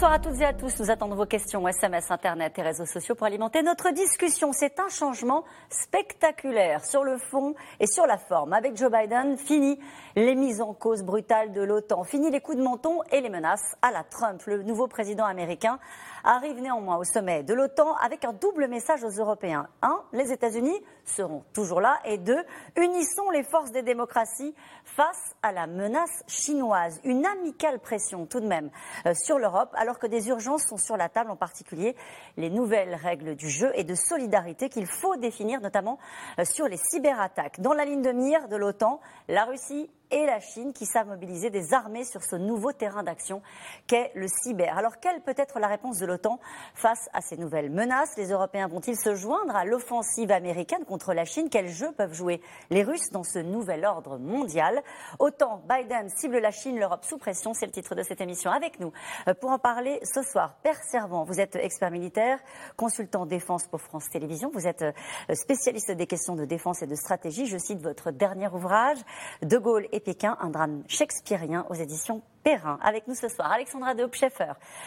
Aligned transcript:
Bonsoir 0.00 0.14
à 0.14 0.18
toutes 0.18 0.40
et 0.40 0.46
à 0.46 0.54
tous. 0.54 0.80
Nous 0.80 0.90
attendons 0.90 1.14
vos 1.14 1.26
questions, 1.26 1.68
SMS, 1.68 2.10
Internet 2.10 2.58
et 2.58 2.62
réseaux 2.62 2.86
sociaux 2.86 3.14
pour 3.14 3.26
alimenter 3.26 3.62
notre 3.62 3.90
discussion. 3.90 4.50
C'est 4.50 4.80
un 4.80 4.88
changement 4.88 5.44
spectaculaire 5.68 6.86
sur 6.86 7.04
le 7.04 7.18
fond 7.18 7.54
et 7.80 7.86
sur 7.86 8.06
la 8.06 8.16
forme. 8.16 8.54
Avec 8.54 8.78
Joe 8.78 8.90
Biden, 8.90 9.36
fini 9.36 9.78
les 10.16 10.34
mises 10.34 10.62
en 10.62 10.72
cause 10.72 11.02
brutales 11.02 11.52
de 11.52 11.60
l'OTAN, 11.60 12.04
fini 12.04 12.30
les 12.30 12.40
coups 12.40 12.56
de 12.56 12.62
menton 12.62 13.00
et 13.12 13.20
les 13.20 13.28
menaces 13.28 13.76
à 13.82 13.90
la 13.90 14.02
Trump. 14.02 14.40
Le 14.46 14.62
nouveau 14.62 14.88
président 14.88 15.26
américain 15.26 15.78
arrive 16.24 16.60
néanmoins 16.60 16.96
au 16.96 17.04
sommet 17.04 17.42
de 17.42 17.54
l'OTAN 17.54 17.94
avec 17.96 18.24
un 18.24 18.32
double 18.32 18.68
message 18.68 19.04
aux 19.04 19.10
Européens. 19.10 19.68
Un, 19.82 20.00
les 20.12 20.32
États-Unis 20.32 20.78
seront 21.04 21.44
toujours 21.52 21.80
là. 21.80 21.98
Et 22.04 22.18
deux, 22.18 22.42
unissons 22.76 23.30
les 23.30 23.42
forces 23.42 23.72
des 23.72 23.82
démocraties 23.82 24.54
face 24.84 25.34
à 25.42 25.52
la 25.52 25.66
menace 25.66 26.22
chinoise. 26.26 27.00
Une 27.04 27.26
amicale 27.26 27.80
pression 27.80 28.26
tout 28.26 28.40
de 28.40 28.46
même 28.46 28.70
euh, 29.06 29.14
sur 29.14 29.38
l'Europe 29.38 29.70
alors 29.74 29.98
que 29.98 30.06
des 30.06 30.28
urgences 30.28 30.66
sont 30.66 30.76
sur 30.76 30.96
la 30.96 31.08
table, 31.08 31.30
en 31.30 31.36
particulier 31.36 31.96
les 32.36 32.50
nouvelles 32.50 32.94
règles 32.94 33.34
du 33.36 33.48
jeu 33.48 33.70
et 33.74 33.84
de 33.84 33.94
solidarité 33.94 34.68
qu'il 34.68 34.86
faut 34.86 35.16
définir, 35.16 35.60
notamment 35.60 35.98
euh, 36.38 36.44
sur 36.44 36.66
les 36.66 36.76
cyberattaques. 36.76 37.60
Dans 37.60 37.72
la 37.72 37.84
ligne 37.84 38.02
de 38.02 38.12
mire 38.12 38.48
de 38.48 38.56
l'OTAN, 38.56 39.00
la 39.28 39.44
Russie 39.44 39.90
et 40.10 40.26
la 40.26 40.40
Chine 40.40 40.72
qui 40.72 40.86
savent 40.86 41.08
mobiliser 41.08 41.50
des 41.50 41.74
armées 41.74 42.04
sur 42.04 42.22
ce 42.22 42.36
nouveau 42.36 42.72
terrain 42.72 43.02
d'action 43.02 43.42
qu'est 43.86 44.10
le 44.14 44.26
cyber. 44.28 44.76
Alors 44.76 44.98
quelle 45.00 45.20
peut 45.22 45.34
être 45.36 45.58
la 45.58 45.66
réponse 45.66 45.98
de 45.98 46.06
l'OTAN 46.06 46.38
face 46.74 47.08
à 47.12 47.20
ces 47.20 47.36
nouvelles 47.36 47.70
menaces? 47.70 48.16
Les 48.16 48.30
Européens 48.30 48.68
vont-ils 48.68 48.98
se 48.98 49.14
joindre 49.14 49.54
à 49.56 49.64
l'offensive 49.64 50.30
américaine 50.30 50.84
contre 50.84 51.14
la 51.14 51.24
Chine? 51.24 51.48
Quels 51.50 51.68
jeux 51.68 51.92
peuvent 51.92 52.12
jouer 52.12 52.40
les 52.70 52.82
Russes 52.82 53.10
dans 53.12 53.24
ce 53.24 53.38
nouvel 53.38 53.84
ordre 53.84 54.18
mondial? 54.18 54.82
Autant 55.18 55.62
Biden 55.68 56.08
cible 56.08 56.38
la 56.38 56.50
Chine, 56.50 56.78
l'Europe 56.78 57.04
sous 57.04 57.18
pression, 57.18 57.54
c'est 57.54 57.66
le 57.66 57.72
titre 57.72 57.94
de 57.94 58.02
cette 58.02 58.20
émission. 58.20 58.50
Avec 58.50 58.80
nous 58.80 58.92
euh, 59.28 59.34
pour 59.34 59.50
en 59.50 59.58
parler 59.58 60.00
ce 60.02 60.22
soir, 60.22 60.56
Père 60.62 60.82
Servant, 60.82 61.24
vous 61.24 61.40
êtes 61.40 61.56
expert 61.56 61.90
militaire, 61.90 62.38
consultant 62.76 63.26
défense 63.26 63.66
pour 63.66 63.80
France 63.80 64.08
Télévisions, 64.10 64.50
vous 64.52 64.66
êtes 64.66 64.82
euh, 64.82 64.92
spécialiste 65.34 65.90
des 65.90 66.06
questions 66.06 66.34
de 66.34 66.44
défense 66.44 66.82
et 66.82 66.86
de 66.86 66.94
stratégie. 66.94 67.46
Je 67.46 67.58
cite 67.58 67.80
votre 67.80 68.10
dernier 68.10 68.48
ouvrage, 68.48 68.98
De 69.42 69.58
Gaulle 69.58 69.86
et 69.92 69.99
Pékin, 70.00 70.36
un 70.40 70.50
drame 70.50 70.82
shakespearien 70.88 71.66
aux 71.70 71.74
éditions 71.74 72.22
Perrin. 72.42 72.78
Avec 72.82 73.06
nous 73.06 73.14
ce 73.14 73.28
soir, 73.28 73.50
Alexandra 73.52 73.94
de. 73.94 74.10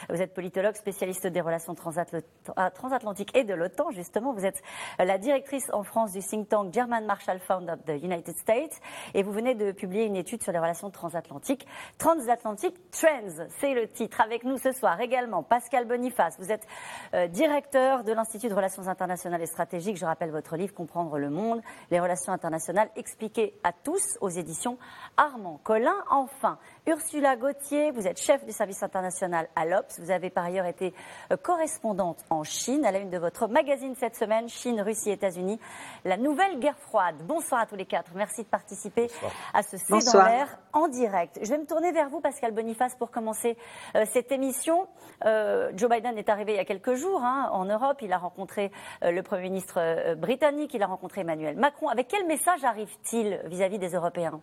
Vous 0.09 0.21
êtes 0.21 0.33
politologue, 0.33 0.75
spécialiste 0.75 1.27
des 1.27 1.41
relations 1.41 1.75
euh, 1.75 2.69
transatlantiques 2.73 3.35
et 3.35 3.43
de 3.43 3.53
l'OTAN, 3.53 3.91
justement. 3.91 4.33
Vous 4.33 4.45
êtes 4.45 4.61
euh, 4.99 5.05
la 5.05 5.17
directrice 5.17 5.69
en 5.71 5.83
France 5.83 6.11
du 6.11 6.19
think 6.19 6.49
tank 6.49 6.73
German 6.73 7.05
Marshall 7.05 7.39
Fund 7.39 7.69
of 7.69 7.83
the 7.85 8.03
United 8.03 8.35
States 8.37 8.79
et 9.13 9.23
vous 9.23 9.31
venez 9.31 9.55
de 9.55 9.71
publier 9.71 10.05
une 10.05 10.15
étude 10.15 10.43
sur 10.43 10.51
les 10.51 10.59
relations 10.59 10.89
transatlantiques. 10.89 11.67
Transatlantic 11.97 12.75
Trends, 12.91 13.45
c'est 13.59 13.73
le 13.73 13.88
titre. 13.88 14.21
Avec 14.21 14.43
nous 14.43 14.57
ce 14.57 14.71
soir 14.71 14.99
également, 14.99 15.43
Pascal 15.43 15.85
Boniface. 15.85 16.35
Vous 16.39 16.51
êtes 16.51 16.65
euh, 17.13 17.27
directeur 17.27 18.03
de 18.03 18.13
l'Institut 18.13 18.49
de 18.49 18.55
relations 18.55 18.88
internationales 18.88 19.41
et 19.41 19.47
stratégiques. 19.47 19.97
Je 19.97 20.05
rappelle 20.05 20.31
votre 20.31 20.57
livre 20.57 20.73
Comprendre 20.73 21.17
le 21.19 21.29
monde, 21.29 21.61
les 21.91 21.99
relations 21.99 22.33
internationales 22.33 22.89
expliquées 22.95 23.53
à 23.63 23.73
tous 23.73 24.17
aux 24.21 24.29
éditions 24.29 24.77
Armand 25.17 25.59
Collin. 25.63 25.95
Enfin, 26.09 26.57
Ursula 26.88 27.35
Gauthier, 27.44 27.91
vous 27.91 28.08
êtes 28.08 28.22
chef 28.22 28.45
du 28.45 28.53
service 28.53 28.83
international 28.83 29.49
à 29.58 29.66
l'OPS. 29.66 29.99
Vous 29.99 30.11
avez 30.11 30.30
par 30.30 30.45
ailleurs 30.45 30.66
été 30.66 30.94
euh, 31.30 31.36
correspondante 31.36 32.23
en 32.30 32.45
Chine 32.45 32.85
à 32.85 32.91
la 32.91 33.00
une 33.00 33.09
de 33.09 33.17
votre 33.17 33.50
magazine 33.50 33.95
cette 33.95 34.16
semaine, 34.16 34.47
Chine, 34.47 34.80
Russie, 34.80 35.11
États-Unis, 35.11 35.59
la 36.05 36.16
nouvelle 36.16 36.58
guerre 36.59 36.77
froide. 36.77 37.17
Bonsoir 37.25 37.59
à 37.59 37.66
tous 37.66 37.75
les 37.75 37.85
quatre. 37.85 38.11
Merci 38.16 38.44
de 38.44 38.47
participer 38.47 39.08
à 39.53 39.61
ce 39.61 39.75
C'est 39.75 40.13
dans 40.13 40.23
l'air 40.23 40.57
en 40.72 40.88
direct. 40.88 41.38
Je 41.41 41.50
vais 41.50 41.57
me 41.57 41.66
tourner 41.66 41.91
vers 41.91 42.07
vous, 42.07 42.22
Pascal 42.22 42.53
Boniface, 42.53 42.95
pour 42.95 43.12
commencer 43.12 43.57
euh, 43.97 44.06
cette 44.13 44.31
émission. 44.31 44.88
Euh, 45.25 45.69
Joe 45.75 45.90
Biden 45.90 46.17
est 46.17 46.29
arrivé 46.29 46.53
il 46.53 46.56
y 46.56 46.62
a 46.62 46.66
quelques 46.66 46.94
jours 46.94 47.25
hein, 47.25 47.50
en 47.51 47.66
Europe. 47.66 47.97
Il 48.03 48.13
a 48.13 48.19
rencontré 48.19 48.72
le 49.01 49.22
Premier 49.22 49.44
ministre 49.50 50.13
britannique, 50.16 50.73
il 50.73 50.81
a 50.81 50.88
rencontré 50.88 51.19
Emmanuel 51.19 51.57
Macron. 51.57 51.90
Avec 51.90 52.07
quel 52.07 52.25
message 52.25 52.63
arrive-t-il 52.63 53.41
vis-à-vis 53.47 53.79
des 53.79 53.90
Européens? 53.96 54.40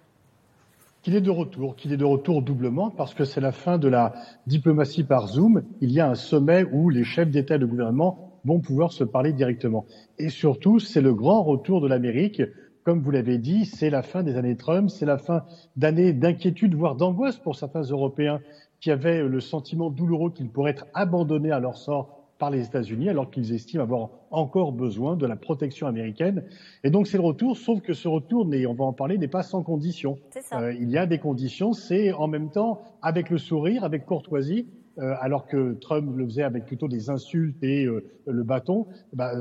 Qu'il 1.02 1.14
est 1.14 1.20
de 1.20 1.30
retour, 1.30 1.76
qu'il 1.76 1.92
est 1.92 1.96
de 1.96 2.04
retour 2.04 2.42
doublement 2.42 2.90
parce 2.90 3.14
que 3.14 3.24
c'est 3.24 3.40
la 3.40 3.52
fin 3.52 3.78
de 3.78 3.88
la 3.88 4.12
diplomatie 4.46 5.04
par 5.04 5.28
Zoom. 5.28 5.62
Il 5.80 5.90
y 5.92 6.00
a 6.00 6.08
un 6.08 6.14
sommet 6.14 6.64
où 6.64 6.90
les 6.90 7.04
chefs 7.04 7.30
d'État 7.30 7.56
et 7.56 7.58
de 7.58 7.66
gouvernement 7.66 8.38
vont 8.44 8.60
pouvoir 8.60 8.92
se 8.92 9.04
parler 9.04 9.32
directement. 9.32 9.86
Et 10.18 10.28
surtout, 10.28 10.78
c'est 10.78 11.00
le 11.00 11.14
grand 11.14 11.42
retour 11.42 11.80
de 11.80 11.88
l'Amérique. 11.88 12.42
Comme 12.84 13.00
vous 13.00 13.10
l'avez 13.10 13.38
dit, 13.38 13.66
c'est 13.66 13.90
la 13.90 14.02
fin 14.02 14.22
des 14.22 14.36
années 14.36 14.56
Trump, 14.56 14.88
c'est 14.88 15.06
la 15.06 15.18
fin 15.18 15.44
d'années 15.76 16.12
d'inquiétude, 16.12 16.74
voire 16.74 16.96
d'angoisse 16.96 17.36
pour 17.36 17.56
certains 17.56 17.82
Européens 17.82 18.40
qui 18.80 18.90
avaient 18.90 19.22
le 19.22 19.40
sentiment 19.40 19.90
douloureux 19.90 20.32
qu'ils 20.32 20.50
pourraient 20.50 20.70
être 20.70 20.86
abandonnés 20.94 21.52
à 21.52 21.60
leur 21.60 21.76
sort 21.76 22.19
par 22.40 22.50
les 22.50 22.64
États-Unis, 22.64 23.08
alors 23.08 23.30
qu'ils 23.30 23.54
estiment 23.54 23.84
avoir 23.84 24.08
encore 24.30 24.72
besoin 24.72 25.14
de 25.14 25.26
la 25.26 25.36
protection 25.36 25.86
américaine. 25.86 26.42
Et 26.82 26.90
donc 26.90 27.06
c'est 27.06 27.18
le 27.18 27.22
retour, 27.22 27.56
sauf 27.56 27.80
que 27.82 27.92
ce 27.92 28.08
retour, 28.08 28.48
on 28.68 28.74
va 28.74 28.84
en 28.84 28.92
parler, 28.92 29.18
n'est 29.18 29.28
pas 29.28 29.44
sans 29.44 29.62
conditions. 29.62 30.18
Euh, 30.54 30.72
il 30.72 30.90
y 30.90 30.98
a 30.98 31.06
des 31.06 31.18
conditions, 31.18 31.72
c'est 31.72 32.12
en 32.12 32.26
même 32.26 32.50
temps 32.50 32.80
avec 33.02 33.30
le 33.30 33.38
sourire, 33.38 33.84
avec 33.84 34.06
courtoisie, 34.06 34.66
euh, 34.98 35.14
alors 35.20 35.46
que 35.46 35.74
Trump 35.74 36.16
le 36.16 36.24
faisait 36.24 36.42
avec 36.42 36.64
plutôt 36.64 36.88
des 36.88 37.10
insultes 37.10 37.62
et 37.62 37.84
euh, 37.84 38.04
le 38.26 38.42
bâton, 38.42 38.86
bah, 39.12 39.32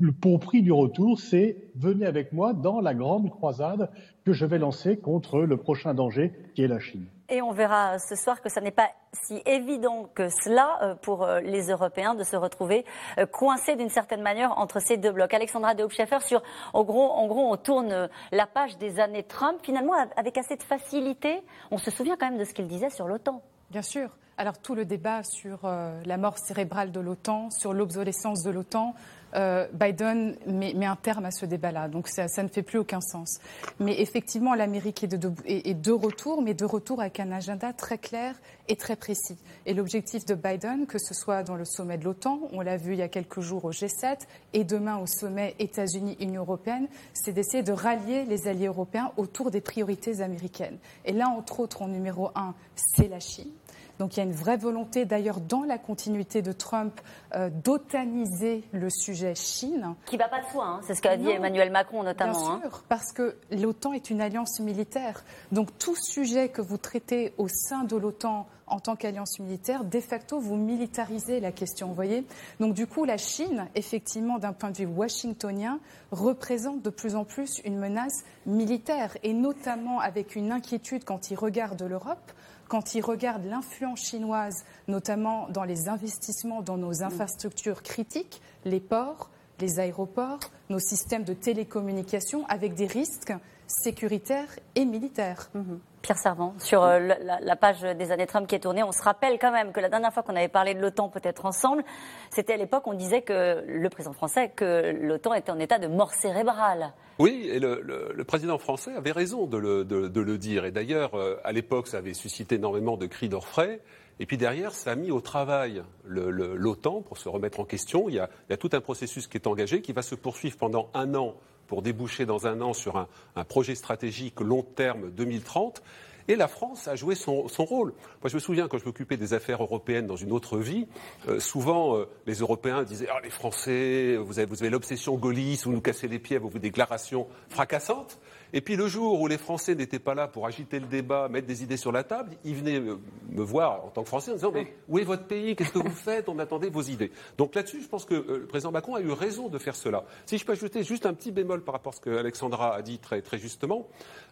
le 0.00 0.12
pour 0.12 0.40
prix 0.40 0.60
du 0.60 0.72
retour, 0.72 1.20
c'est 1.20 1.56
venez 1.76 2.06
avec 2.06 2.32
moi 2.32 2.54
dans 2.54 2.80
la 2.80 2.92
grande 2.92 3.30
croisade 3.30 3.88
que 4.24 4.32
je 4.32 4.44
vais 4.44 4.58
lancer 4.58 4.96
contre 4.96 5.40
le 5.40 5.56
prochain 5.56 5.94
danger 5.94 6.32
qui 6.54 6.62
est 6.62 6.68
la 6.68 6.80
Chine. 6.80 7.06
Et 7.30 7.42
on 7.42 7.52
verra 7.52 7.98
ce 7.98 8.14
soir 8.14 8.40
que 8.40 8.48
ça 8.48 8.62
n'est 8.62 8.70
pas 8.70 8.88
si 9.12 9.42
évident 9.44 10.08
que 10.14 10.30
cela 10.30 10.78
euh, 10.82 10.94
pour 10.94 11.24
euh, 11.24 11.40
les 11.40 11.68
Européens 11.68 12.14
de 12.14 12.24
se 12.24 12.36
retrouver 12.36 12.86
euh, 13.18 13.26
coincés 13.26 13.76
d'une 13.76 13.90
certaine 13.90 14.22
manière 14.22 14.58
entre 14.58 14.80
ces 14.80 14.96
deux 14.96 15.12
blocs. 15.12 15.34
Alexandra 15.34 15.74
de 15.74 15.84
Hoopscheffer, 15.84 16.20
sur, 16.20 16.42
en 16.72 16.84
gros, 16.84 17.10
en 17.10 17.26
gros, 17.26 17.52
on 17.52 17.58
tourne 17.58 18.08
la 18.32 18.46
page 18.46 18.78
des 18.78 18.98
années 18.98 19.24
Trump, 19.24 19.58
finalement, 19.62 19.92
avec 20.16 20.38
assez 20.38 20.56
de 20.56 20.62
facilité. 20.62 21.42
On 21.70 21.76
se 21.76 21.90
souvient 21.90 22.16
quand 22.16 22.30
même 22.30 22.38
de 22.38 22.44
ce 22.44 22.54
qu'il 22.54 22.66
disait 22.66 22.88
sur 22.88 23.06
l'OTAN. 23.06 23.42
Bien 23.70 23.82
sûr. 23.82 24.08
Alors 24.38 24.58
tout 24.58 24.74
le 24.74 24.84
débat 24.84 25.22
sur 25.24 25.62
la 25.64 26.16
mort 26.16 26.38
cérébrale 26.38 26.92
de 26.92 27.00
l'OTAN, 27.00 27.50
sur 27.50 27.72
l'obsolescence 27.72 28.44
de 28.44 28.50
l'OTAN, 28.50 28.94
euh, 29.34 29.66
Biden 29.72 30.36
met, 30.46 30.74
un 30.86 30.96
terme 30.96 31.26
à 31.26 31.30
ce 31.30 31.46
débat-là. 31.46 31.88
Donc 31.88 32.08
ça, 32.08 32.26
ne 32.42 32.48
fait 32.48 32.62
plus 32.62 32.78
aucun 32.78 33.00
sens. 33.00 33.38
Mais 33.78 34.00
effectivement, 34.00 34.54
l'Amérique 34.54 35.04
est 35.04 35.08
de, 35.08 35.92
retour, 35.92 36.42
mais 36.42 36.54
de 36.54 36.64
retour 36.64 37.00
avec 37.00 37.20
un 37.20 37.30
agenda 37.32 37.72
très 37.72 37.98
clair 37.98 38.34
et 38.68 38.76
très 38.76 38.96
précis. 38.96 39.36
Et 39.66 39.74
l'objectif 39.74 40.24
de 40.24 40.34
Biden, 40.34 40.86
que 40.86 40.98
ce 40.98 41.14
soit 41.14 41.42
dans 41.42 41.56
le 41.56 41.64
sommet 41.64 41.98
de 41.98 42.04
l'OTAN, 42.04 42.40
on 42.52 42.60
l'a 42.60 42.76
vu 42.76 42.92
il 42.92 42.98
y 42.98 43.02
a 43.02 43.08
quelques 43.08 43.40
jours 43.40 43.64
au 43.64 43.72
G7, 43.72 44.18
et 44.52 44.64
demain 44.64 44.98
au 44.98 45.06
sommet 45.06 45.54
États-Unis-Union 45.58 46.42
européenne, 46.42 46.88
c'est 47.12 47.32
d'essayer 47.32 47.62
de 47.62 47.72
rallier 47.72 48.24
les 48.24 48.48
alliés 48.48 48.66
européens 48.66 49.12
autour 49.16 49.50
des 49.50 49.60
priorités 49.60 50.20
américaines. 50.20 50.78
Et 51.04 51.12
là, 51.12 51.28
entre 51.28 51.60
autres, 51.60 51.82
en 51.82 51.88
numéro 51.88 52.30
un, 52.34 52.54
c'est 52.76 53.08
la 53.08 53.20
Chine. 53.20 53.50
Donc 53.98 54.16
il 54.16 54.20
y 54.20 54.20
a 54.20 54.24
une 54.24 54.32
vraie 54.32 54.56
volonté, 54.56 55.04
d'ailleurs, 55.04 55.40
dans 55.40 55.62
la 55.62 55.78
continuité 55.78 56.42
de 56.42 56.52
Trump, 56.52 57.00
euh, 57.34 57.50
d'otaniser 57.50 58.64
le 58.72 58.90
sujet 58.90 59.34
Chine. 59.34 59.94
Qui 60.06 60.16
ne 60.16 60.22
va 60.22 60.28
pas 60.28 60.40
de 60.40 60.46
soi, 60.46 60.64
hein. 60.66 60.80
c'est 60.86 60.94
ce 60.94 61.02
qu'a 61.02 61.16
dit 61.16 61.28
Emmanuel 61.28 61.70
Macron 61.70 62.02
notamment. 62.02 62.32
Bien 62.32 62.52
hein. 62.52 62.60
sûr, 62.62 62.82
parce 62.88 63.12
que 63.12 63.36
l'OTAN 63.50 63.92
est 63.92 64.10
une 64.10 64.20
alliance 64.20 64.60
militaire. 64.60 65.24
Donc 65.52 65.76
tout 65.78 65.96
sujet 65.96 66.48
que 66.48 66.62
vous 66.62 66.78
traitez 66.78 67.34
au 67.38 67.48
sein 67.48 67.84
de 67.84 67.96
l'OTAN 67.96 68.46
en 68.70 68.80
tant 68.80 68.96
qu'alliance 68.96 69.38
militaire, 69.38 69.84
de 69.84 70.00
facto, 70.00 70.38
vous 70.38 70.56
militarisez 70.56 71.40
la 71.40 71.52
question, 71.52 71.88
vous 71.88 71.94
voyez 71.94 72.24
Donc 72.60 72.74
du 72.74 72.86
coup, 72.86 73.04
la 73.04 73.16
Chine, 73.16 73.66
effectivement, 73.74 74.38
d'un 74.38 74.52
point 74.52 74.70
de 74.70 74.76
vue 74.76 74.86
washingtonien, 74.86 75.80
représente 76.10 76.82
de 76.82 76.90
plus 76.90 77.16
en 77.16 77.24
plus 77.24 77.60
une 77.64 77.78
menace 77.78 78.24
militaire, 78.46 79.16
et 79.22 79.32
notamment 79.32 80.00
avec 80.00 80.36
une 80.36 80.52
inquiétude 80.52 81.04
quand 81.04 81.30
il 81.30 81.36
regarde 81.36 81.82
l'Europe 81.82 82.32
quand 82.68 82.94
il 82.94 83.00
regarde 83.00 83.44
l'influence 83.44 84.00
chinoise, 84.00 84.64
notamment 84.86 85.48
dans 85.48 85.64
les 85.64 85.88
investissements 85.88 86.62
dans 86.62 86.76
nos 86.76 87.02
infrastructures 87.02 87.82
critiques, 87.82 88.40
les 88.64 88.80
ports, 88.80 89.30
les 89.60 89.80
aéroports, 89.80 90.40
nos 90.68 90.78
systèmes 90.78 91.24
de 91.24 91.32
télécommunication, 91.32 92.46
avec 92.46 92.74
des 92.74 92.86
risques 92.86 93.32
sécuritaires 93.68 94.48
et 94.74 94.84
militaires. 94.84 95.50
Mhm. 95.54 95.78
Pierre 96.00 96.18
Servant, 96.18 96.54
sur 96.58 96.84
euh, 96.84 96.98
la, 96.98 97.56
page 97.56 97.82
des 97.82 98.12
années 98.12 98.26
Trump 98.26 98.46
qui 98.46 98.54
est 98.54 98.60
tournée, 98.60 98.82
on 98.82 98.92
se 98.92 99.02
rappelle 99.02 99.38
quand 99.38 99.52
même 99.52 99.72
que 99.72 99.80
la 99.80 99.88
dernière 99.88 100.12
fois 100.12 100.22
qu'on 100.22 100.36
avait 100.36 100.48
parlé 100.48 100.74
de 100.74 100.80
l'OTAN 100.80 101.08
peut-être 101.08 101.44
ensemble, 101.44 101.84
c'était 102.30 102.54
à 102.54 102.56
l'époque 102.56 102.86
on 102.86 102.94
disait 102.94 103.22
que 103.22 103.64
le 103.66 103.88
président 103.90 104.12
français 104.14 104.50
que 104.54 104.96
l'OTAN 105.02 105.34
était 105.34 105.50
en 105.50 105.58
état 105.58 105.78
de 105.78 105.86
mort 105.86 106.14
cérébrale. 106.14 106.92
Oui, 107.18 107.48
et 107.52 107.58
le, 107.58 108.24
président 108.24 108.58
français 108.58 108.94
avait 108.94 109.12
raison 109.12 109.46
de 109.46 109.58
le, 109.58 110.38
dire. 110.38 110.64
Et 110.64 110.70
d'ailleurs, 110.70 111.14
euh, 111.14 111.36
à 111.44 111.52
l'époque, 111.52 111.88
ça 111.88 111.98
avait 111.98 112.14
suscité 112.14 112.54
énormément 112.54 112.96
de 112.96 113.06
cris 113.06 113.28
d'orfraie. 113.28 113.80
Et 114.20 114.26
puis 114.26 114.36
derrière, 114.36 114.72
ça 114.72 114.92
a 114.92 114.94
mis 114.94 115.10
au 115.10 115.20
travail 115.20 115.82
l'OTAN 116.06 117.02
pour 117.02 117.18
se 117.18 117.28
remettre 117.28 117.60
en 117.60 117.64
question. 117.64 118.08
Il 118.08 118.14
y, 118.14 118.18
a, 118.18 118.30
il 118.48 118.52
y, 118.52 118.54
a, 118.54 118.56
tout 118.56 118.70
un 118.72 118.80
processus 118.80 119.26
qui 119.26 119.36
est 119.36 119.46
engagé, 119.46 119.82
qui 119.82 119.92
va 119.92 120.02
se 120.02 120.14
poursuivre 120.14 120.56
pendant 120.56 120.90
un 120.94 121.14
an 121.14 121.34
pour 121.68 121.82
déboucher 121.82 122.26
dans 122.26 122.48
un 122.48 122.60
an 122.60 122.72
sur 122.72 122.96
un, 122.96 123.44
projet 123.44 123.76
stratégique 123.76 124.40
long 124.40 124.62
terme 124.62 125.10
2030. 125.10 125.82
Et 126.30 126.36
la 126.36 126.48
France 126.48 126.88
a 126.88 126.96
joué 126.96 127.14
son, 127.14 127.46
rôle. 127.58 127.94
Moi, 128.22 128.28
je 128.28 128.34
me 128.34 128.40
souviens 128.40 128.68
quand 128.68 128.76
je 128.76 128.84
m'occupais 128.84 129.16
des 129.16 129.32
affaires 129.32 129.62
européennes 129.62 130.06
dans 130.06 130.16
une 130.16 130.32
autre 130.32 130.58
vie, 130.58 130.86
euh, 131.26 131.40
souvent 131.40 131.96
euh, 131.96 132.06
les 132.26 132.34
Européens 132.34 132.82
disaient 132.82 133.08
ah, 133.10 133.20
les 133.22 133.30
Français, 133.30 134.16
vous 134.16 134.38
avez, 134.38 134.46
vous 134.46 134.62
avez 134.62 134.68
l'obsession 134.68 135.16
gaulliste, 135.16 135.64
vous 135.64 135.72
nous 135.72 135.80
cassez 135.80 136.06
les 136.06 136.18
pieds 136.18 136.36
avec 136.36 136.50
vos 136.50 136.58
déclarations 136.58 137.26
fracassantes. 137.48 138.18
Et 138.52 138.60
puis 138.60 138.76
le 138.76 138.86
jour 138.86 139.20
où 139.20 139.26
les 139.26 139.38
Français 139.38 139.74
n'étaient 139.74 139.98
pas 139.98 140.14
là 140.14 140.28
pour 140.28 140.46
agiter 140.46 140.80
le 140.80 140.86
débat, 140.86 141.28
mettre 141.28 141.46
des 141.46 141.62
idées 141.62 141.76
sur 141.76 141.92
la 141.92 142.04
table, 142.04 142.32
ils 142.44 142.54
venaient 142.54 142.80
me 142.80 143.42
voir 143.42 143.84
en 143.84 143.88
tant 143.88 144.02
que 144.02 144.08
Français 144.08 144.30
en 144.30 144.34
disant 144.34 144.52
Mais 144.52 144.74
où 144.88 144.98
est 144.98 145.04
votre 145.04 145.26
pays? 145.26 145.54
Qu'est-ce 145.54 145.72
que 145.72 145.78
vous 145.78 145.94
faites? 145.94 146.28
On 146.28 146.38
attendait 146.38 146.70
vos 146.70 146.82
idées. 146.82 147.10
Donc 147.36 147.54
là-dessus, 147.54 147.82
je 147.82 147.88
pense 147.88 148.04
que 148.04 148.14
euh, 148.14 148.38
le 148.38 148.46
président 148.46 148.72
Macron 148.72 148.94
a 148.94 149.00
eu 149.00 149.10
raison 149.10 149.48
de 149.48 149.58
faire 149.58 149.76
cela. 149.76 150.04
Si 150.26 150.38
je 150.38 150.44
peux 150.44 150.52
ajouter 150.52 150.82
juste 150.82 151.06
un 151.06 151.14
petit 151.14 151.32
bémol 151.32 151.62
par 151.62 151.74
rapport 151.74 151.92
à 151.92 151.96
ce 151.96 152.00
que 152.00 152.10
Alexandra 152.10 152.74
a 152.74 152.82
dit 152.82 152.98
très, 152.98 153.20
très 153.22 153.38
justement, 153.38 153.88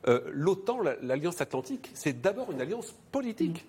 euh, 0.09 0.21
l'OTAN, 0.33 0.79
l'Alliance 1.03 1.41
Atlantique, 1.41 1.91
c'est 1.95 2.21
d'abord 2.21 2.51
une 2.53 2.61
alliance 2.61 2.95
politique 3.13 3.67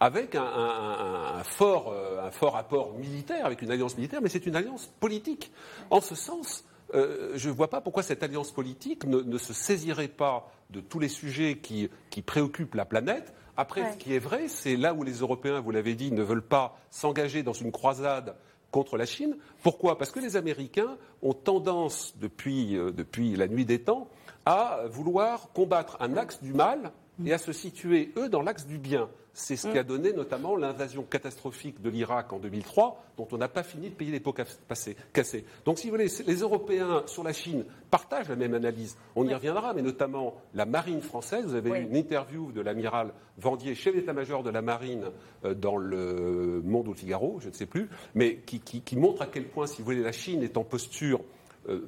avec 0.00 0.34
un, 0.36 1.42
fort, 1.44 1.92
euh, 1.92 2.26
un, 2.26 2.30
fort, 2.30 2.56
apport 2.56 2.94
militaire, 2.98 3.46
avec 3.46 3.62
une 3.62 3.70
alliance 3.70 3.96
militaire, 3.96 4.20
mais 4.22 4.28
c'est 4.28 4.46
une 4.46 4.56
alliance 4.56 4.86
politique. 5.00 5.50
En 5.90 6.00
ce 6.00 6.14
sens, 6.14 6.64
euh, 6.94 7.32
je 7.34 7.48
ne 7.48 7.54
vois 7.54 7.68
pas 7.68 7.80
pourquoi 7.80 8.02
cette 8.02 8.22
alliance 8.22 8.52
politique 8.52 9.04
ne, 9.04 9.38
se 9.38 9.52
saisirait 9.52 10.08
pas 10.08 10.50
de 10.70 10.80
tous 10.80 10.98
les 10.98 11.08
sujets 11.08 11.58
qui, 11.58 11.90
préoccupent 12.22 12.74
la 12.74 12.84
planète. 12.84 13.32
Après, 13.56 13.92
ce 13.92 13.96
qui 13.96 14.14
est 14.14 14.20
vrai, 14.20 14.48
c'est 14.48 14.76
là 14.76 14.94
où 14.94 15.02
les 15.02 15.18
Européens, 15.18 15.60
vous 15.60 15.70
l'avez 15.70 15.94
dit, 15.94 16.12
ne 16.12 16.22
veulent 16.22 16.46
pas 16.46 16.78
s'engager 16.90 17.42
dans 17.42 17.52
une 17.52 17.72
croisade 17.72 18.36
contre 18.70 18.96
la 18.96 19.06
Chine. 19.06 19.36
Pourquoi? 19.62 19.98
Parce 19.98 20.10
que 20.10 20.20
les 20.20 20.36
Américains 20.36 20.96
ont 21.22 21.32
tendance, 21.32 22.14
depuis, 22.20 22.76
euh, 22.76 22.92
depuis 22.92 23.34
la 23.34 23.48
nuit 23.48 23.64
des 23.64 23.80
temps, 23.80 24.08
à 24.46 24.82
vouloir 24.88 25.52
combattre 25.52 25.96
un 26.00 26.16
axe 26.16 26.40
du 26.42 26.52
mal 26.52 26.92
et 27.24 27.32
à 27.32 27.38
se 27.38 27.52
situer, 27.52 28.12
eux, 28.16 28.28
dans 28.28 28.42
l'axe 28.42 28.66
du 28.66 28.78
bien. 28.78 29.08
C'est 29.38 29.54
ce 29.54 29.68
qui 29.68 29.78
a 29.78 29.84
mm. 29.84 29.86
donné 29.86 30.12
notamment 30.12 30.56
l'invasion 30.56 31.04
catastrophique 31.04 31.80
de 31.80 31.88
l'Irak 31.88 32.32
en 32.32 32.40
2003, 32.40 33.04
dont 33.16 33.28
on 33.30 33.38
n'a 33.38 33.46
pas 33.46 33.62
fini 33.62 33.88
de 33.88 33.94
payer 33.94 34.10
les 34.10 34.18
pots 34.18 34.32
cassés. 34.34 34.96
Donc, 35.64 35.78
si 35.78 35.86
vous 35.86 35.92
voulez, 35.92 36.08
les 36.26 36.34
Européens 36.40 37.04
sur 37.06 37.22
la 37.22 37.32
Chine 37.32 37.64
partagent 37.88 38.28
la 38.28 38.34
même 38.34 38.54
analyse. 38.54 38.96
On 39.14 39.28
y 39.28 39.32
reviendra, 39.32 39.74
mais 39.74 39.82
notamment 39.82 40.34
la 40.54 40.66
marine 40.66 41.00
française. 41.00 41.44
Vous 41.46 41.54
avez 41.54 41.70
eu 41.70 41.82
une 41.84 41.94
interview 41.94 42.50
de 42.50 42.60
l'amiral 42.60 43.12
Vendier, 43.38 43.76
chef 43.76 43.94
d'état-major 43.94 44.42
de 44.42 44.50
la 44.50 44.60
marine, 44.60 45.04
euh, 45.44 45.54
dans 45.54 45.76
le 45.76 46.60
Monde 46.64 46.88
au 46.88 46.94
Figaro, 46.94 47.38
je 47.40 47.48
ne 47.48 47.54
sais 47.54 47.66
plus, 47.66 47.88
mais 48.16 48.38
qui, 48.38 48.58
qui 48.58 48.96
montre 48.96 49.22
à 49.22 49.26
quel 49.26 49.44
point, 49.44 49.68
si 49.68 49.78
vous 49.78 49.84
voulez, 49.84 50.02
la 50.02 50.10
Chine 50.10 50.42
est 50.42 50.56
en 50.56 50.64
posture 50.64 51.20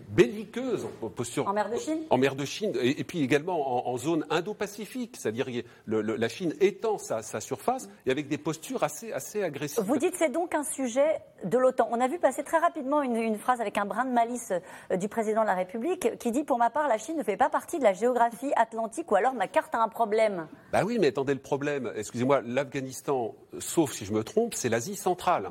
belliqueuse 0.09 0.87
en 1.03 1.09
posture. 1.09 1.49
En 1.49 1.53
mer 1.53 1.71
de 1.71 1.77
Chine 1.77 1.99
En 2.11 2.19
mer 2.19 2.35
de 2.35 2.45
Chine, 2.45 2.73
et, 2.81 3.05
puis 3.05 3.23
également 3.23 3.89
en, 3.89 3.97
zone 3.97 4.27
indo-pacifique, 4.31 5.17
c'est-à-dire 5.19 5.47
la 5.87 6.29
Chine 6.29 6.55
étend 6.61 6.99
sa, 6.99 7.41
surface 7.41 7.89
et 8.07 8.11
avec 8.11 8.29
des 8.29 8.39
postures 8.39 8.83
assez, 8.83 9.13
assez 9.13 9.43
agressives. 9.43 9.83
Vous 9.85 9.97
dites 9.97 10.15
c'est 10.17 10.31
donc 10.31 10.55
un 10.55 10.65
sujet 10.65 11.21
de 11.45 11.57
l'OTAN. 11.59 11.89
On 11.91 12.01
a 12.01 12.09
vu 12.09 12.19
passer 12.19 12.43
très 12.43 12.59
rapidement 12.59 13.03
une, 13.03 13.39
phrase 13.39 13.61
avec 13.61 13.79
un 13.79 13.87
brin 13.87 14.05
de 14.05 14.11
malice 14.11 14.53
euh, 14.91 14.97
du 14.97 15.09
président 15.09 15.43
de 15.43 15.47
la 15.47 15.55
République 15.55 16.19
qui 16.19 16.31
dit 16.31 16.45
Pour 16.45 16.59
ma 16.59 16.71
part, 16.71 16.89
la 16.89 16.99
Chine 16.99 17.17
ne 17.17 17.23
fait 17.23 17.37
pas 17.37 17.49
partie 17.49 17.79
de 17.79 17.85
la 17.85 17.93
géographie 17.93 18.53
atlantique 18.57 19.11
ou 19.11 19.17
alors 19.17 19.35
ma 19.35 19.49
carte 19.49 19.75
a 19.75 19.83
un 19.83 19.89
problème. 19.89 20.47
Bah 20.73 20.83
oui, 20.85 20.99
mais 21.01 21.09
attendez, 21.09 21.35
le 21.35 21.41
problème, 21.41 21.91
excusez-moi, 21.97 22.43
l'Afghanistan, 22.45 23.35
sauf 23.59 23.93
si 23.93 24.05
je 24.05 24.13
me 24.13 24.25
trompe, 24.25 24.55
c'est 24.55 24.69
l'Asie 24.69 24.97
centrale. 24.97 25.51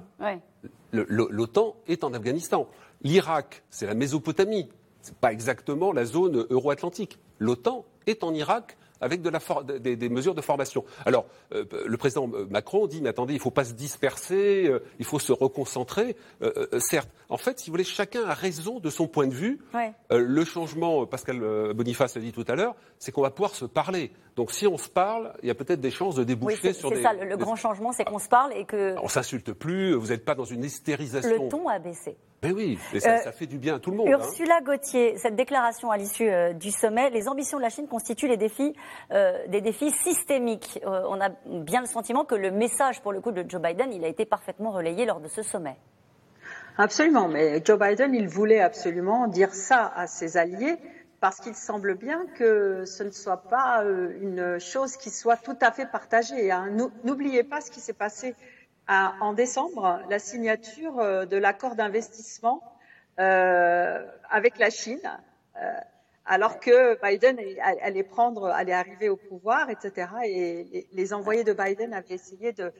L'OTAN 0.91 1.75
est 1.87 2.03
en 2.03 2.13
Afghanistan. 2.13 2.67
L'Irak, 3.01 3.63
c'est 3.69 3.85
la 3.85 3.93
Mésopotamie. 3.93 4.69
Ce 5.01 5.09
n'est 5.09 5.17
pas 5.19 5.31
exactement 5.31 5.93
la 5.93 6.05
zone 6.05 6.45
euro-atlantique. 6.49 7.19
L'OTAN 7.39 7.85
est 8.05 8.23
en 8.23 8.33
Irak 8.33 8.77
avec 9.01 9.21
des, 9.21 10.09
mesures 10.09 10.35
de 10.35 10.41
formation. 10.41 10.83
Alors, 11.05 11.25
euh, 11.53 11.65
le 11.85 11.97
président 11.97 12.29
euh, 12.33 12.45
Macron 12.49 12.87
dit, 12.87 13.01
mais 13.01 13.09
attendez, 13.09 13.33
il 13.33 13.37
ne 13.37 13.41
faut 13.41 13.51
pas 13.51 13.63
se 13.63 13.73
disperser, 13.73 14.67
euh, 14.67 14.79
il 14.99 15.05
faut 15.05 15.19
se 15.19 15.31
reconcentrer. 15.31 16.15
certes, 16.79 17.09
en 17.29 17.37
fait, 17.37 17.59
si 17.59 17.69
vous 17.69 17.73
voulez, 17.73 17.83
chacun 17.83 18.25
a 18.25 18.33
raison 18.33 18.79
de 18.79 18.89
son 18.89 19.07
point 19.07 19.27
de 19.27 19.33
vue. 19.33 19.59
le 20.11 20.45
changement, 20.45 21.05
Pascal 21.05 21.73
Boniface 21.73 22.15
l'a 22.15 22.21
dit 22.21 22.31
tout 22.31 22.45
à 22.47 22.55
l'heure, 22.55 22.75
c'est 22.97 23.11
qu'on 23.11 23.21
va 23.21 23.31
pouvoir 23.31 23.55
se 23.55 23.65
parler. 23.65 24.11
Donc, 24.39 24.51
si 24.51 24.65
on 24.68 24.77
se 24.77 24.88
parle, 24.88 25.33
il 25.44 25.50
y 25.50 25.51
a 25.51 25.53
peut-être 25.53 25.81
des 25.81 25.91
chances 25.91 26.15
de 26.15 26.24
déboucher 26.24 26.71
sur 26.71 26.89
des. 26.89 26.95
C'est 26.95 27.01
ça, 27.01 27.12
le, 27.12 27.36
grand 27.36 27.57
changement, 27.57 27.91
c'est 27.91 28.06
qu'on 28.06 28.19
se 28.19 28.30
parle 28.30 28.53
et 28.53 28.63
que. 28.63 28.95
On 29.03 29.09
s'insulte 29.09 29.51
plus, 29.51 29.94
vous 29.95 30.07
n'êtes 30.07 30.24
pas 30.24 30.33
dans 30.33 30.45
une 30.45 30.63
hystérisation. 30.63 31.44
Le 31.44 31.50
ton 31.50 31.68
a 31.68 31.77
baissé. 31.77 32.15
Mais 32.41 32.53
oui, 32.53 32.80
et 32.94 33.01
ça, 33.01 33.33
fait 33.33 33.47
du 33.47 33.57
bien 33.57 33.75
à 33.75 33.80
tout 33.80 33.91
le 33.91 33.97
monde. 33.97 34.07
Hein. 34.07 34.12
Ursula 34.12 34.62
Gauthier, 34.62 35.18
cette 35.18 35.36
déclaration 35.36 35.91
à 35.91 35.97
l'issue 35.97 36.31
du 36.53 36.71
sommet, 36.71 37.09
les 37.09 37.27
ambitions 37.27 37.57
de 37.57 37.63
la 37.63 37.69
Chine 37.69 37.89
constituent 37.89 38.30
les 38.30 38.38
défis 38.38 38.74
euh, 39.12 39.45
des 39.50 39.59
défis 39.59 39.91
systémiques. 39.91 40.80
Euh, 40.85 41.01
on 41.09 41.19
a 41.19 41.31
bien 41.45 41.81
le 41.81 41.88
sentiment 41.88 42.24
que 42.24 42.35
le 42.35 42.50
message, 42.50 43.01
pour 43.01 43.12
le 43.12 43.19
coup, 43.19 43.33
de 43.33 43.44
Joe 43.45 43.62
Biden, 43.62 43.92
il 43.92 44.06
a 44.06 44.07
été 44.07 44.24
parfaitement 44.24 44.71
relayé 44.71 45.06
lors 45.06 45.19
de 45.19 45.27
ce 45.27 45.42
sommet. 45.42 45.75
Absolument, 46.77 47.27
mais 47.27 47.62
Joe 47.65 47.77
Biden, 47.77 48.15
il 48.15 48.30
voulait 48.30 48.62
absolument 48.62 49.27
dire 49.27 49.53
ça 49.53 49.92
à 49.94 50.07
ses 50.07 50.38
alliés 50.38 50.77
parce 51.19 51.39
qu'il 51.39 51.56
semble 51.56 51.95
bien 51.95 52.25
que 52.36 52.86
ce 52.86 53.04
ne 53.04 53.12
soit 53.12 53.44
pas 53.50 53.83
euh, 53.83 54.18
une 54.21 54.60
chose 54.60 54.98
qui 54.98 55.10
soit 55.10 55.38
tout 55.38 55.57
à 55.62 55.71
fait 55.71 55.86
partagée. 55.86 56.51
Hein. 56.51 56.69
N'oubliez 57.04 57.44
pas 57.44 57.62
ce 57.62 57.71
qui 57.71 57.80
s'est 57.80 57.94
passé 57.94 58.36
en 58.88 59.33
décembre, 59.33 60.01
la 60.10 60.18
signature 60.18 60.95
de 61.27 61.38
l'accord 61.38 61.75
d'investissement 61.75 62.63
avec 63.18 64.57
la 64.57 64.71
Chine 64.71 65.00
alors 66.30 66.60
que 66.60 66.98
Biden 67.01 67.39
allait 67.81 68.04
prendre, 68.04 68.45
allait 68.45 68.71
arriver 68.71 69.10
au 69.10 69.16
pouvoir, 69.16 69.69
etc. 69.71 70.07
Et 70.25 70.88
les 70.94 71.13
envoyés 71.13 71.44
de 71.44 71.54
Biden 71.54 71.92
avaient 71.92 72.13
essayé 72.13 72.54
de, 72.54 72.71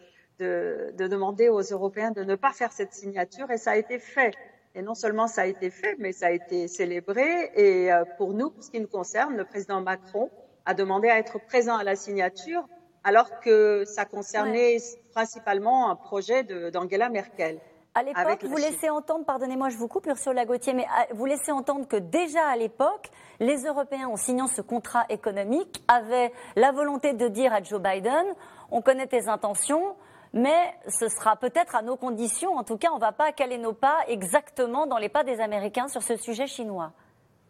demander 0.96 1.50
aux 1.50 1.62
Européens 1.62 2.12
de 2.12 2.24
ne 2.24 2.36
pas 2.36 2.54
faire 2.54 2.72
cette 2.72 2.94
signature, 2.94 3.50
et 3.50 3.58
ça 3.58 3.72
a 3.72 3.76
été 3.76 3.98
fait. 3.98 4.36
Et 4.76 4.82
non 4.82 4.94
seulement 4.94 5.28
ça 5.28 5.42
a 5.42 5.46
été 5.46 5.70
fait, 5.70 5.96
mais 5.98 6.12
ça 6.12 6.28
a 6.28 6.32
été 6.32 6.68
célébré. 6.68 7.52
Et 7.56 7.92
euh, 7.92 8.04
pour 8.18 8.34
nous, 8.34 8.52
pour 8.52 8.64
ce 8.64 8.72
qui 8.72 8.80
nous 8.80 8.88
concerne, 8.88 9.36
le 9.36 9.46
président 9.46 9.82
Macron 9.82 10.30
a 10.66 10.74
demandé 10.74 11.10
à 11.10 11.18
être 11.18 11.40
présent 11.40 11.78
à 11.78 11.84
la 11.84 11.96
signature, 11.96 12.64
alors 13.04 13.40
que 13.40 13.84
ça 13.86 14.06
concernait 14.06 14.78
principalement 15.12 15.90
un 15.90 15.96
projet 15.96 16.44
d'Angela 16.44 17.10
Merkel. 17.10 17.60
À 17.96 18.04
l'époque, 18.04 18.44
vous 18.44 18.56
laissez 18.56 18.90
entendre, 18.90 19.26
pardonnez-moi, 19.26 19.70
je 19.70 19.78
vous 19.78 19.88
coupe, 19.88 20.06
Ursula 20.06 20.46
Gauthier, 20.46 20.74
mais 20.74 20.84
euh, 20.84 21.14
vous 21.16 21.26
laissez 21.26 21.52
entendre 21.52 21.88
que 21.88 21.98
déjà 21.98 22.46
à 22.48 22.56
l'époque, 22.56 23.10
les 23.40 23.64
Européens, 23.66 24.08
en 24.08 24.16
signant 24.16 24.46
ce 24.46 24.62
contrat 24.62 25.06
économique, 25.10 25.84
avaient 25.88 26.32
la 26.56 26.72
volonté 26.72 27.14
de 27.14 27.28
dire 27.28 27.52
à 27.52 27.64
Joe 27.64 27.82
Biden 27.82 28.26
on 28.72 28.82
connaît 28.82 29.08
tes 29.08 29.28
intentions, 29.28 29.96
mais 30.34 30.74
ce 30.88 31.08
sera 31.08 31.36
peut-être 31.36 31.76
à 31.76 31.82
nos 31.82 31.98
conditions. 31.98 32.56
En 32.56 32.64
tout 32.64 32.78
cas, 32.78 32.90
on 32.92 32.96
ne 32.96 33.02
va 33.02 33.12
pas 33.12 33.32
caler 33.32 33.58
nos 33.58 33.74
pas 33.74 33.98
exactement 34.08 34.88
dans 34.88 34.98
les 34.98 35.10
pas 35.10 35.24
des 35.24 35.40
Américains 35.40 35.88
sur 35.88 36.04
ce 36.04 36.16
sujet 36.16 36.48
chinois. 36.48 36.92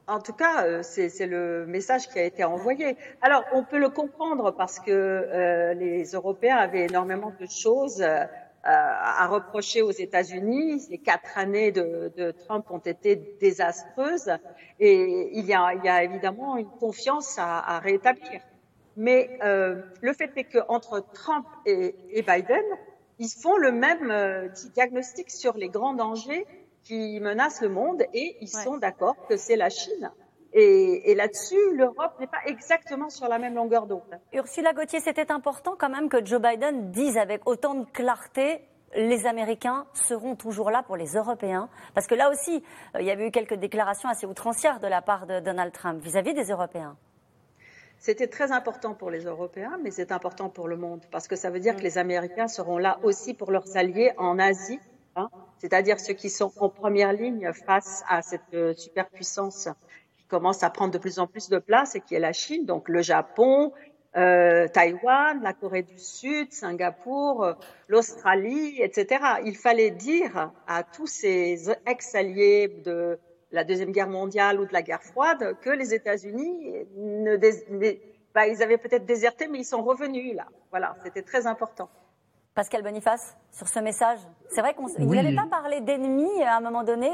En 0.08 0.20
tout 0.20 0.34
cas, 0.34 0.66
euh, 0.66 0.82
c'est 0.82 1.28
le 1.28 1.68
message 1.68 2.08
qui 2.08 2.18
a 2.18 2.24
été 2.24 2.44
envoyé. 2.44 2.98
Alors, 3.22 3.44
on 3.54 3.64
peut 3.64 3.78
le 3.78 3.90
comprendre 3.90 4.52
parce 4.52 4.80
que 4.80 4.92
euh, 4.92 5.74
les 5.76 6.12
Européens 6.14 6.58
avaient 6.58 6.86
énormément 6.86 7.32
de 7.40 7.46
choses 7.46 8.04
à 8.62 9.28
reprocher 9.28 9.82
aux 9.82 9.92
États-Unis. 9.92 10.88
Les 10.90 10.98
quatre 10.98 11.38
années 11.38 11.72
de, 11.72 12.32
Trump 12.46 12.66
ont 12.70 12.80
été 12.80 13.16
désastreuses 13.40 14.32
et 14.80 15.30
il 15.32 15.46
y 15.46 15.54
a, 15.54 16.04
évidemment 16.04 16.58
une 16.58 16.70
confiance 16.70 17.38
à 17.38 17.80
rétablir. 17.80 18.42
Mais 19.00 19.40
euh, 19.44 19.82
le 20.02 20.14
fait 20.14 20.32
est 20.36 20.44
qu'entre 20.44 21.00
Trump 21.14 21.46
et, 21.66 21.96
et, 22.12 22.22
Biden, 22.22 22.64
ils 23.18 23.30
font 23.30 23.56
le 23.56 23.72
même 23.72 24.12
euh, 24.12 24.50
diagnostic 24.76 25.32
sur 25.32 25.56
les 25.56 25.70
grands 25.70 25.94
dangers 25.94 26.46
qui 26.84 27.20
menacent 27.22 27.62
le 27.62 27.70
monde 27.70 28.04
et 28.14 28.36
ils 28.42 28.50
sont 28.50 28.78
d'accord 28.78 29.16
que 29.28 29.38
c'est 29.38 29.56
la 29.56 29.70
Chine 29.70 30.12
et, 30.52 31.12
et 31.12 31.16
là-dessus, 31.16 31.76
l'Europe 31.76 32.20
n'est 32.20 32.28
pas 32.28 32.42
exactement 32.46 33.10
sur 33.10 33.28
la 33.28 33.38
même 33.38 33.56
longueur 33.56 33.86
d'onde. 33.86 34.20
Ursula 34.34 34.74
Gauthier, 34.74 35.00
c'était 35.00 35.32
important 35.32 35.76
quand 35.78 35.90
même 35.90 36.10
que 36.10 36.26
Joe 36.26 36.42
Biden 36.42 36.92
dise 36.92 37.18
avec 37.18 37.48
autant 37.48 37.76
de 37.76 37.86
clarté 37.86 38.62
les 38.96 39.28
Américains 39.28 39.86
seront 39.94 40.36
toujours 40.36 40.72
là 40.72 40.82
pour 40.84 40.98
les 40.98 41.14
Européens 41.14 41.70
Parce 41.94 42.08
que 42.08 42.16
là 42.16 42.30
aussi, 42.30 42.64
euh, 42.96 43.02
il 43.02 43.06
y 43.06 43.12
avait 43.12 43.28
eu 43.28 43.32
quelques 43.32 43.54
déclarations 43.54 44.10
assez 44.10 44.26
outrancières 44.26 44.80
de 44.80 44.88
la 44.88 45.02
part 45.02 45.28
de 45.28 45.40
Donald 45.40 45.72
Trump 45.72 46.02
vis-à-vis 46.02 46.34
des 46.34 46.50
Européens. 46.50 46.98
C'était 48.00 48.28
très 48.28 48.54
important 48.54 48.94
pour 48.94 49.12
les 49.12 49.26
Européens, 49.26 49.78
mais 49.84 49.92
c'est 49.92 50.14
important 50.14 50.50
pour 50.50 50.70
le 50.70 50.78
monde, 50.78 51.02
parce 51.12 51.28
que 51.28 51.36
ça 51.36 51.50
veut 51.50 51.60
dire 51.60 51.76
que 51.76 51.82
les 51.82 51.98
Américains 51.98 52.48
seront 52.48 52.78
là 52.78 52.98
aussi 53.04 53.34
pour 53.34 53.52
leurs 53.52 53.76
alliés 53.76 54.14
en 54.18 54.40
Asie, 54.40 54.80
hein, 55.18 55.30
c'est-à-dire 55.58 56.00
ceux 56.00 56.14
qui 56.14 56.30
sont 56.30 56.52
en 56.60 56.70
première 56.70 57.12
ligne 57.12 57.52
face 57.52 58.04
à 58.08 58.22
cette 58.22 58.54
euh, 58.54 58.74
superpuissance 58.74 59.68
commence 60.30 60.64
à 60.64 60.70
prendre 60.70 60.94
de 60.94 60.98
plus 60.98 61.20
en 61.20 61.28
plus 61.28 61.50
de 61.50 61.58
place 61.58 61.96
et 61.96 62.00
qui 62.00 62.16
est 62.16 62.20
la 62.20 62.32
Chine, 62.32 62.66
donc 62.66 62.88
le 62.88 63.02
Japon, 63.02 63.74
euh, 64.16 64.68
Taïwan, 64.70 65.42
la 65.44 65.54
Corée 65.54 65.84
du 65.84 66.00
Sud, 66.00 66.54
Singapour, 66.54 67.54
l'Australie, 67.90 68.82
etc. 68.82 69.26
Il 69.44 69.58
fallait 69.58 69.92
dire 69.92 70.52
à 70.68 70.84
tous 70.84 71.08
ces 71.08 71.70
ex-alliés 71.86 72.82
de 72.86 73.20
la 73.52 73.64
Deuxième 73.64 73.92
Guerre 73.92 74.10
mondiale 74.10 74.60
ou 74.60 74.66
de 74.66 74.74
la 74.74 74.82
guerre 74.82 75.02
froide 75.02 75.56
que 75.62 75.70
les 75.70 75.94
États-Unis 75.94 76.74
ne, 76.98 77.38
bah, 78.36 78.48
ils 78.48 78.62
avaient 78.62 78.78
peut-être 78.78 79.06
déserté, 79.06 79.48
mais 79.48 79.60
ils 79.60 79.66
sont 79.66 79.82
revenus 79.82 80.36
là. 80.36 80.46
Voilà, 80.70 80.96
c'était 81.04 81.24
très 81.24 81.48
important. 81.48 81.90
Pascal 82.54 82.84
Boniface, 82.84 83.38
sur 83.52 83.68
ce 83.68 83.80
message, 83.80 84.20
c'est 84.50 84.62
vrai 84.62 84.74
qu'on 84.74 84.88
vous 84.88 85.16
n'avez 85.16 85.36
pas 85.36 85.48
parlé 85.50 85.82
d'ennemis 85.82 86.44
à 86.44 86.58
un 86.58 86.62
moment 86.62 86.84
donné. 86.84 87.10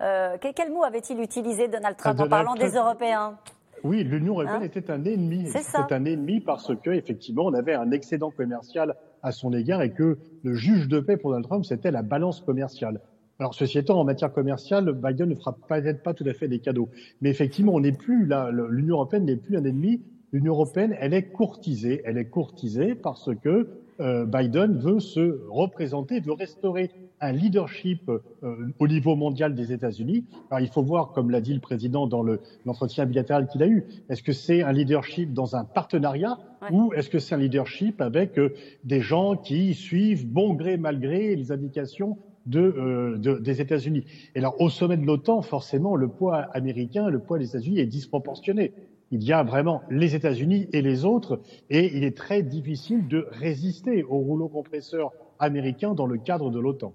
Euh, 0.00 0.36
quel 0.54 0.72
mot 0.72 0.84
avait-il 0.84 1.20
utilisé 1.20 1.68
Donald 1.68 1.96
Trump 1.96 2.20
en 2.20 2.28
parlant 2.28 2.54
des 2.54 2.70
Européens? 2.70 3.38
Oui, 3.84 4.02
l'Union 4.02 4.34
européenne 4.34 4.62
hein 4.62 4.64
était 4.64 4.90
un 4.90 5.04
ennemi. 5.04 5.48
C'est 5.48 5.92
un 5.92 6.04
ennemi 6.04 6.40
parce 6.40 6.74
que 6.82 6.90
effectivement, 6.90 7.44
on 7.44 7.54
avait 7.54 7.74
un 7.74 7.90
excédent 7.92 8.30
commercial 8.30 8.96
à 9.22 9.32
son 9.32 9.52
égard 9.52 9.82
et 9.82 9.92
que 9.92 10.18
le 10.42 10.54
juge 10.54 10.88
de 10.88 11.00
paix 11.00 11.16
pour 11.16 11.30
Donald 11.30 11.46
Trump, 11.46 11.64
c'était 11.64 11.90
la 11.90 12.02
balance 12.02 12.40
commerciale. 12.40 13.00
Alors, 13.40 13.54
ceci 13.54 13.78
étant, 13.78 14.00
en 14.00 14.04
matière 14.04 14.32
commerciale, 14.32 14.92
Biden 14.92 15.28
ne 15.28 15.36
fera 15.36 15.56
peut-être 15.68 16.02
pas 16.02 16.12
tout 16.12 16.24
à 16.26 16.32
fait 16.32 16.48
des 16.48 16.58
cadeaux. 16.58 16.88
Mais 17.20 17.30
effectivement, 17.30 17.72
on 17.74 17.80
n'est 17.80 17.92
plus 17.92 18.26
là, 18.26 18.50
l'Union 18.50 18.96
européenne 18.96 19.26
n'est 19.26 19.36
plus 19.36 19.56
un 19.56 19.64
ennemi. 19.64 20.02
L'Union 20.32 20.54
européenne, 20.54 20.96
elle 20.98 21.14
est 21.14 21.28
courtisée. 21.28 22.02
Elle 22.04 22.18
est 22.18 22.28
courtisée 22.28 22.96
parce 22.96 23.30
que 23.42 23.68
euh, 24.00 24.26
Biden 24.26 24.78
veut 24.78 24.98
se 24.98 25.40
représenter, 25.48 26.18
veut 26.18 26.32
restaurer 26.32 26.90
un 27.20 27.30
leadership 27.30 28.08
euh, 28.08 28.72
au 28.80 28.88
niveau 28.88 29.14
mondial 29.14 29.54
des 29.54 29.72
États-Unis. 29.72 30.24
Alors, 30.50 30.60
il 30.60 30.68
faut 30.68 30.82
voir, 30.82 31.12
comme 31.12 31.30
l'a 31.30 31.40
dit 31.40 31.54
le 31.54 31.60
président 31.60 32.08
dans 32.08 32.24
l'entretien 32.64 33.06
bilatéral 33.06 33.46
qu'il 33.46 33.62
a 33.62 33.68
eu, 33.68 33.84
est-ce 34.08 34.24
que 34.24 34.32
c'est 34.32 34.62
un 34.62 34.72
leadership 34.72 35.32
dans 35.32 35.54
un 35.54 35.64
partenariat 35.64 36.38
ou 36.72 36.92
est-ce 36.92 37.08
que 37.08 37.20
c'est 37.20 37.36
un 37.36 37.38
leadership 37.38 38.00
avec 38.00 38.36
euh, 38.36 38.52
des 38.82 39.00
gens 39.00 39.36
qui 39.36 39.74
suivent 39.74 40.26
bon 40.26 40.54
gré 40.54 40.76
mal 40.76 40.98
gré 40.98 41.36
les 41.36 41.52
indications 41.52 42.18
de, 42.46 43.16
de, 43.18 43.38
des 43.38 43.60
États-Unis. 43.60 44.04
Et 44.34 44.38
alors, 44.38 44.60
au 44.60 44.70
sommet 44.70 44.96
de 44.96 45.04
l'OTAN, 45.04 45.42
forcément, 45.42 45.96
le 45.96 46.08
poids 46.08 46.38
américain, 46.52 47.08
le 47.08 47.18
poids 47.18 47.38
des 47.38 47.48
États-Unis 47.48 47.80
est 47.80 47.86
disproportionné. 47.86 48.72
Il 49.10 49.22
y 49.24 49.32
a 49.32 49.42
vraiment 49.42 49.82
les 49.90 50.14
États-Unis 50.14 50.68
et 50.72 50.82
les 50.82 51.04
autres, 51.04 51.40
et 51.70 51.96
il 51.96 52.04
est 52.04 52.16
très 52.16 52.42
difficile 52.42 53.08
de 53.08 53.26
résister 53.30 54.04
au 54.04 54.18
rouleau 54.18 54.48
compresseur 54.48 55.12
américain 55.38 55.94
dans 55.94 56.06
le 56.06 56.18
cadre 56.18 56.50
de 56.50 56.58
l'OTAN. 56.58 56.92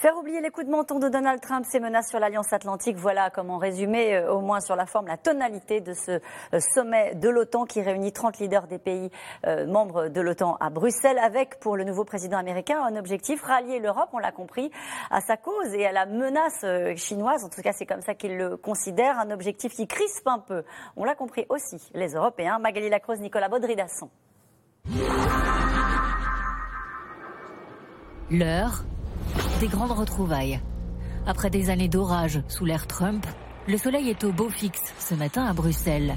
Faire 0.00 0.16
oublier 0.16 0.40
les 0.40 0.50
coups 0.50 0.64
de 0.64 0.70
menton 0.70 1.00
de 1.00 1.08
Donald 1.08 1.40
Trump, 1.40 1.66
ses 1.68 1.80
menaces 1.80 2.08
sur 2.08 2.20
l'Alliance 2.20 2.52
Atlantique, 2.52 2.96
voilà 2.96 3.30
comment 3.30 3.58
résumer, 3.58 4.14
euh, 4.14 4.32
au 4.32 4.40
moins 4.40 4.60
sur 4.60 4.76
la 4.76 4.86
forme, 4.86 5.08
la 5.08 5.16
tonalité 5.16 5.80
de 5.80 5.92
ce 5.92 6.12
euh, 6.12 6.60
sommet 6.72 7.16
de 7.16 7.28
l'OTAN 7.28 7.64
qui 7.64 7.82
réunit 7.82 8.12
30 8.12 8.38
leaders 8.38 8.68
des 8.68 8.78
pays 8.78 9.10
euh, 9.44 9.66
membres 9.66 10.06
de 10.06 10.20
l'OTAN 10.20 10.56
à 10.60 10.70
Bruxelles, 10.70 11.18
avec 11.18 11.58
pour 11.58 11.76
le 11.76 11.82
nouveau 11.82 12.04
président 12.04 12.38
américain 12.38 12.80
un 12.80 12.94
objectif, 12.94 13.42
rallier 13.42 13.80
l'Europe, 13.80 14.10
on 14.12 14.18
l'a 14.18 14.30
compris, 14.30 14.70
à 15.10 15.20
sa 15.20 15.36
cause 15.36 15.74
et 15.74 15.84
à 15.84 15.90
la 15.90 16.06
menace 16.06 16.64
chinoise, 16.94 17.42
en 17.42 17.48
tout 17.48 17.60
cas 17.60 17.72
c'est 17.72 17.86
comme 17.86 18.02
ça 18.02 18.14
qu'il 18.14 18.36
le 18.36 18.56
considère, 18.56 19.18
un 19.18 19.32
objectif 19.32 19.74
qui 19.74 19.88
crispe 19.88 20.28
un 20.28 20.38
peu. 20.38 20.62
On 20.96 21.02
l'a 21.02 21.16
compris 21.16 21.44
aussi, 21.48 21.90
les 21.94 22.14
Européens. 22.14 22.60
Magali 22.60 22.88
Lacroze, 22.88 23.18
Nicolas 23.18 23.48
Baudry-Dasson. 23.48 24.08
L'heure 28.30 28.84
des 29.58 29.66
grandes 29.66 29.92
retrouvailles. 29.92 30.60
Après 31.26 31.50
des 31.50 31.70
années 31.70 31.88
d'orage 31.88 32.40
sous 32.48 32.64
l'ère 32.64 32.86
Trump, 32.86 33.26
le 33.66 33.76
soleil 33.76 34.08
est 34.08 34.22
au 34.24 34.32
beau 34.32 34.48
fixe 34.48 34.94
ce 34.98 35.14
matin 35.14 35.44
à 35.44 35.52
Bruxelles. 35.52 36.14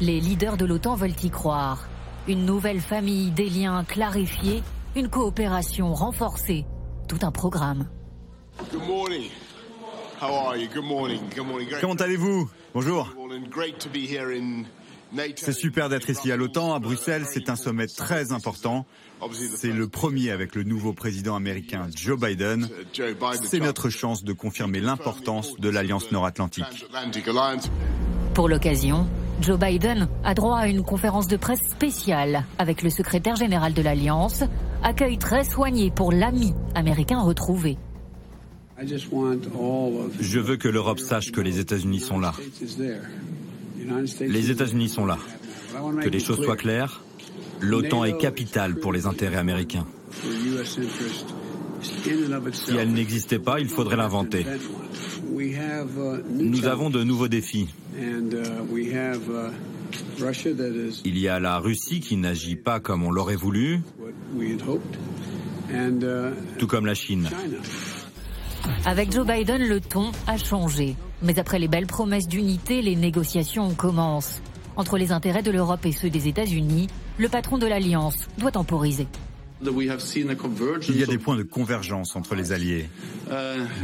Les 0.00 0.20
leaders 0.20 0.56
de 0.56 0.64
l'OTAN 0.64 0.94
veulent 0.94 1.20
y 1.22 1.30
croire. 1.30 1.88
Une 2.28 2.46
nouvelle 2.46 2.80
famille, 2.80 3.32
des 3.32 3.50
liens 3.50 3.84
clarifiés, 3.84 4.62
une 4.94 5.08
coopération 5.08 5.92
renforcée, 5.94 6.64
tout 7.08 7.18
un 7.22 7.32
programme. 7.32 7.88
Comment 11.80 11.94
allez-vous? 11.94 12.50
Bonjour. 12.72 13.12
C'est 15.36 15.52
super 15.52 15.88
d'être 15.88 16.10
ici 16.10 16.30
à 16.30 16.36
l'OTAN, 16.36 16.74
à 16.74 16.78
Bruxelles. 16.78 17.24
C'est 17.30 17.48
un 17.48 17.56
sommet 17.56 17.86
très 17.86 18.32
important. 18.32 18.86
C'est 19.56 19.72
le 19.72 19.88
premier 19.88 20.30
avec 20.30 20.54
le 20.54 20.62
nouveau 20.62 20.92
président 20.92 21.36
américain 21.36 21.88
Joe 21.94 22.18
Biden. 22.18 22.68
C'est 23.42 23.60
notre 23.60 23.90
chance 23.90 24.24
de 24.24 24.32
confirmer 24.32 24.80
l'importance 24.80 25.56
de 25.58 25.68
l'Alliance 25.68 26.10
nord-atlantique. 26.12 26.86
Pour 28.34 28.48
l'occasion, 28.48 29.08
Joe 29.40 29.58
Biden 29.58 30.08
a 30.22 30.34
droit 30.34 30.58
à 30.58 30.68
une 30.68 30.82
conférence 30.82 31.26
de 31.26 31.36
presse 31.36 31.62
spéciale 31.68 32.44
avec 32.58 32.82
le 32.82 32.90
secrétaire 32.90 33.36
général 33.36 33.72
de 33.72 33.82
l'Alliance, 33.82 34.44
accueil 34.82 35.18
très 35.18 35.44
soigné 35.44 35.90
pour 35.90 36.12
l'ami 36.12 36.54
américain 36.74 37.20
retrouvé. 37.20 37.78
Je 38.82 40.38
veux 40.38 40.56
que 40.56 40.68
l'Europe 40.68 41.00
sache 41.00 41.32
que 41.32 41.40
les 41.40 41.58
États-Unis 41.58 42.00
sont 42.00 42.18
là. 42.18 42.32
Les 44.20 44.50
États-Unis 44.50 44.88
sont 44.88 45.06
là. 45.06 45.18
Que 46.02 46.08
les 46.08 46.20
choses 46.20 46.42
soient 46.42 46.56
claires, 46.56 47.02
l'OTAN 47.60 48.04
est 48.04 48.18
capitale 48.18 48.76
pour 48.76 48.92
les 48.92 49.06
intérêts 49.06 49.36
américains. 49.36 49.86
Si 51.82 52.76
elle 52.76 52.92
n'existait 52.92 53.38
pas, 53.38 53.60
il 53.60 53.68
faudrait 53.68 53.96
l'inventer. 53.96 54.44
Nous 56.30 56.66
avons 56.66 56.90
de 56.90 57.02
nouveaux 57.02 57.28
défis. 57.28 57.68
Il 61.04 61.18
y 61.18 61.28
a 61.28 61.40
la 61.40 61.58
Russie 61.58 62.00
qui 62.00 62.16
n'agit 62.16 62.56
pas 62.56 62.80
comme 62.80 63.02
on 63.02 63.10
l'aurait 63.10 63.36
voulu, 63.36 63.80
tout 66.58 66.66
comme 66.66 66.86
la 66.86 66.94
Chine. 66.94 67.28
Avec 68.84 69.12
Joe 69.12 69.26
Biden, 69.26 69.62
le 69.62 69.80
ton 69.80 70.12
a 70.26 70.36
changé. 70.36 70.96
Mais 71.22 71.38
après 71.38 71.58
les 71.58 71.68
belles 71.68 71.86
promesses 71.86 72.28
d'unité, 72.28 72.82
les 72.82 72.96
négociations 72.96 73.74
commencent. 73.74 74.40
Entre 74.76 74.96
les 74.96 75.12
intérêts 75.12 75.42
de 75.42 75.50
l'Europe 75.50 75.84
et 75.84 75.92
ceux 75.92 76.10
des 76.10 76.28
États-Unis, 76.28 76.88
le 77.18 77.28
patron 77.28 77.58
de 77.58 77.66
l'Alliance 77.66 78.28
doit 78.38 78.52
temporiser. 78.52 79.06
Il 79.62 80.98
y 80.98 81.02
a 81.02 81.06
des 81.06 81.18
points 81.18 81.36
de 81.36 81.42
convergence 81.42 82.16
entre 82.16 82.34
les 82.34 82.52
alliés. 82.52 82.88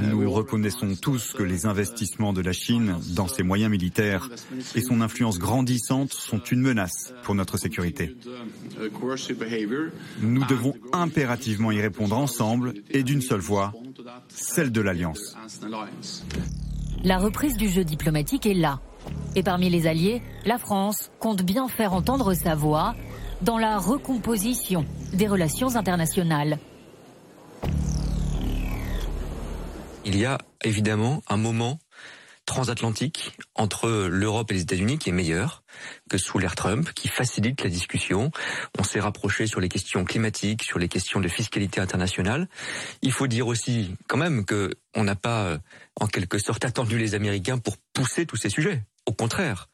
Nous 0.03 0.31
reconnaissons 0.31 0.95
tous 1.01 1.33
que 1.33 1.43
les 1.43 1.67
investissements 1.67 2.33
de 2.33 2.41
la 2.41 2.53
Chine 2.53 2.97
dans 3.15 3.29
ses 3.29 3.43
moyens 3.43 3.71
militaires 3.71 4.31
et 4.75 4.81
son 4.81 5.01
influence 5.01 5.39
grandissante 5.39 6.13
sont 6.13 6.39
une 6.39 6.63
menace 6.63 7.13
pour 7.23 7.35
notre 7.35 7.59
sécurité. 7.59 8.17
Nous 10.23 10.45
devons 10.47 10.75
impérativement 10.93 11.73
y 11.73 11.81
répondre 11.81 12.17
ensemble 12.17 12.75
et 12.91 13.03
d'une 13.03 13.21
seule 13.21 13.41
voix, 13.41 13.73
celle 14.29 14.73
de 14.73 14.81
l'Alliance. 14.81 15.37
La 17.05 17.19
reprise 17.19 17.57
du 17.57 17.69
jeu 17.69 17.85
diplomatique 17.85 18.47
est 18.47 18.55
là. 18.55 18.81
Et 19.37 19.43
parmi 19.43 19.69
les 19.69 19.87
alliés, 19.87 20.23
la 20.47 20.59
France 20.59 21.11
compte 21.21 21.43
bien 21.43 21.69
faire 21.69 21.93
entendre 21.93 22.35
sa 22.35 22.55
voix 22.55 22.95
dans 23.43 23.59
la 23.59 23.79
recomposition 23.79 24.85
des 25.13 25.29
relations 25.29 25.77
internationales. 25.77 26.59
Il 30.05 30.17
y 30.17 30.25
a 30.25 30.39
évidemment 30.63 31.23
un 31.29 31.37
moment 31.37 31.79
transatlantique 32.47 33.37
entre 33.57 34.07
l'Europe 34.09 34.51
et 34.53 34.55
les 34.55 34.63
États-Unis 34.63 34.99
qui 34.99 35.11
est 35.11 35.13
meilleur 35.13 35.65
que 36.09 36.17
sous 36.17 36.39
l'ère 36.39 36.55
Trump, 36.55 36.93
qui 36.95 37.09
facilite 37.09 37.63
la 37.65 37.69
discussion. 37.69 38.31
On 38.79 38.85
s'est 38.85 39.01
rapproché 39.01 39.49
sur 39.49 39.61
les 39.61 39.69
questions 39.69 40.05
climatiques, 40.05 40.63
sur 40.63 40.79
les 40.79 40.89
questions 40.89 41.21
de 41.21 41.29
fiscalité 41.29 41.81
internationale. 41.81 42.49
Il 43.03 43.11
faut 43.11 43.27
dire 43.27 43.49
aussi 43.49 43.97
quand 44.07 44.17
même 44.17 44.45
que 44.45 44.75
on 44.95 45.03
n'a 45.03 45.17
pas 45.17 45.47
euh, 45.47 45.59
en 46.01 46.07
quelque 46.07 46.39
sorte 46.39 46.65
attendu 46.65 46.99
les 46.99 47.15
Américains 47.15 47.59
pour 47.59 47.77
pousser 47.93 48.27
tous 48.27 48.37
ces 48.37 48.49
sujets. 48.49 48.85
Au 49.07 49.13
contraire, 49.13 49.69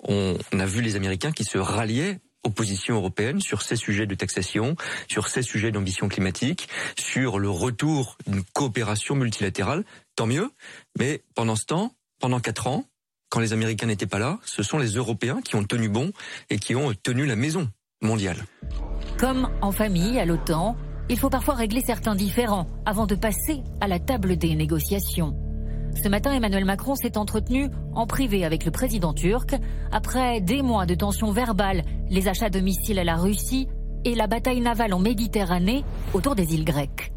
on 0.00 0.36
a 0.52 0.66
vu 0.66 0.80
les 0.80 0.96
Américains 0.96 1.32
qui 1.32 1.44
se 1.44 1.58
ralliaient 1.58 2.20
aux 2.48 2.50
positions 2.50 2.96
européennes 2.96 3.40
sur 3.40 3.62
ces 3.62 3.76
sujets 3.76 4.06
de 4.06 4.14
taxation, 4.14 4.74
sur 5.06 5.28
ces 5.28 5.42
sujets 5.42 5.70
d'ambition 5.70 6.08
climatique, 6.08 6.68
sur 6.98 7.38
le 7.38 7.50
retour 7.50 8.16
d'une 8.26 8.42
coopération 8.42 9.14
multilatérale. 9.14 9.84
Tant 10.16 10.26
mieux. 10.26 10.50
Mais 10.98 11.22
pendant 11.34 11.56
ce 11.56 11.66
temps, 11.66 11.92
pendant 12.20 12.40
quatre 12.40 12.66
ans, 12.66 12.86
quand 13.28 13.40
les 13.40 13.52
Américains 13.52 13.86
n'étaient 13.86 14.06
pas 14.06 14.18
là, 14.18 14.38
ce 14.44 14.62
sont 14.62 14.78
les 14.78 14.92
Européens 14.92 15.40
qui 15.42 15.56
ont 15.56 15.64
tenu 15.64 15.88
bon 15.88 16.12
et 16.48 16.58
qui 16.58 16.74
ont 16.74 16.92
tenu 17.02 17.26
la 17.26 17.36
maison 17.36 17.68
mondiale. 18.00 18.44
Comme 19.18 19.50
en 19.60 19.70
famille, 19.70 20.18
à 20.18 20.24
l'OTAN, 20.24 20.76
il 21.10 21.18
faut 21.18 21.30
parfois 21.30 21.54
régler 21.54 21.82
certains 21.84 22.14
différends 22.14 22.68
avant 22.86 23.06
de 23.06 23.14
passer 23.14 23.62
à 23.80 23.88
la 23.88 23.98
table 23.98 24.36
des 24.36 24.54
négociations. 24.54 25.47
Ce 25.94 26.08
matin, 26.08 26.32
Emmanuel 26.32 26.64
Macron 26.64 26.94
s'est 26.94 27.16
entretenu 27.16 27.68
en 27.94 28.06
privé 28.06 28.44
avec 28.44 28.64
le 28.64 28.70
président 28.70 29.12
turc 29.12 29.54
après 29.90 30.40
des 30.40 30.62
mois 30.62 30.86
de 30.86 30.94
tensions 30.94 31.32
verbales, 31.32 31.82
les 32.08 32.28
achats 32.28 32.50
de 32.50 32.60
missiles 32.60 32.98
à 32.98 33.04
la 33.04 33.16
Russie 33.16 33.68
et 34.04 34.14
la 34.14 34.26
bataille 34.26 34.60
navale 34.60 34.94
en 34.94 35.00
Méditerranée 35.00 35.84
autour 36.14 36.34
des 36.34 36.54
îles 36.54 36.64
grecques. 36.64 37.12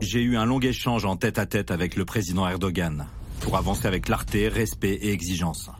J'ai 0.00 0.22
eu 0.22 0.36
un 0.36 0.44
long 0.44 0.60
échange 0.60 1.04
en 1.04 1.16
tête 1.16 1.38
à 1.38 1.46
tête 1.46 1.70
avec 1.72 1.96
le 1.96 2.04
président 2.04 2.48
Erdogan 2.48 3.06
pour 3.40 3.56
avancer 3.56 3.86
avec 3.86 4.04
clarté, 4.04 4.48
respect 4.48 4.94
et 5.02 5.12
exigence. 5.12 5.70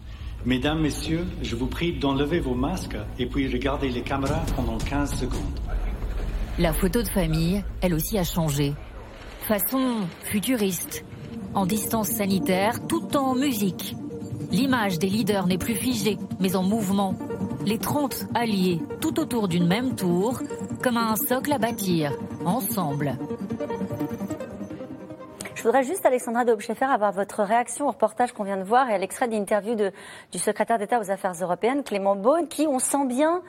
Mesdames, 0.45 0.81
Messieurs, 0.81 1.27
je 1.43 1.57
vous 1.57 1.67
prie 1.67 1.99
d'enlever 1.99 2.41
vos 2.41 2.55
masques 2.55 2.97
et 3.19 3.27
puis 3.27 3.49
regardez 3.49 3.89
les 3.89 4.03
caméras 4.03 4.45
pendant 4.57 4.79
15 4.79 5.21
secondes. 5.21 5.61
La 6.59 6.73
photo 6.73 7.03
de 7.03 7.09
famille, 7.09 7.63
elle 7.83 7.95
aussi 7.95 8.19
a 8.19 8.25
changé. 8.25 8.75
Façon 9.43 10.09
futuriste, 10.25 11.05
en 11.55 11.67
distance 11.67 12.09
sanitaire, 12.09 12.85
tout 12.89 13.17
en 13.17 13.37
musique. 13.37 13.95
L'image 14.51 14.99
des 14.99 15.07
leaders 15.07 15.47
n'est 15.47 15.57
plus 15.57 15.77
figée, 15.77 16.19
mais 16.41 16.57
en 16.57 16.65
mouvement. 16.65 17.15
Les 17.65 17.79
30 17.79 18.27
alliés, 18.35 18.81
tout 19.01 19.21
autour 19.21 19.47
d'une 19.47 19.69
même 19.69 19.95
tour, 19.95 20.41
comme 20.83 20.97
un 20.97 21.15
socle 21.15 21.53
à 21.53 21.59
bâtir, 21.59 22.13
ensemble. 22.45 23.17
Je 25.55 25.63
voudrais 25.63 25.85
juste, 25.85 26.05
Alexandra 26.07 26.45
de 26.45 26.57
avoir 26.83 27.13
votre 27.13 27.45
réaction 27.45 27.87
au 27.87 27.93
reportage 27.93 28.33
qu'on 28.33 28.43
vient 28.43 28.57
de 28.57 28.65
voir 28.65 28.91
et 28.91 28.95
à 28.95 28.99
l'extrait 28.99 29.29
d'interview 29.29 29.77
du 29.77 30.39
secrétaire 30.41 30.79
d'État 30.79 30.99
aux 30.99 31.11
Affaires 31.13 31.35
européennes, 31.41 31.85
Clément 31.85 32.17
Beaune, 32.17 32.49
qui, 32.49 32.67
on 32.67 32.81
sent 32.81 33.07
bien, 33.07 33.43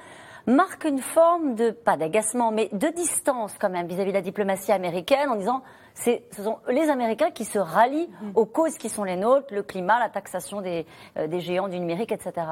marque 0.50 0.86
une 0.86 1.00
forme 1.00 1.56
de, 1.56 1.72
pas 1.72 1.98
d'agacement, 1.98 2.52
mais 2.52 2.70
de 2.72 2.88
distance 2.90 3.54
quand 3.60 3.70
même 3.70 3.88
vis-à-vis 3.88 4.12
de 4.12 4.16
la 4.16 4.22
diplomatie 4.22 4.72
américaine 4.72 5.30
en 5.30 5.36
disant 5.36 5.62
ce 5.96 6.12
sont 6.42 6.58
les 6.70 6.90
Américains 6.90 7.32
qui 7.32 7.46
se 7.46 7.60
rallient 7.60 8.10
aux 8.36 8.46
causes 8.46 8.78
qui 8.78 8.90
sont 8.90 9.04
les 9.04 9.16
nôtres, 9.16 9.54
le 9.54 9.64
climat, 9.64 10.00
la 10.00 10.10
taxation 10.10 10.62
des, 10.62 10.86
euh, 11.18 11.28
des 11.28 11.40
géants 11.40 11.68
du 11.68 11.80
numérique, 11.80 12.12
etc. 12.12 12.46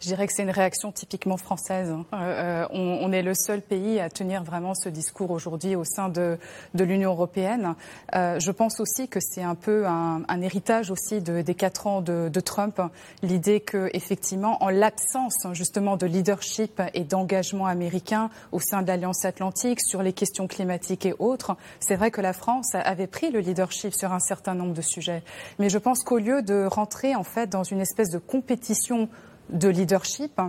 Je 0.00 0.08
dirais 0.08 0.26
que 0.26 0.32
c'est 0.34 0.42
une 0.42 0.50
réaction 0.50 0.92
typiquement 0.92 1.38
française. 1.38 1.90
Hein. 1.90 2.04
Euh, 2.12 2.16
euh, 2.16 2.66
on, 2.70 2.98
on, 3.02 3.12
est 3.12 3.22
le 3.22 3.32
seul 3.34 3.62
pays 3.62 3.98
à 3.98 4.10
tenir 4.10 4.44
vraiment 4.44 4.74
ce 4.74 4.90
discours 4.90 5.30
aujourd'hui 5.30 5.74
au 5.74 5.84
sein 5.84 6.10
de, 6.10 6.38
de 6.74 6.84
l'Union 6.84 7.12
européenne. 7.12 7.74
Euh, 8.14 8.38
je 8.38 8.50
pense 8.50 8.78
aussi 8.78 9.08
que 9.08 9.20
c'est 9.20 9.42
un 9.42 9.54
peu 9.54 9.86
un, 9.86 10.22
un 10.28 10.40
héritage 10.42 10.90
aussi 10.90 11.22
de, 11.22 11.40
des 11.40 11.54
quatre 11.54 11.86
ans 11.86 12.02
de, 12.02 12.28
de 12.30 12.40
Trump. 12.40 12.80
L'idée 13.22 13.60
que, 13.60 13.88
effectivement, 13.94 14.62
en 14.62 14.68
l'absence 14.68 15.46
justement 15.52 15.96
de 15.96 16.06
leadership 16.06 16.82
et 16.92 17.04
d'engagement 17.04 17.66
américain 17.66 18.28
au 18.52 18.60
sein 18.60 18.82
de 18.82 18.88
l'Alliance 18.88 19.24
Atlantique 19.24 19.80
sur 19.80 20.02
les 20.02 20.12
questions 20.12 20.46
climatiques 20.46 21.06
et 21.06 21.14
autres, 21.18 21.56
c'est 21.80 21.96
vrai 21.96 22.10
que 22.10 22.20
la 22.20 22.34
France 22.34 22.74
avait 22.74 23.06
pris 23.06 23.30
le 23.30 23.40
leadership 23.40 23.94
sur 23.94 24.12
un 24.12 24.20
certain 24.20 24.54
nombre 24.54 24.74
de 24.74 24.82
sujets. 24.82 25.22
Mais 25.58 25.70
je 25.70 25.78
pense 25.78 26.02
qu'au 26.02 26.18
lieu 26.18 26.42
de 26.42 26.66
rentrer 26.66 27.14
en 27.14 27.24
fait 27.24 27.48
dans 27.48 27.64
une 27.64 27.80
espèce 27.80 28.10
de 28.10 28.18
compétition 28.18 29.08
de 29.50 29.68
leadership. 29.68 30.40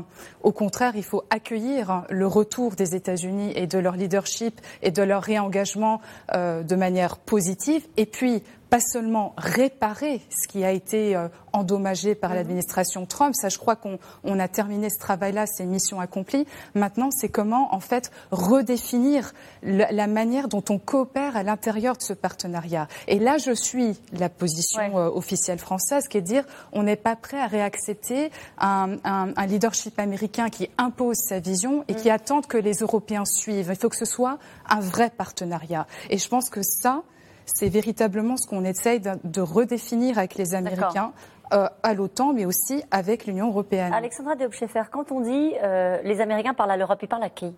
Au 0.42 0.52
contraire, 0.52 0.94
il 0.96 1.04
faut 1.04 1.24
accueillir 1.30 2.04
le 2.10 2.28
retour 2.28 2.76
des 2.76 2.96
États-Unis 2.96 3.52
et 3.56 3.68
de 3.68 3.78
leur 3.78 3.96
leadership 3.96 4.60
et 4.82 4.92
de 4.92 5.04
leur 5.04 5.24
réengagement 5.24 6.02
euh, 6.34 6.64
de 6.64 6.76
manière 6.76 7.18
positive. 7.18 7.86
Et 7.98 8.06
puis, 8.06 8.44
pas 8.70 8.80
seulement 8.80 9.34
réparer 9.38 10.22
ce 10.30 10.48
qui 10.48 10.64
a 10.64 10.72
été 10.72 11.16
euh, 11.16 11.28
endommagé 11.54 12.16
par 12.16 12.32
mhm. 12.32 12.36
l'administration 12.38 13.06
Trump. 13.06 13.34
Ça, 13.36 13.50
je 13.50 13.58
crois 13.58 13.76
qu'on 13.76 14.00
on 14.24 14.40
a 14.40 14.48
terminé 14.48 14.90
ce 14.90 15.00
travail-là, 15.00 15.46
c'est 15.48 15.66
mission 15.66 16.00
accomplie. 16.00 16.46
Maintenant, 16.76 17.10
c'est 17.12 17.30
comment, 17.30 17.74
en 17.74 17.80
fait, 17.80 18.12
redéfinir 18.32 19.34
la, 19.64 20.08
manière 20.08 20.48
dont 20.48 20.64
on 20.70 20.80
coopère 20.80 21.36
à 21.36 21.44
l'intérieur 21.44 21.98
de 21.98 22.02
ce 22.02 22.14
partenariat. 22.14 22.88
Et 23.08 23.20
là, 23.20 23.38
je 23.38 23.52
suis 23.52 23.98
la 24.14 24.30
position 24.30 24.98
euh, 24.98 25.10
officielle 25.10 25.60
française, 25.60 26.08
qui 26.08 26.18
est 26.18 26.22
de 26.22 26.28
dire 26.28 26.44
on 26.72 26.84
n'est 26.84 26.96
pas 26.96 27.16
prêt 27.16 27.40
à 27.40 27.48
réaccepter 27.48 28.32
un, 28.58 28.98
un, 29.04 29.34
un, 29.36 29.46
leadership 29.46 30.00
américain 30.00 30.50
qui 30.50 30.70
impose 30.78 31.18
sa 31.18 31.40
vision 31.40 31.84
et 31.88 31.96
qui 31.96 32.08
mhm. 32.08 32.16
attend 32.16 32.42
que 32.42 32.58
les 32.58 32.78
Européens 32.78 33.26
suivent. 33.26 33.68
Il 33.70 33.76
faut 33.76 33.90
que 33.90 33.98
ce 33.98 34.06
soit 34.06 34.38
un 34.70 34.80
vrai 34.80 35.10
partenariat. 35.10 35.88
Et 36.10 36.18
je 36.18 36.28
pense 36.28 36.50
que 36.50 36.62
ça, 36.64 37.04
c'est 37.48 37.70
véritablement 37.70 38.38
ce 38.38 38.48
qu'on 38.48 38.64
essaye 38.64 39.00
de, 39.00 39.42
redéfinir 39.42 40.18
avec 40.18 40.36
les 40.36 40.54
Américains. 40.54 41.14
Euh, 41.54 41.70
à 41.82 41.94
l'OTAN, 41.94 42.34
mais 42.34 42.46
aussi 42.46 42.84
avec 42.92 43.26
l'Union 43.26 43.48
européenne. 43.48 43.94
Alexandra 43.94 44.36
de 44.36 44.50
quand 44.92 45.14
on 45.14 45.22
dit 45.22 45.54
euh, 45.64 45.98
les 46.04 46.20
Américains 46.20 46.54
parlent 46.54 46.72
à 46.72 46.76
l'Europe, 46.76 47.00
ils 47.02 47.08
parlent 47.08 47.24
à 47.24 47.30
qui? 47.30 47.56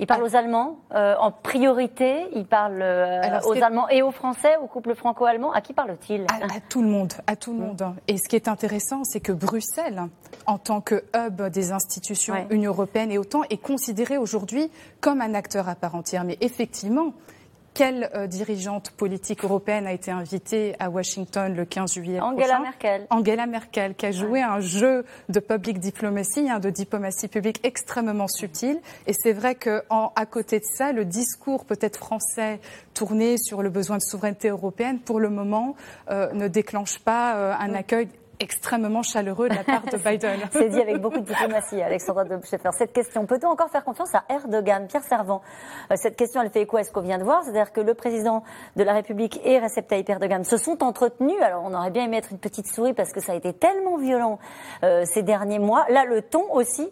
Ils 0.00 0.06
parlent 0.06 0.22
aux 0.22 0.34
Allemands 0.34 0.78
euh, 0.94 1.14
en 1.20 1.30
priorité, 1.30 2.24
ils 2.34 2.46
parlent 2.46 2.82
aux 3.44 3.62
Allemands 3.62 3.86
et 3.90 4.00
aux 4.00 4.12
Français, 4.12 4.56
au 4.62 4.66
couple 4.66 4.94
franco-allemand. 4.94 5.52
À 5.52 5.60
qui 5.60 5.74
parle-t-il 5.74 6.24
à, 6.30 6.60
tout 6.70 6.80
le 6.80 6.88
monde, 6.88 7.12
à 7.26 7.36
tout 7.36 7.52
le 7.52 7.58
monde. 7.58 7.84
Et 8.06 8.16
ce 8.16 8.30
qui 8.30 8.36
est 8.36 8.48
intéressant, 8.48 9.04
c'est 9.04 9.20
que 9.20 9.32
Bruxelles, 9.32 10.04
en 10.46 10.56
tant 10.56 10.80
que 10.80 11.04
hub 11.14 11.42
des 11.50 11.72
institutions 11.72 12.34
Union 12.48 12.72
européenne 12.72 13.10
et 13.10 13.18
OTAN, 13.18 13.42
est 13.50 13.60
considéré 13.60 14.16
aujourd'hui 14.16 14.70
comme 15.02 15.20
un 15.20 15.34
acteur 15.34 15.68
à 15.68 15.74
part 15.74 15.96
entière. 15.96 16.24
Mais 16.24 16.38
effectivement, 16.40 17.12
quelle 17.78 18.10
euh, 18.16 18.26
dirigeante 18.26 18.90
politique 18.90 19.44
européenne 19.44 19.86
a 19.86 19.92
été 19.92 20.10
invitée 20.10 20.74
à 20.80 20.90
Washington 20.90 21.54
le 21.54 21.64
15 21.64 21.94
juillet 21.94 22.18
Angela 22.18 22.58
Merkel. 22.58 23.06
Angela 23.08 23.46
Merkel, 23.46 23.94
qui 23.94 24.04
a 24.04 24.10
joué 24.10 24.42
un 24.42 24.58
jeu 24.58 25.04
de 25.28 25.38
public 25.38 25.78
diplomatie, 25.78 26.50
hein, 26.50 26.58
de 26.58 26.70
diplomatie 26.70 27.28
publique 27.28 27.60
extrêmement 27.62 28.26
subtil. 28.26 28.80
Et 29.06 29.12
c'est 29.12 29.32
vrai 29.32 29.54
qu'à 29.54 30.26
côté 30.28 30.58
de 30.58 30.64
ça, 30.64 30.90
le 30.90 31.04
discours 31.04 31.66
peut-être 31.66 31.98
français 31.98 32.58
tourné 32.94 33.36
sur 33.38 33.62
le 33.62 33.70
besoin 33.70 33.98
de 33.98 34.02
souveraineté 34.02 34.48
européenne, 34.48 34.98
pour 34.98 35.20
le 35.20 35.30
moment, 35.30 35.76
euh, 36.10 36.32
ne 36.32 36.48
déclenche 36.48 36.98
pas 36.98 37.36
euh, 37.36 37.54
un 37.60 37.74
accueil 37.74 38.08
extrêmement 38.40 39.02
chaleureux 39.02 39.48
de 39.48 39.54
la 39.54 39.64
part 39.64 39.82
de 39.82 39.96
Biden. 40.10 40.40
C'est 40.52 40.68
dit 40.68 40.80
avec 40.80 41.00
beaucoup 41.00 41.20
de 41.20 41.26
diplomatie, 41.26 41.80
Alexandra 41.80 42.24
de 42.24 42.38
Schaeffer. 42.44 42.70
Cette 42.76 42.92
question, 42.92 43.26
peut-on 43.26 43.48
encore 43.48 43.70
faire 43.70 43.84
confiance 43.84 44.14
à 44.14 44.24
Erdogan 44.28 44.86
Pierre 44.86 45.04
Servant, 45.04 45.42
euh, 45.90 45.96
cette 45.96 46.16
question, 46.16 46.42
elle 46.42 46.50
fait 46.50 46.62
écho 46.62 46.76
à 46.76 46.84
ce 46.84 46.92
qu'on 46.92 47.00
vient 47.00 47.18
de 47.18 47.24
voir, 47.24 47.42
c'est-à-dire 47.42 47.72
que 47.72 47.80
le 47.80 47.94
président 47.94 48.42
de 48.76 48.82
la 48.82 48.92
République 48.92 49.40
et 49.44 49.58
Recep 49.58 49.86
Tayyip 49.86 50.08
Erdogan 50.08 50.44
se 50.44 50.56
sont 50.56 50.82
entretenus. 50.82 51.40
Alors, 51.42 51.62
on 51.64 51.74
aurait 51.74 51.90
bien 51.90 52.04
aimé 52.04 52.18
être 52.18 52.32
une 52.32 52.38
petite 52.38 52.66
souris 52.66 52.94
parce 52.94 53.12
que 53.12 53.20
ça 53.20 53.32
a 53.32 53.34
été 53.34 53.52
tellement 53.52 53.96
violent 53.96 54.38
euh, 54.82 55.04
ces 55.04 55.22
derniers 55.22 55.58
mois. 55.58 55.86
Là, 55.88 56.04
le 56.04 56.22
ton 56.22 56.52
aussi 56.52 56.88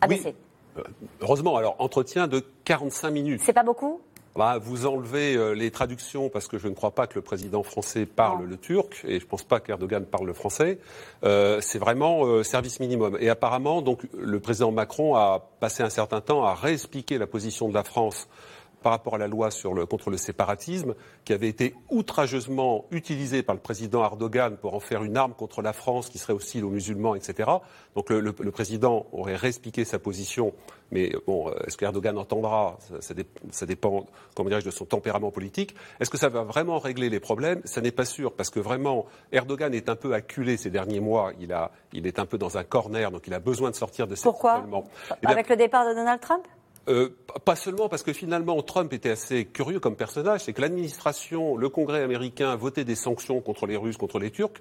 a 0.00 0.06
baissé. 0.06 0.34
Euh, 0.78 0.82
heureusement, 1.20 1.56
alors, 1.56 1.76
entretien 1.78 2.26
de 2.28 2.44
45 2.64 3.10
minutes. 3.10 3.40
C'est 3.44 3.52
pas 3.52 3.62
beaucoup? 3.62 4.00
Bah, 4.38 4.56
vous 4.56 4.86
enlevez 4.86 5.34
euh, 5.34 5.50
les 5.50 5.72
traductions 5.72 6.28
parce 6.28 6.46
que 6.46 6.58
je 6.58 6.68
ne 6.68 6.74
crois 6.74 6.92
pas 6.92 7.08
que 7.08 7.16
le 7.16 7.22
président 7.22 7.64
français 7.64 8.06
parle 8.06 8.44
le 8.44 8.56
turc 8.56 9.04
et 9.04 9.18
je 9.18 9.24
ne 9.24 9.28
pense 9.28 9.42
pas 9.42 9.58
qu'Erdogan 9.58 10.04
parle 10.04 10.26
le 10.26 10.32
français. 10.32 10.78
Euh, 11.24 11.58
c'est 11.60 11.80
vraiment 11.80 12.24
euh, 12.24 12.44
service 12.44 12.78
minimum. 12.78 13.18
Et 13.18 13.30
apparemment, 13.30 13.82
donc, 13.82 14.06
le 14.16 14.38
président 14.38 14.70
Macron 14.70 15.16
a 15.16 15.44
passé 15.58 15.82
un 15.82 15.90
certain 15.90 16.20
temps 16.20 16.44
à 16.44 16.54
réexpliquer 16.54 17.18
la 17.18 17.26
position 17.26 17.68
de 17.68 17.74
la 17.74 17.82
France 17.82 18.28
par 18.82 18.92
rapport 18.92 19.14
à 19.16 19.18
la 19.18 19.26
loi 19.26 19.50
sur 19.50 19.74
le, 19.74 19.86
contre 19.86 20.10
le 20.10 20.16
séparatisme, 20.16 20.94
qui 21.24 21.32
avait 21.32 21.48
été 21.48 21.74
outrageusement 21.90 22.86
utilisée 22.90 23.42
par 23.42 23.54
le 23.54 23.60
président 23.60 24.02
Erdogan 24.02 24.56
pour 24.56 24.74
en 24.74 24.80
faire 24.80 25.04
une 25.04 25.16
arme 25.16 25.34
contre 25.34 25.62
la 25.62 25.72
France 25.72 26.08
qui 26.08 26.18
serait 26.18 26.32
hostile 26.32 26.64
aux 26.64 26.70
musulmans, 26.70 27.14
etc. 27.14 27.50
Donc 27.94 28.10
le, 28.10 28.32
président 28.32 29.06
aurait 29.12 29.36
réexpliqué 29.36 29.84
sa 29.84 29.98
position, 29.98 30.52
mais 30.90 31.12
bon, 31.26 31.52
est-ce 31.66 31.76
qu'Erdogan 31.76 32.16
entendra? 32.18 32.78
Ça, 33.00 33.14
ça, 33.50 33.66
dépend, 33.66 34.06
comment 34.34 34.48
dirais-je, 34.48 34.66
de 34.66 34.70
son 34.70 34.84
tempérament 34.84 35.30
politique. 35.30 35.74
Est-ce 36.00 36.10
que 36.10 36.16
ça 36.16 36.28
va 36.28 36.42
vraiment 36.42 36.78
régler 36.78 37.08
les 37.10 37.20
problèmes? 37.20 37.60
Ça 37.64 37.80
n'est 37.80 37.90
pas 37.90 38.04
sûr, 38.04 38.32
parce 38.32 38.50
que 38.50 38.60
vraiment, 38.60 39.06
Erdogan 39.32 39.74
est 39.74 39.88
un 39.88 39.96
peu 39.96 40.14
acculé 40.14 40.56
ces 40.56 40.70
derniers 40.70 41.00
mois. 41.00 41.32
Il, 41.40 41.52
a, 41.52 41.70
il 41.92 42.06
est 42.06 42.18
un 42.18 42.26
peu 42.26 42.38
dans 42.38 42.58
un 42.58 42.64
corner, 42.64 43.10
donc 43.10 43.26
il 43.26 43.34
a 43.34 43.40
besoin 43.40 43.70
de 43.70 43.76
sortir 43.76 44.06
de 44.06 44.14
cet 44.14 44.24
Pourquoi? 44.24 44.64
Avec 45.24 45.48
le 45.48 45.56
départ 45.56 45.88
de 45.88 45.94
Donald 45.94 46.20
Trump? 46.20 46.46
Euh, 46.88 47.10
pas 47.44 47.56
seulement 47.56 47.88
parce 47.88 48.02
que 48.02 48.12
finalement 48.12 48.60
Trump 48.62 48.92
était 48.92 49.10
assez 49.10 49.44
curieux 49.44 49.80
comme 49.80 49.96
personnage, 49.96 50.40
c'est 50.44 50.52
que 50.52 50.60
l'administration, 50.60 51.56
le 51.56 51.68
Congrès 51.68 52.02
américain 52.02 52.56
votait 52.56 52.84
des 52.84 52.94
sanctions 52.94 53.40
contre 53.40 53.66
les 53.66 53.76
Russes, 53.76 53.96
contre 53.96 54.18
les 54.18 54.30
Turcs, 54.30 54.60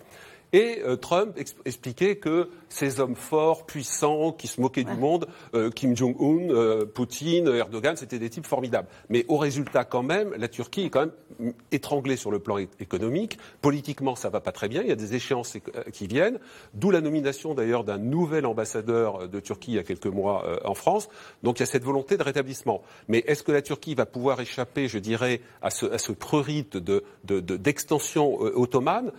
et 0.53 0.81
euh, 0.85 0.95
Trump 0.95 1.37
expliquait 1.65 2.15
que 2.15 2.49
ces 2.69 2.99
hommes 2.99 3.15
forts, 3.15 3.65
puissants, 3.65 4.31
qui 4.31 4.47
se 4.47 4.61
moquaient 4.61 4.83
du 4.83 4.93
monde, 4.93 5.27
euh, 5.53 5.69
Kim 5.69 5.95
Jong-un, 5.95 6.49
euh, 6.49 6.85
Poutine, 6.85 7.47
Erdogan, 7.47 7.97
c'était 7.97 8.19
des 8.19 8.29
types 8.29 8.45
formidables. 8.45 8.87
Mais 9.09 9.25
au 9.27 9.37
résultat, 9.37 9.83
quand 9.83 10.03
même, 10.03 10.33
la 10.37 10.47
Turquie 10.47 10.85
est 10.85 10.89
quand 10.89 11.07
même 11.07 11.53
étranglée 11.71 12.15
sur 12.15 12.31
le 12.31 12.39
plan 12.39 12.57
économique. 12.57 13.37
Politiquement, 13.61 14.15
ça 14.15 14.29
va 14.29 14.39
pas 14.39 14.51
très 14.51 14.69
bien. 14.69 14.81
Il 14.81 14.87
y 14.87 14.91
a 14.91 14.95
des 14.95 15.15
échéances 15.15 15.57
qui 15.91 16.07
viennent. 16.07 16.39
D'où 16.73 16.91
la 16.91 17.01
nomination 17.01 17.53
d'ailleurs 17.53 17.83
d'un 17.83 17.97
nouvel 17.97 18.45
ambassadeur 18.45 19.27
de 19.27 19.39
Turquie 19.39 19.71
il 19.71 19.75
y 19.75 19.79
a 19.79 19.83
quelques 19.83 20.07
mois 20.07 20.59
en 20.65 20.73
France. 20.73 21.09
Donc 21.43 21.59
il 21.59 21.61
y 21.61 21.63
a 21.63 21.67
cette 21.67 21.83
volonté 21.83 22.17
de 22.17 22.23
rétablissement. 22.23 22.81
Mais 23.07 23.23
est-ce 23.27 23.43
que 23.43 23.51
la 23.51 23.61
Turquie 23.61 23.95
va 23.95 24.05
pouvoir 24.05 24.39
échapper, 24.39 24.87
je 24.87 24.99
dirais, 24.99 25.41
à 25.61 25.69
ce, 25.69 25.85
à 25.85 25.97
ce 25.97 26.11
prurite 26.11 26.77
d'extension 26.77 28.39
de, 28.39 28.49
de, 28.49 28.55
ottomane? 28.55 29.11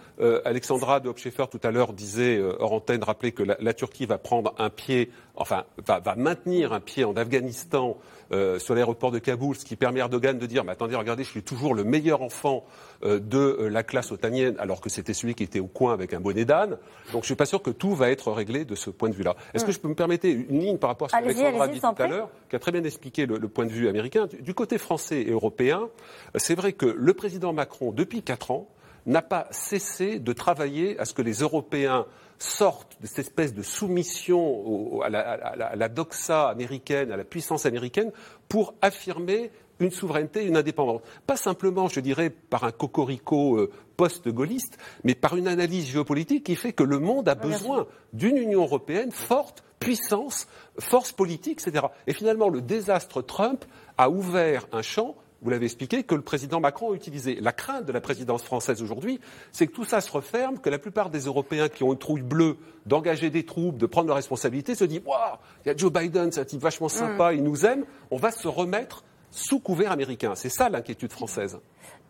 Alexandra 0.45 1.01
de 1.01 1.09
Schaeffer 1.19 1.45
tout 1.51 1.61
à 1.63 1.71
l'heure 1.71 1.93
disait 1.93 2.37
euh, 2.37 2.57
hors 2.61 2.73
antenne, 2.73 3.03
rappelait 3.03 3.33
que 3.33 3.43
la, 3.43 3.75
Turquie 3.75 4.07
va 4.07 4.19
prendre 4.19 4.55
un 4.59 4.71
pied, 4.71 5.11
enfin 5.35 5.65
va, 5.87 6.01
maintenir 6.17 6.73
un 6.73 6.81
pied 6.81 7.05
en 7.05 7.17
Afghanistan 7.17 7.97
euh, 8.31 8.59
sur 8.59 8.75
l'aéroport 8.75 9.11
de 9.11 9.19
Kaboul, 9.19 9.57
ce 9.57 9.65
qui 9.65 9.77
permet 9.77 10.01
à 10.01 10.05
Erdogan 10.05 10.39
de 10.39 10.47
dire 10.47 10.65
mais 10.65 10.73
attendez, 10.73 10.95
regardez, 10.95 11.25
je 11.25 11.31
suis 11.31 11.43
toujours 11.43 11.75
le 11.75 11.85
meilleur 11.85 12.23
enfant 12.23 12.65
euh, 13.03 13.19
de 13.19 13.69
la 13.71 13.83
classe 13.83 14.13
otanienne, 14.13 14.57
alors 14.59 14.81
que 14.81 14.89
c'était 14.89 15.15
celui 15.15 15.35
qui 15.35 15.43
était 15.43 15.61
au 15.61 15.67
coin 15.67 15.93
avec 15.93 16.15
un 16.15 16.21
bonnet 16.21 16.45
d'âne. 16.45 16.79
Donc 17.13 17.23
je 17.23 17.27
suis 17.27 17.35
pas 17.35 17.47
sûr 17.47 17.63
que 17.63 17.71
tout 17.71 17.95
va 17.95 18.11
être 18.11 18.31
réglé 18.31 18.65
de 18.65 18.75
ce 18.75 18.91
point 18.91 19.09
de 19.09 19.15
vue-là. 19.15 19.35
Est-ce 19.55 19.65
que 19.65 19.73
je 19.73 19.81
peux 19.81 19.89
me 19.89 19.95
permettre 19.95 20.27
une 20.27 20.61
ligne 20.61 20.79
par 20.79 20.91
rapport 20.91 21.07
à 21.07 21.11
ce 21.11 21.17
qu'Alexandra 21.17 21.65
a 21.65 21.69
dit 21.69 21.81
tout 21.81 22.03
à 22.03 22.07
l'heure, 22.07 22.31
qui 22.49 22.57
a 22.57 22.59
très 22.59 22.73
bien 22.73 22.85
expliqué 22.85 23.27
le, 23.27 23.49
point 23.49 23.67
de 23.67 23.73
vue 23.73 23.89
américain 23.89 24.29
du 24.41 24.55
côté 24.55 24.79
français 24.79 25.23
et 25.23 25.31
européen, 25.31 25.89
c'est 26.37 26.55
vrai 26.55 26.73
que 26.73 26.87
le 26.87 27.15
président 27.15 27.53
Macron, 27.53 27.93
depuis 27.93 28.23
quatre 28.23 28.51
ans, 28.51 28.69
n'a 29.09 29.23
pas 29.23 29.49
cessé 29.51 30.19
de 30.19 30.33
travailler 30.33 30.99
à 30.99 31.05
ce 31.05 31.15
que 31.15 31.23
les 31.23 31.39
Européens 31.39 32.07
sortent 32.39 33.01
de 33.01 33.07
cette 33.07 33.19
espèce 33.19 33.55
de 33.55 33.63
soumission 33.63 35.01
à, 35.03 35.09
la, 35.09 35.89
doxa 35.89 36.49
américaine, 36.49 37.11
à 37.11 37.17
la 37.17 37.25
puissance 37.25 37.67
américaine, 37.67 38.13
pour 38.49 38.75
affirmer 38.81 39.51
une 39.81 39.91
souveraineté, 39.91 40.45
une 40.45 40.57
indépendance. 40.57 41.03
Pas 41.27 41.37
simplement, 41.37 41.89
je 41.89 42.01
dirais, 42.01 42.31
par 42.31 42.65
un 42.65 42.73
cocorico 42.73 43.57
euh, 43.57 43.71
post-gaulliste, 43.97 44.77
mais 45.05 45.15
par 45.15 45.37
une 45.37 45.49
analyse 45.49 45.87
géopolitique 45.87 46.45
qui 46.45 46.57
fait 46.57 46.73
que 46.73 46.83
le 46.83 46.99
monde 46.99 47.29
a 47.29 47.35
besoin 47.35 47.87
d'une 48.13 48.37
Union 48.37 48.63
européenne 48.63 49.13
forte, 49.13 49.63
puissance, 49.79 50.49
force 50.79 51.13
politique, 51.13 51.61
etc. 51.65 51.87
Et 52.07 52.13
finalement, 52.13 52.49
le 52.49 52.61
désastre 52.61 53.23
Trump 53.23 53.65
a 53.97 54.11
ouvert 54.11 54.67
un 54.73 54.83
champ 54.83 55.17
vous 55.41 55.51
l'avez 55.51 55.67
expliqué, 55.67 56.03
que 56.03 56.15
le 56.15 56.23
président 56.23 56.61
Macron 56.61 56.93
a 56.93 56.95
utilisé. 56.95 57.39
La 57.41 57.53
crainte 57.53 57.85
de 57.85 57.93
la 57.93 58.01
présidence 58.01 58.43
française 58.43 58.83
aujourd'hui, 58.83 59.21
c'est 59.53 59.67
que 59.67 59.73
tout 59.73 59.85
ça 59.85 60.01
se 60.01 60.11
referme, 60.11 60.59
que 60.59 60.71
la 60.71 60.79
plupart 60.79 61.11
des 61.11 61.21
Européens 61.21 61.69
qui 61.69 61.85
ont 61.85 61.93
une 61.93 61.99
trouille 61.99 62.23
bleue 62.23 62.57
d'engager 62.87 63.31
des 63.31 63.45
troupes, 63.45 63.79
de 63.79 63.87
prendre 63.87 64.09
leurs 64.09 64.17
responsabilités, 64.17 64.75
se 64.75 64.85
disent 64.85 65.03
Waouh, 65.07 65.37
il 65.65 65.69
y 65.69 65.71
a 65.71 65.77
Joe 65.77 65.93
Biden, 65.93 66.33
c'est 66.33 66.41
un 66.41 66.45
type 66.45 66.61
vachement 66.61 66.89
sympa, 66.89 67.33
mm. 67.33 67.37
il 67.37 67.43
nous 67.45 67.67
aime, 67.67 67.85
on 68.11 68.17
va 68.17 68.33
se 68.33 68.49
remettre 68.49 69.05
sous 69.31 69.61
couvert 69.61 69.93
américain. 69.93 70.35
C'est 70.35 70.49
ça 70.49 70.69
l'inquiétude 70.69 71.13
française. 71.13 71.59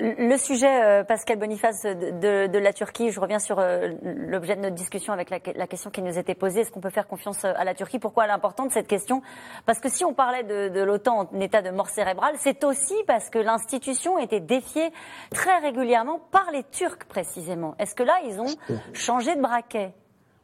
Le 0.00 0.36
sujet, 0.36 0.84
euh, 0.84 1.02
Pascal 1.02 1.40
Boniface, 1.40 1.82
de, 1.82 2.58
la 2.58 2.72
Turquie, 2.72 3.10
je 3.10 3.18
reviens 3.18 3.40
sur 3.40 3.58
euh, 3.58 3.88
l'objet 4.04 4.54
de 4.54 4.60
notre 4.60 4.76
discussion 4.76 5.12
avec 5.12 5.28
la, 5.28 5.66
question 5.66 5.90
qui 5.90 6.02
nous 6.02 6.16
était 6.16 6.36
posée. 6.36 6.60
Est-ce 6.60 6.70
qu'on 6.70 6.80
peut 6.80 6.90
faire 6.90 7.08
confiance 7.08 7.44
euh, 7.44 7.52
à 7.56 7.64
la 7.64 7.74
Turquie? 7.74 7.98
Pourquoi 7.98 8.24
elle 8.24 8.30
est 8.30 8.34
importante 8.34 8.70
cette 8.70 8.86
question? 8.86 9.22
Parce 9.66 9.80
que 9.80 9.88
si 9.88 10.04
on 10.04 10.14
parlait 10.14 10.44
de, 10.44 10.80
l'OTAN 10.82 11.28
en 11.32 11.40
état 11.40 11.62
de 11.62 11.70
mort 11.70 11.88
cérébrale, 11.88 12.34
c'est 12.38 12.62
aussi 12.62 12.94
parce 13.08 13.28
que 13.28 13.40
l'institution 13.40 14.18
était 14.20 14.38
défiée 14.38 14.92
très 15.30 15.58
régulièrement 15.58 16.20
par 16.30 16.52
les 16.52 16.62
Turcs 16.70 17.06
précisément. 17.08 17.74
Est-ce 17.80 17.96
que 17.96 18.04
là, 18.04 18.20
ils 18.24 18.40
ont 18.40 18.54
changé 18.92 19.34
de 19.34 19.40
braquet? 19.40 19.94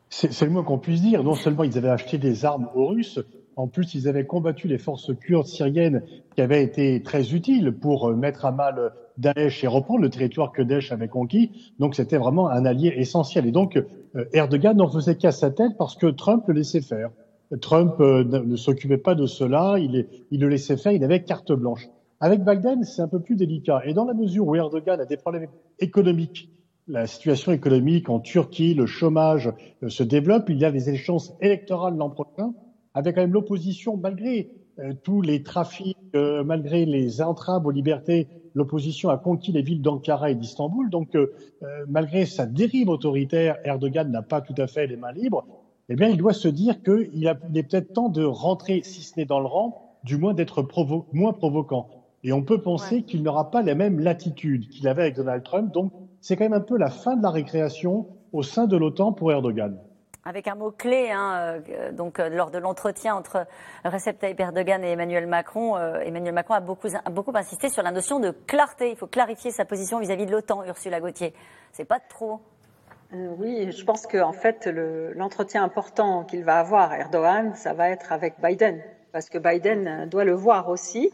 C'est 0.08 0.42
le 0.42 0.50
moins 0.50 0.64
qu'on 0.64 0.78
puisse 0.78 1.00
dire. 1.00 1.22
Non 1.22 1.34
seulement 1.34 1.62
ils 1.62 1.78
avaient 1.78 1.90
acheté 1.90 2.18
des 2.18 2.44
armes 2.44 2.68
aux 2.74 2.88
Russes, 2.88 3.20
en 3.56 3.68
plus, 3.68 3.94
ils 3.94 4.08
avaient 4.08 4.26
combattu 4.26 4.66
les 4.66 4.78
forces 4.78 5.12
kurdes 5.16 5.46
syriennes 5.46 6.02
qui 6.34 6.42
avaient 6.42 6.64
été 6.64 7.00
très 7.02 7.34
utiles 7.34 7.70
pour 7.70 8.10
mettre 8.10 8.46
à 8.46 8.50
mal 8.50 8.92
Daesh 9.18 9.64
et 9.64 9.66
reprendre 9.66 10.00
le 10.00 10.10
territoire 10.10 10.52
que 10.52 10.62
Daesh 10.62 10.92
avait 10.92 11.08
conquis. 11.08 11.72
Donc, 11.78 11.94
c'était 11.94 12.18
vraiment 12.18 12.48
un 12.48 12.64
allié 12.64 12.92
essentiel. 12.96 13.46
Et 13.46 13.52
donc, 13.52 13.76
euh, 13.76 14.24
Erdogan 14.32 14.76
n'en 14.76 14.88
faisait 14.88 15.16
qu'à 15.16 15.32
sa 15.32 15.50
tête 15.50 15.72
parce 15.78 15.96
que 15.96 16.06
Trump 16.06 16.44
le 16.48 16.54
laissait 16.54 16.80
faire. 16.80 17.10
Trump 17.60 17.94
euh, 18.00 18.24
ne 18.24 18.56
s'occupait 18.56 18.98
pas 18.98 19.14
de 19.14 19.26
cela, 19.26 19.76
il, 19.78 20.06
le 20.30 20.48
laissait 20.48 20.76
faire, 20.76 20.92
il 20.92 21.04
avait 21.04 21.22
carte 21.22 21.52
blanche. 21.52 21.88
Avec 22.20 22.44
Biden, 22.44 22.82
c'est 22.84 23.02
un 23.02 23.08
peu 23.08 23.20
plus 23.20 23.36
délicat. 23.36 23.82
Et 23.84 23.94
dans 23.94 24.04
la 24.04 24.14
mesure 24.14 24.46
où 24.46 24.54
Erdogan 24.54 25.00
a 25.00 25.04
des 25.04 25.16
problèmes 25.16 25.48
économiques, 25.78 26.48
la 26.88 27.06
situation 27.06 27.52
économique 27.52 28.08
en 28.08 28.20
Turquie, 28.20 28.74
le 28.74 28.86
chômage 28.86 29.52
se 29.86 30.02
développe, 30.02 30.48
il 30.48 30.58
y 30.58 30.64
a 30.64 30.72
des 30.72 30.90
échéances 30.90 31.34
électorales 31.40 31.96
l'an 31.96 32.10
prochain 32.10 32.52
avec 32.94 33.16
quand 33.16 33.20
même 33.20 33.32
l'opposition, 33.32 33.96
malgré 33.96 34.50
euh, 34.78 34.92
tous 35.02 35.20
les 35.20 35.42
trafics, 35.42 35.96
euh, 36.14 36.44
malgré 36.44 36.86
les 36.86 37.20
entraves 37.20 37.66
aux 37.66 37.70
libertés, 37.70 38.28
l'opposition 38.54 39.10
a 39.10 39.18
conquis 39.18 39.52
les 39.52 39.62
villes 39.62 39.82
d'Ankara 39.82 40.30
et 40.30 40.34
d'Istanbul. 40.34 40.90
Donc, 40.90 41.14
euh, 41.14 41.26
malgré 41.88 42.26
sa 42.26 42.46
dérive 42.46 42.88
autoritaire, 42.88 43.56
Erdogan 43.64 44.10
n'a 44.10 44.22
pas 44.22 44.40
tout 44.40 44.54
à 44.58 44.66
fait 44.66 44.86
les 44.86 44.96
mains 44.96 45.12
libres. 45.12 45.44
Eh 45.88 45.96
bien, 45.96 46.08
il 46.08 46.16
doit 46.16 46.32
se 46.32 46.48
dire 46.48 46.82
qu'il 46.82 47.10
il 47.12 47.26
est 47.26 47.62
peut-être 47.62 47.92
temps 47.92 48.08
de 48.08 48.24
rentrer, 48.24 48.82
si 48.82 49.02
ce 49.02 49.18
n'est 49.18 49.26
dans 49.26 49.40
le 49.40 49.46
rang, 49.46 49.98
du 50.04 50.16
moins 50.16 50.34
d'être 50.34 50.66
moins 51.12 51.32
provoquant. 51.32 51.88
Et 52.22 52.32
on 52.32 52.42
peut 52.42 52.62
penser 52.62 53.02
qu'il 53.02 53.22
n'aura 53.22 53.50
pas 53.50 53.62
la 53.62 53.74
même 53.74 54.00
latitude 54.00 54.68
qu'il 54.68 54.88
avait 54.88 55.02
avec 55.02 55.16
Donald 55.16 55.42
Trump. 55.42 55.72
Donc, 55.72 55.92
c'est 56.20 56.36
quand 56.36 56.44
même 56.44 56.54
un 56.54 56.60
peu 56.60 56.78
la 56.78 56.88
fin 56.88 57.16
de 57.16 57.22
la 57.22 57.30
récréation 57.30 58.06
au 58.32 58.42
sein 58.42 58.66
de 58.66 58.76
l'OTAN 58.76 59.12
pour 59.12 59.30
Erdogan 59.30 59.78
avec 60.24 60.48
un 60.48 60.54
mot-clé, 60.54 61.10
hein, 61.10 61.60
euh, 61.68 61.92
donc 61.92 62.18
euh, 62.18 62.28
lors 62.28 62.50
de 62.50 62.58
l'entretien 62.58 63.14
entre 63.14 63.46
Recep 63.84 64.18
Tayyip 64.18 64.40
Erdogan 64.40 64.82
et 64.82 64.92
Emmanuel 64.92 65.26
Macron, 65.26 65.76
euh, 65.76 66.00
Emmanuel 66.00 66.32
Macron 66.32 66.54
a 66.54 66.60
beaucoup, 66.60 67.32
insisté 67.34 67.68
sur 67.68 67.82
la 67.82 67.90
notion 67.90 68.20
de 68.20 68.30
clarté. 68.30 68.90
Il 68.90 68.96
faut 68.96 69.06
clarifier 69.06 69.50
sa 69.50 69.64
position 69.64 69.98
vis-à-vis 69.98 70.26
de 70.26 70.32
l'OTAN, 70.32 70.64
Ursula 70.64 71.00
Gauthier. 71.00 71.34
C'est 71.72 71.84
pas 71.84 72.00
trop 72.00 72.40
oui, 73.12 73.70
je 73.70 73.84
pense 73.84 74.08
qu'en 74.08 74.32
fait, 74.32 74.66
l'entretien 74.66 75.62
important 75.62 76.24
qu'il 76.24 76.42
va 76.42 76.58
avoir, 76.58 76.92
Erdogan, 76.94 77.54
ça 77.54 77.72
va 77.72 77.90
être 77.90 78.10
avec 78.10 78.40
Biden, 78.42 78.82
parce 79.12 79.28
que 79.28 79.38
Biden 79.38 80.08
doit 80.08 80.24
le 80.24 80.32
voir 80.32 80.68
aussi 80.68 81.12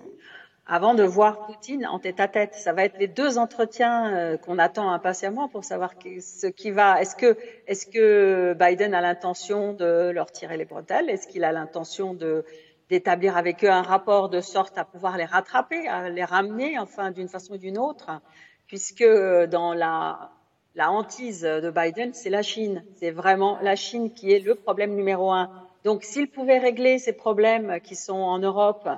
avant 0.70 0.94
de 0.94 1.02
voir 1.02 1.46
Poutine 1.46 1.84
en 1.84 1.98
tête 1.98 2.20
à 2.20 2.28
tête. 2.28 2.54
Ça 2.54 2.72
va 2.72 2.84
être 2.84 2.96
les 2.96 3.08
deux 3.08 3.38
entretiens 3.38 4.14
euh, 4.14 4.36
qu'on 4.36 4.56
attend 4.56 4.92
impatiemment 4.92 5.48
pour 5.48 5.64
savoir 5.64 5.94
ce 6.20 6.46
qui 6.46 6.70
va. 6.70 7.00
Est-ce 7.00 7.16
que, 7.16 7.36
est-ce 7.66 7.86
que 7.86 8.54
Biden 8.54 8.94
a 8.94 9.00
l'intention 9.00 9.72
de 9.72 10.10
leur 10.10 10.30
tirer 10.30 10.56
les 10.56 10.64
bretelles? 10.64 11.10
Est-ce 11.10 11.26
qu'il 11.26 11.42
a 11.42 11.50
l'intention 11.50 12.16
d'établir 12.88 13.36
avec 13.36 13.64
eux 13.64 13.70
un 13.70 13.82
rapport 13.82 14.28
de 14.28 14.40
sorte 14.40 14.78
à 14.78 14.84
pouvoir 14.84 15.16
les 15.16 15.24
rattraper, 15.24 15.88
à 15.88 16.08
les 16.08 16.24
ramener, 16.24 16.78
enfin 16.78 17.10
d'une 17.10 17.28
façon 17.28 17.54
ou 17.54 17.58
d'une 17.58 17.76
autre, 17.76 18.08
puisque 18.68 19.02
euh, 19.02 19.48
dans 19.48 19.74
la 19.74 20.30
la 20.76 20.92
hantise 20.92 21.42
de 21.42 21.68
Biden, 21.68 22.14
c'est 22.14 22.30
la 22.30 22.42
Chine. 22.42 22.84
C'est 22.94 23.10
vraiment 23.10 23.58
la 23.60 23.74
Chine 23.74 24.14
qui 24.14 24.32
est 24.32 24.38
le 24.38 24.54
problème 24.54 24.94
numéro 24.94 25.32
un. 25.32 25.50
Donc, 25.82 26.04
s'il 26.04 26.28
pouvait 26.28 26.58
régler 26.58 26.98
ces 26.98 27.12
problèmes 27.12 27.80
qui 27.80 27.96
sont 27.96 28.12
en 28.12 28.38
Europe, 28.38 28.88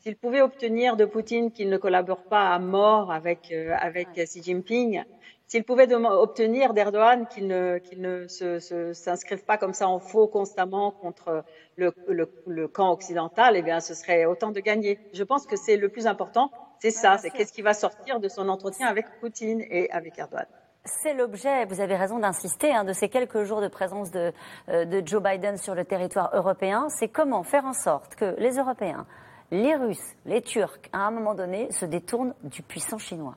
s'il 0.00 0.16
pouvait 0.16 0.40
obtenir 0.40 0.96
de 0.96 1.04
Poutine 1.04 1.52
qu'il 1.52 1.68
ne 1.68 1.76
collabore 1.76 2.24
pas 2.24 2.50
à 2.50 2.58
mort 2.58 3.12
avec, 3.12 3.52
euh, 3.52 3.74
avec 3.78 4.08
Xi 4.14 4.42
Jinping, 4.42 5.04
s'il 5.46 5.64
pouvait 5.64 5.92
obtenir 5.92 6.74
d'Erdogan 6.74 7.26
qu'il 7.26 7.48
ne, 7.48 7.78
qu'il 7.78 8.00
ne 8.00 8.26
s'inscrive 8.28 9.44
pas 9.44 9.58
comme 9.58 9.74
ça 9.74 9.88
en 9.88 9.98
faux 9.98 10.28
constamment 10.28 10.92
contre 10.92 11.44
le, 11.76 11.92
le, 12.08 12.30
le, 12.46 12.68
camp 12.68 12.92
occidental, 12.92 13.56
eh 13.56 13.62
bien, 13.62 13.80
ce 13.80 13.94
serait 13.94 14.26
autant 14.26 14.52
de 14.52 14.60
gagner. 14.60 15.00
Je 15.12 15.24
pense 15.24 15.46
que 15.46 15.56
c'est 15.56 15.76
le 15.76 15.88
plus 15.88 16.06
important, 16.06 16.50
c'est 16.78 16.92
ça, 16.92 17.18
c'est 17.18 17.30
qu'est-ce 17.30 17.52
qui 17.52 17.62
va 17.62 17.74
sortir 17.74 18.20
de 18.20 18.28
son 18.28 18.48
entretien 18.48 18.86
avec 18.86 19.06
Poutine 19.20 19.60
et 19.60 19.90
avec 19.90 20.18
Erdogan. 20.18 20.46
C'est 20.84 21.12
l'objet, 21.12 21.66
vous 21.66 21.80
avez 21.80 21.96
raison 21.96 22.20
d'insister, 22.20 22.72
hein, 22.72 22.84
de 22.84 22.94
ces 22.94 23.08
quelques 23.10 23.42
jours 23.42 23.60
de 23.60 23.68
présence 23.68 24.10
de, 24.12 24.32
euh, 24.70 24.86
de 24.86 25.06
Joe 25.06 25.22
Biden 25.22 25.58
sur 25.58 25.74
le 25.74 25.84
territoire 25.84 26.30
européen. 26.32 26.86
C'est 26.88 27.08
comment 27.08 27.42
faire 27.42 27.66
en 27.66 27.74
sorte 27.74 28.14
que 28.14 28.34
les 28.38 28.56
Européens 28.56 29.04
les 29.50 29.74
Russes, 29.74 30.16
les 30.26 30.42
Turcs, 30.42 30.80
à 30.92 31.06
un 31.06 31.10
moment 31.10 31.34
donné, 31.34 31.70
se 31.72 31.84
détournent 31.84 32.34
du 32.44 32.62
puissant 32.62 32.98
chinois. 32.98 33.36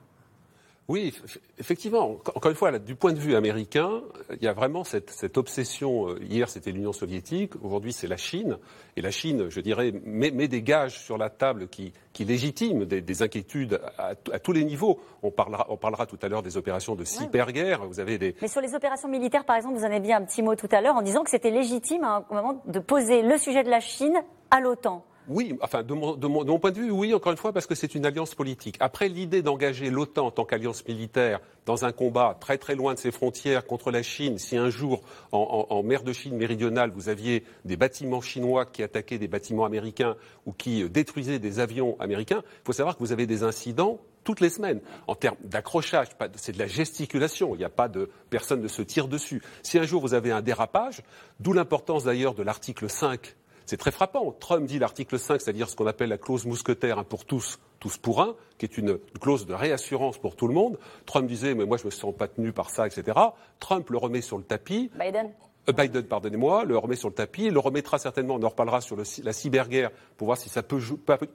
Oui, 0.90 1.18
effectivement. 1.58 2.20
Encore 2.36 2.52
une 2.52 2.58
fois, 2.58 2.78
du 2.78 2.96
point 2.96 3.14
de 3.14 3.20
vue 3.20 3.36
américain, 3.36 4.02
il 4.32 4.44
y 4.44 4.48
a 4.48 4.54
vraiment 4.54 4.84
cette, 4.84 5.38
obsession. 5.38 6.10
Euh, 6.10 6.20
hier, 6.22 6.50
c'était 6.50 6.72
l'Union 6.72 6.92
soviétique. 6.92 7.54
Aujourd'hui, 7.64 7.94
c'est 7.94 8.08
la 8.08 8.18
Chine. 8.18 8.58
Et 8.98 9.02
la 9.02 9.10
Chine, 9.10 9.50
je 9.50 9.62
dirais, 9.62 9.94
met, 10.04 10.32
des 10.32 10.62
gages 10.62 11.00
sur 11.00 11.18
la 11.18 11.30
table 11.30 11.70
qui, 11.70 11.94
légitiment 12.20 12.84
des, 12.84 13.22
inquiétudes 13.22 13.80
à, 13.98 14.16
tous 14.40 14.52
les 14.52 14.66
niveaux. 14.66 15.00
On 15.22 15.32
parlera, 15.32 15.68
on 15.70 15.78
parlera 15.78 16.06
tout 16.06 16.20
à 16.22 16.28
l'heure 16.28 16.44
des 16.44 16.58
opérations 16.58 16.96
de 16.96 17.06
cyberguerre. 17.06 17.86
Vous 17.86 18.02
avez 18.02 18.18
des... 18.18 18.36
Mais 18.42 18.50
sur 18.50 18.60
les 18.60 18.76
opérations 18.76 19.08
militaires, 19.08 19.46
par 19.46 19.56
exemple, 19.56 19.78
vous 19.78 19.86
en 19.86 19.88
avez 19.88 20.02
dit 20.02 20.12
un 20.12 20.26
petit 20.26 20.42
mot 20.42 20.56
tout 20.56 20.70
à 20.70 20.82
l'heure 20.82 20.96
en 20.96 21.02
disant 21.02 21.24
que 21.24 21.30
c'était 21.30 21.52
légitime 21.52 22.04
à 22.04 22.26
un 22.30 22.36
moment 22.36 22.62
de 22.66 22.80
poser 22.80 23.22
le 23.22 23.38
sujet 23.38 23.64
de 23.64 23.70
la 23.70 23.80
Chine 23.80 24.22
à 24.52 24.60
l'OTAN. 24.60 25.06
Oui, 25.28 25.58
enfin, 25.62 25.84
de 25.84 25.94
mon, 25.94 26.60
point 26.60 26.72
de 26.72 26.80
vue, 26.80 26.92
oui, 26.92 27.14
encore 27.14 27.32
une 27.32 27.38
fois, 27.38 27.54
parce 27.54 27.66
que 27.66 27.76
c'est 27.76 27.96
une 27.96 28.06
alliance 28.06 28.36
politique. 28.36 28.76
Après, 28.80 29.08
l'idée 29.08 29.42
d'engager 29.42 29.90
l'OTAN 29.90 30.28
en 30.28 30.32
tant 30.32 30.46
qu'alliance 30.46 30.86
militaire 30.88 31.40
dans 31.66 31.86
un 31.86 31.92
combat 31.92 32.38
très 32.40 32.58
très 32.58 32.76
loin 32.76 32.94
de 32.94 33.00
ses 33.00 33.12
frontières 33.12 33.66
contre 33.66 33.90
la 33.92 34.04
Chine, 34.04 34.38
si 34.38 34.58
un 34.58 34.70
jour, 34.70 35.02
en, 35.32 35.82
mer 35.84 36.04
de 36.04 36.12
Chine 36.12 36.36
méridionale, 36.36 36.92
vous 36.92 37.10
aviez 37.10 37.44
des 37.64 37.78
bâtiments 37.78 38.22
chinois 38.22 38.66
qui 38.66 38.84
attaquaient 38.84 39.18
des 39.18 39.28
bâtiments 39.30 39.66
américains 39.66 40.16
ou 40.46 40.52
qui 40.52 40.84
euh, 40.84 40.90
détruisaient 40.90 41.40
des 41.40 41.60
avions 41.60 41.96
américains, 42.00 42.44
il 42.44 42.66
faut 42.66 42.74
savoir 42.74 42.96
que 42.96 43.00
vous 43.00 43.14
avez 43.14 43.26
des 43.26 43.44
incidents 43.44 44.00
toutes 44.24 44.40
les 44.40 44.50
semaines. 44.50 44.82
En 45.08 45.16
termes 45.16 45.38
d'accrochage, 45.44 46.08
c'est 46.36 46.54
de 46.54 46.60
la 46.60 46.68
gesticulation. 46.68 47.56
Il 47.56 47.60
n'y 47.60 47.64
a 47.66 47.70
pas 47.70 47.88
de 47.88 48.10
personne 48.30 48.62
ne 48.62 48.68
se 48.68 48.82
tire 48.82 49.08
dessus. 49.08 49.42
Si 49.64 49.78
un 49.78 49.84
jour 49.84 50.02
vous 50.02 50.14
avez 50.14 50.32
un 50.32 50.42
dérapage, 50.42 51.04
d'où 51.40 51.54
l'importance 51.54 52.06
d'ailleurs 52.06 52.34
de 52.34 52.44
l'article 52.44 52.90
5 52.90 53.36
c'est 53.66 53.78
très 53.78 53.92
frappant. 53.92 54.32
Trump 54.40 54.66
dit 54.66 54.80
l'article 54.80 55.20
5, 55.20 55.42
c'est-à-dire 55.42 55.70
ce 55.70 55.76
qu'on 55.76 55.88
appelle 55.88 56.10
la 56.10 56.18
clause 56.18 56.46
mousquetaire, 56.46 57.00
un 57.00 57.04
pour 57.04 57.26
tous, 57.26 57.60
tous 57.80 57.98
pour 57.98 58.22
un, 58.22 58.36
qui 58.58 58.66
est 58.66 58.78
une 58.78 58.98
clause 59.20 59.46
de 59.46 59.54
réassurance 59.54 60.18
pour 60.18 60.36
tout 60.36 60.48
le 60.48 60.54
monde. 60.54 60.78
Trump 61.06 61.28
disait, 61.28 61.56
mais 61.56 61.66
moi 61.66 61.78
je 61.78 61.84
ne 61.84 61.88
me 61.88 61.92
sens 61.92 62.14
pas 62.16 62.28
tenu 62.28 62.52
par 62.52 62.70
ça, 62.70 62.88
etc. 62.88 63.18
Trump 63.60 63.90
le 63.90 63.98
remet 63.98 64.22
sur 64.22 64.38
le 64.38 64.44
tapis. 64.44 64.92
Biden 65.00 65.32
Biden, 65.72 66.04
pardonnez-moi, 66.04 66.66
le 66.66 66.78
remet 66.78 66.98
sur 66.98 67.08
le 67.08 67.14
tapis, 67.14 67.50
le 67.50 67.60
remettra 67.60 67.98
certainement, 67.98 68.36
on 68.36 68.44
en 68.44 68.50
reparlera 68.50 68.82
sur 68.82 68.98
la 68.98 69.34
cyberguerre 69.34 69.92
pour 70.18 70.26
voir 70.26 70.38
si 70.38 70.50
ça 70.50 70.62
peut 70.62 70.80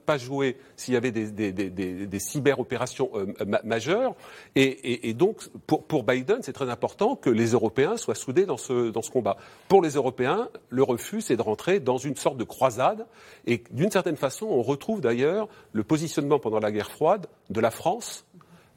pas, 0.05 0.17
jouer 0.17 0.57
s'il 0.75 0.93
y 0.93 0.97
avait 0.97 1.11
des, 1.11 1.51
des, 1.51 2.19
cyber-opérations 2.19 3.09
euh, 3.15 3.25
majeures. 3.63 4.15
Et, 4.55 5.13
donc, 5.13 5.49
pour, 5.65 6.03
Biden, 6.03 6.39
c'est 6.41 6.53
très 6.53 6.69
important 6.69 7.15
que 7.15 7.29
les 7.29 7.51
Européens 7.51 7.97
soient 7.97 8.15
soudés 8.15 8.45
dans 8.45 8.57
ce, 8.57 8.91
dans 8.91 9.01
ce 9.01 9.09
combat. 9.09 9.37
Pour 9.67 9.81
les 9.81 9.91
Européens, 9.91 10.49
le 10.69 10.83
refus, 10.83 11.21
c'est 11.21 11.35
de 11.35 11.41
rentrer 11.41 11.79
dans 11.79 11.97
une 11.97 12.15
sorte 12.15 12.37
de 12.37 12.43
croisade. 12.43 13.07
Et 13.47 13.63
d'une 13.71 13.91
certaine 13.91 14.17
façon, 14.17 14.45
on 14.45 14.61
retrouve 14.61 15.01
d'ailleurs 15.01 15.47
le 15.73 15.83
positionnement 15.83 16.39
pendant 16.39 16.59
la 16.59 16.71
guerre 16.71 16.91
froide 16.91 17.27
de 17.49 17.59
la 17.59 17.71
France 17.71 18.25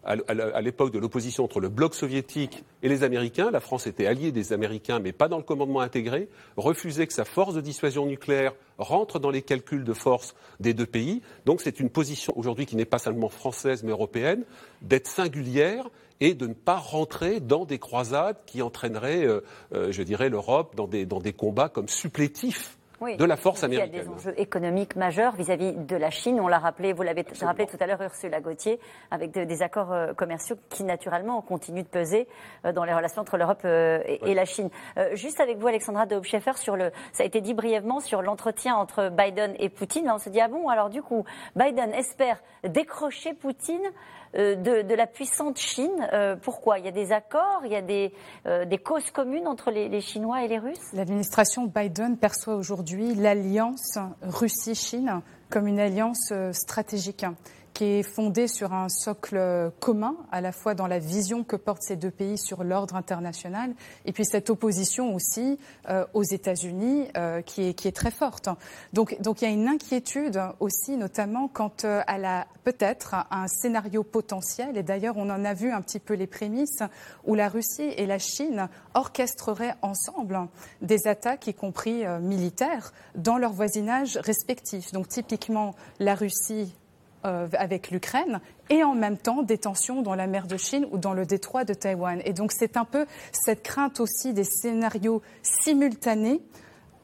à 0.05 0.61
l'époque 0.61 0.93
de 0.93 0.99
l'opposition 0.99 1.45
entre 1.45 1.61
le 1.61 1.69
bloc 1.69 1.95
soviétique 1.95 2.65
et 2.83 2.89
les 2.89 3.05
Américains. 3.05 3.51
La 3.51 3.61
France 3.61 3.87
était 3.87 4.07
alliée 4.07 4.33
des 4.33 4.53
Américains, 4.53 4.99
mais 4.99 5.13
pas 5.13 5.29
dans 5.29 5.37
le 5.37 5.45
commandement 5.45 5.81
intégré, 5.81 6.29
refusait 6.57 7.07
que 7.07 7.13
sa 7.13 7.25
force 7.25 7.55
de 7.55 7.61
dissuasion 7.61 8.07
nucléaire 8.07 8.53
rentre 8.79 9.19
dans 9.19 9.31
les 9.31 9.43
calculs 9.43 9.85
de 9.85 9.93
force 9.93 10.35
des 10.61 10.75
deux 10.75 10.87
pays. 10.87 11.23
Donc 11.47 11.61
c'est 11.61 11.79
une 11.79 11.91
position 11.91 12.33
aujourd'hui 12.37 12.67
qui 12.67 12.77
n'est 12.77 12.85
pas 12.85 12.99
seulement 12.99 13.29
française, 13.29 13.85
mais 13.85 13.93
européenne, 13.93 14.45
d'être 14.81 15.07
singulière 15.07 15.89
et 16.21 16.35
de 16.35 16.47
ne 16.47 16.55
pas 16.55 16.77
rentrer 16.77 17.41
dans 17.41 17.65
des 17.65 17.79
croisades 17.79 18.37
qui 18.47 18.63
entraîneraient, 18.63 19.27
euh, 19.27 19.41
euh, 19.75 19.93
je 19.93 20.03
dirais, 20.03 20.29
l'Europe 20.29 20.75
dans 20.77 20.87
des, 20.87 21.07
dans 21.07 21.21
des 21.21 21.33
combats 21.33 21.69
comme 21.69 21.89
supplétifs 21.89 22.77
de 23.19 23.25
la 23.25 23.37
force 23.37 23.65
américaine. 23.65 23.91
Il 23.93 23.97
y 23.97 24.01
a 24.01 24.05
des 24.05 24.09
enjeux 24.09 24.35
économiques 24.37 24.97
majeurs 24.97 25.35
vis-à-vis 25.35 25.73
de 25.73 25.97
la 25.97 26.11
Chine. 26.11 26.41
On 26.41 26.49
l'a 26.49 26.59
rappelé, 26.59 26.93
vous 26.93 27.03
l'avez 27.03 27.25
rappelé 27.41 27.67
tout 27.67 27.77
à 27.81 27.87
l'heure, 27.87 28.01
Ursula 28.01 28.41
Gauthier, 28.41 28.79
avec 29.11 29.33
des 29.33 29.63
accords 29.63 29.93
euh, 29.93 30.13
commerciaux 30.15 30.57
qui 30.71 30.85
naturellement 30.85 31.41
continuent 31.43 31.83
de 31.83 31.89
peser 31.89 32.29
euh, 32.65 32.73
dans 32.73 32.85
les 32.85 32.95
relations 32.95 33.23
entre 33.23 33.37
l'Europe 33.37 33.63
euh, 33.65 34.03
et, 34.07 34.35
la 34.35 34.45
Chine. 34.45 34.71
juste 35.13 35.41
avec 35.41 35.59
vous, 35.59 35.67
Alexandra 35.67 36.07
de 36.07 36.21
sur 36.57 36.77
le, 36.77 36.91
ça 37.13 37.23
a 37.23 37.27
été 37.27 37.41
dit 37.41 37.53
brièvement 37.53 38.01
sur 38.01 38.23
l'entretien 38.23 38.75
entre 38.75 39.11
Biden 39.11 39.55
et 39.59 39.69
Poutine. 39.69 40.11
on 40.11 40.19
se 40.19 40.31
dit 40.31 40.41
ah 40.41 40.49
bon, 40.49 40.69
alors 40.69 40.89
du 40.89 41.03
coup, 41.03 41.25
Biden 41.57 41.93
espère 41.93 42.39
décrocher 42.65 43.35
Poutine 43.35 43.83
euh, 44.35 44.57
de, 44.57 44.95
la 44.95 45.07
puissante 45.07 45.59
Chine. 45.59 46.09
Euh, 46.13 46.37
pourquoi? 46.37 46.79
Il 46.79 46.85
y 46.85 46.89
a 46.89 46.93
des 46.93 47.13
accords, 47.13 47.63
il 47.65 47.73
y 47.73 47.77
a 47.77 47.83
des, 47.83 48.13
euh, 48.47 48.65
causes 48.83 49.11
communes 49.11 49.47
entre 49.47 49.71
les, 49.71 50.01
Chinois 50.01 50.43
et 50.45 50.49
les 50.49 50.59
Russes? 50.59 50.93
L'administration 50.93 51.67
Biden 51.67 52.17
perçoit 52.17 52.55
aujourd'hui 52.55 53.15
l'alliance 53.15 53.99
Russie-Chine 54.23 55.21
comme 55.51 55.67
une 55.67 55.81
alliance 55.81 56.33
stratégique 56.53 57.27
qui 57.75 57.85
est 57.85 58.03
fondée 58.03 58.49
sur 58.49 58.73
un 58.73 58.89
socle 58.89 59.71
commun, 59.81 60.17
à 60.31 60.41
la 60.41 60.53
fois 60.53 60.75
dans 60.75 60.87
la 60.87 60.99
vision 60.99 61.45
que 61.45 61.57
portent 61.57 61.83
ces 61.83 61.97
deux 61.97 62.11
pays 62.11 62.39
sur 62.39 62.65
l'ordre 62.65 62.97
international, 62.97 63.75
et 64.05 64.13
puis 64.13 64.25
cette 64.25 64.51
opposition 64.51 65.15
aussi 65.15 65.59
euh, 65.89 66.05
aux 66.15 66.23
États-Unis 66.23 67.09
euh, 67.17 67.43
qui, 67.43 67.69
est, 67.69 67.75
qui 67.75 67.89
est 67.89 67.97
très 67.97 68.11
forte. 68.11 68.49
Donc, 68.93 69.21
donc 69.21 69.43
il 69.43 69.49
y 69.49 69.49
a 69.49 69.55
une 69.55 69.69
inquiétude 69.69 70.41
aussi, 70.61 70.97
notamment 70.97 71.49
quant 71.49 71.73
euh, 71.85 72.03
à 72.07 72.19
la 72.19 72.47
peut-être 72.65 73.17
un 73.31 73.49
scénario 73.49 74.05
potentiel, 74.05 74.77
et 74.77 74.83
d'ailleurs 74.83 75.17
on 75.17 75.29
en 75.31 75.45
a 75.45 75.55
vu 75.55 75.73
un 75.73 75.83
petit 75.83 75.99
peu 75.99 76.15
les 76.15 76.27
prémices, 76.27 76.83
où 77.25 77.35
la 77.35 77.49
Russie 77.49 77.93
et 77.97 78.07
la 78.07 78.19
Chine 78.19 78.69
orchestreraient 78.95 79.75
ensemble 79.83 80.39
des 80.81 81.09
attaques, 81.09 81.47
y 81.47 81.55
compris 81.55 82.05
militaires, 82.21 82.93
dans 83.17 83.39
leur 83.39 83.53
voisinage 83.53 84.17
respectif. 84.19 84.93
Donc 84.93 85.09
typiquement 85.09 85.75
la 85.99 86.15
Russie 86.15 86.75
euh, 87.25 87.49
avec 87.59 87.91
l'Ukraine 87.91 88.41
et 88.71 88.85
en 88.85 88.95
même 88.95 89.17
temps 89.17 89.43
des 89.43 89.59
tensions 89.59 90.03
dans 90.03 90.15
la 90.15 90.27
mer 90.27 90.47
de 90.47 90.57
Chine 90.57 90.87
ou 90.91 90.99
dans 90.99 91.15
le 91.15 91.27
détroit 91.27 91.65
de 91.65 91.75
Taïwan. 91.75 92.21
Et 92.25 92.33
donc 92.33 92.53
c'est 92.53 92.77
un 92.77 92.85
peu 92.85 93.07
cette 93.33 93.63
crainte 93.63 94.01
aussi 94.01 94.33
des 94.33 94.45
scénarios 94.45 95.23
simultanés 95.43 96.41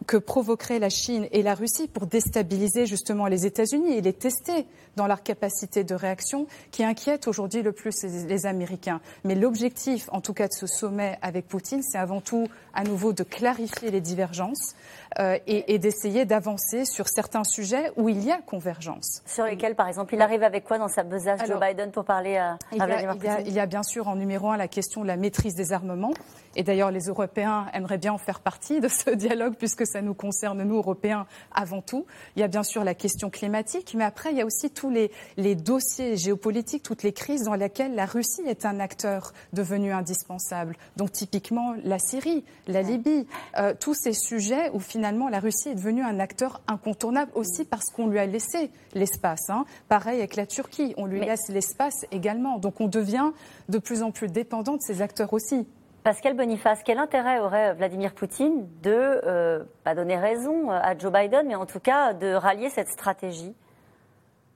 que 0.09 0.17
provoqueraient 0.17 0.79
la 0.79 0.89
Chine 0.89 1.29
et 1.33 1.43
la 1.43 1.55
Russie 1.55 1.87
pour 1.87 2.07
déstabiliser 2.07 2.87
justement 2.87 3.27
les 3.27 3.45
États-Unis 3.45 3.93
et 3.93 4.01
les 4.01 4.15
tester 4.15 4.67
dans 4.97 5.07
leur 5.07 5.23
capacité 5.23 5.85
de 5.85 5.95
réaction 5.95 6.47
qui 6.73 6.83
inquiète 6.83 7.29
aujourd'hui 7.29 7.63
le 7.63 7.73
plus 7.73 8.03
les 8.03 8.47
Américains. 8.47 9.01
Mais 9.25 9.35
l'objectif, 9.35 10.09
en 10.11 10.21
tout 10.21 10.33
cas, 10.33 10.49
de 10.49 10.55
ce 10.55 10.67
sommet 10.67 11.19
avec 11.21 11.47
Poutine, 11.47 11.83
c'est 11.83 11.99
avant 11.99 12.23
tout 12.23 12.49
à 12.75 12.85
nouveau 12.85 13.13
de 13.13 13.23
clarifier 13.23 13.91
les 13.91 14.01
divergences 14.01 14.75
euh, 15.19 15.39
et, 15.47 15.79
d'essayer 15.79 16.25
d'avancer 16.25 16.85
sur 16.85 17.09
certains 17.09 17.45
sujets 17.45 17.93
où 17.97 18.09
il 18.09 18.25
y 18.25 18.31
a 18.31 18.39
convergence. 18.39 19.23
Sur 19.27 19.45
lesquels, 19.45 19.75
par 19.75 19.89
exemple, 19.89 20.15
il 20.15 20.23
arrive 20.23 20.43
avec 20.43 20.65
quoi 20.65 20.79
dans 20.79 20.89
sa 20.89 21.03
besace, 21.03 21.41
Joe 21.47 21.61
Biden, 21.61 21.91
pour 21.91 22.05
parler 22.05 22.37
à, 22.37 22.59
Vladimir 22.73 23.13
Poutine? 23.15 23.31
il 23.47 23.53
y, 23.53 23.61
a, 23.61 23.67
bien 23.67 23.83
sûr 23.83 24.09
en 24.09 24.17
numéro 24.17 24.51
un 24.51 24.57
la 24.57 24.69
question 24.69 25.03
de 25.03 25.07
la 25.07 25.17
maîtrise 25.17 25.55
des 25.55 25.73
armements. 25.73 26.13
Et 26.57 26.63
d'ailleurs, 26.63 26.91
les 26.91 27.05
Européens 27.07 27.67
aimeraient 27.73 27.99
bien 27.99 28.13
en 28.13 28.19
faire 28.19 28.41
partie 28.41 28.81
de 28.81 28.89
ce 28.89 29.11
dialogue 29.11 29.55
puisque 29.55 29.87
ça 29.87 29.98
nous 30.03 30.15
concerne, 30.15 30.63
nous, 30.63 30.77
Européens, 30.77 31.27
avant 31.53 31.83
tout. 31.83 32.07
Il 32.37 32.41
y 32.41 32.43
a 32.43 32.49
bien 32.49 32.63
sûr 32.63 32.85
la 32.85 32.95
question 32.95 33.31
climatique, 33.31 33.95
mais 33.97 34.05
après, 34.05 34.31
il 34.31 34.39
y 34.39 34.41
a 34.41 34.47
aussi 34.47 34.71
tous 34.71 34.91
les, 34.91 35.11
les 35.37 35.55
dossiers 35.55 36.17
géopolitiques, 36.17 36.83
toutes 36.83 37.03
les 37.03 37.13
crises 37.13 37.45
dans 37.45 37.55
lesquelles 37.55 37.95
la 37.95 38.07
Russie 38.07 38.43
est 38.47 38.65
un 38.65 38.81
acteur 38.81 39.33
devenu 39.53 39.93
indispensable. 39.93 40.77
Donc, 40.97 41.13
typiquement, 41.13 41.75
la 41.85 41.99
Syrie, 41.99 42.45
la 42.67 42.83
Libye, 42.83 43.27
euh, 43.57 43.75
tous 43.79 43.95
ces 43.95 44.13
sujets 44.13 44.71
où 44.73 44.81
finalement 44.81 45.29
la 45.29 45.41
Russie 45.41 45.71
est 45.71 45.75
devenue 45.75 46.03
un 46.03 46.21
acteur 46.21 46.61
incontournable 46.67 47.31
aussi 47.35 47.65
parce 47.65 47.91
qu'on 47.91 48.07
lui 48.07 48.19
a 48.19 48.27
laissé 48.27 48.71
l'espace. 48.95 49.51
Hein. 49.51 49.65
Pareil 49.89 50.19
avec 50.19 50.37
la 50.37 50.47
Turquie, 50.47 50.95
on 50.97 51.07
lui 51.07 51.21
laisse 51.21 51.49
l'espace 51.49 52.07
également. 52.13 52.59
Donc, 52.59 52.81
on 52.81 52.89
devient 52.89 53.33
de 53.69 53.79
plus 53.79 54.03
en 54.03 54.11
plus 54.11 54.29
dépendant 54.29 54.77
de 54.77 54.83
ces 54.83 55.03
acteurs 55.03 55.33
aussi. 55.33 55.67
Pascal 56.05 56.37
Boniface, 56.37 56.83
quel 56.85 56.99
intérêt 56.99 57.41
aurait 57.41 57.75
Vladimir 57.75 58.15
Poutine 58.15 58.67
de, 58.83 58.91
euh, 58.93 59.65
pas 59.85 59.95
donner 59.95 60.17
raison 60.17 60.71
à 60.71 60.97
Joe 60.97 61.13
Biden, 61.13 61.47
mais 61.47 61.55
en 61.55 61.67
tout 61.67 61.81
cas 61.81 62.15
de 62.15 62.33
rallier 62.33 62.71
cette 62.71 62.89
stratégie? 62.89 63.55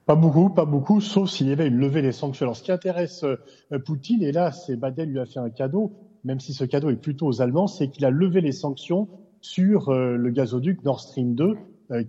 Pas 0.07 0.17
beaucoup, 0.17 0.51
pas 0.51 0.65
beaucoup, 0.65 1.01
sauf 1.01 1.31
s'il 1.31 1.49
y 1.49 1.53
avait 1.53 1.69
une 1.69 1.79
levée 1.79 2.03
des 2.03 2.13
sanctions. 2.13 2.47
Alors, 2.47 2.57
ce 2.57 2.63
qui 2.63 2.73
intéresse 2.73 3.25
euh, 3.25 3.79
Poutine, 3.85 4.23
et 4.23 4.33
là, 4.33 4.51
c'est 4.51 4.77
Biden 4.77 5.11
lui 5.11 5.21
a 5.21 5.27
fait 5.27 5.39
un 5.39 5.51
cadeau, 5.51 5.93
même 6.25 6.41
si 6.41 6.55
ce 6.55 6.65
cadeau 6.65 6.91
est 6.91 6.97
plutôt 6.97 7.27
aux 7.27 7.41
Allemands, 7.41 7.69
c'est 7.69 7.89
qu'il 7.89 8.05
a 8.05 8.11
levé 8.11 8.41
les 8.41 8.53
sanctions 8.53 9.09
sur 9.41 9.91
euh, 9.91 10.17
le 10.17 10.31
gazoduc 10.31 10.85
Nord 10.85 11.01
Stream 11.01 11.35
2, 11.35 11.45
euh, 11.45 11.57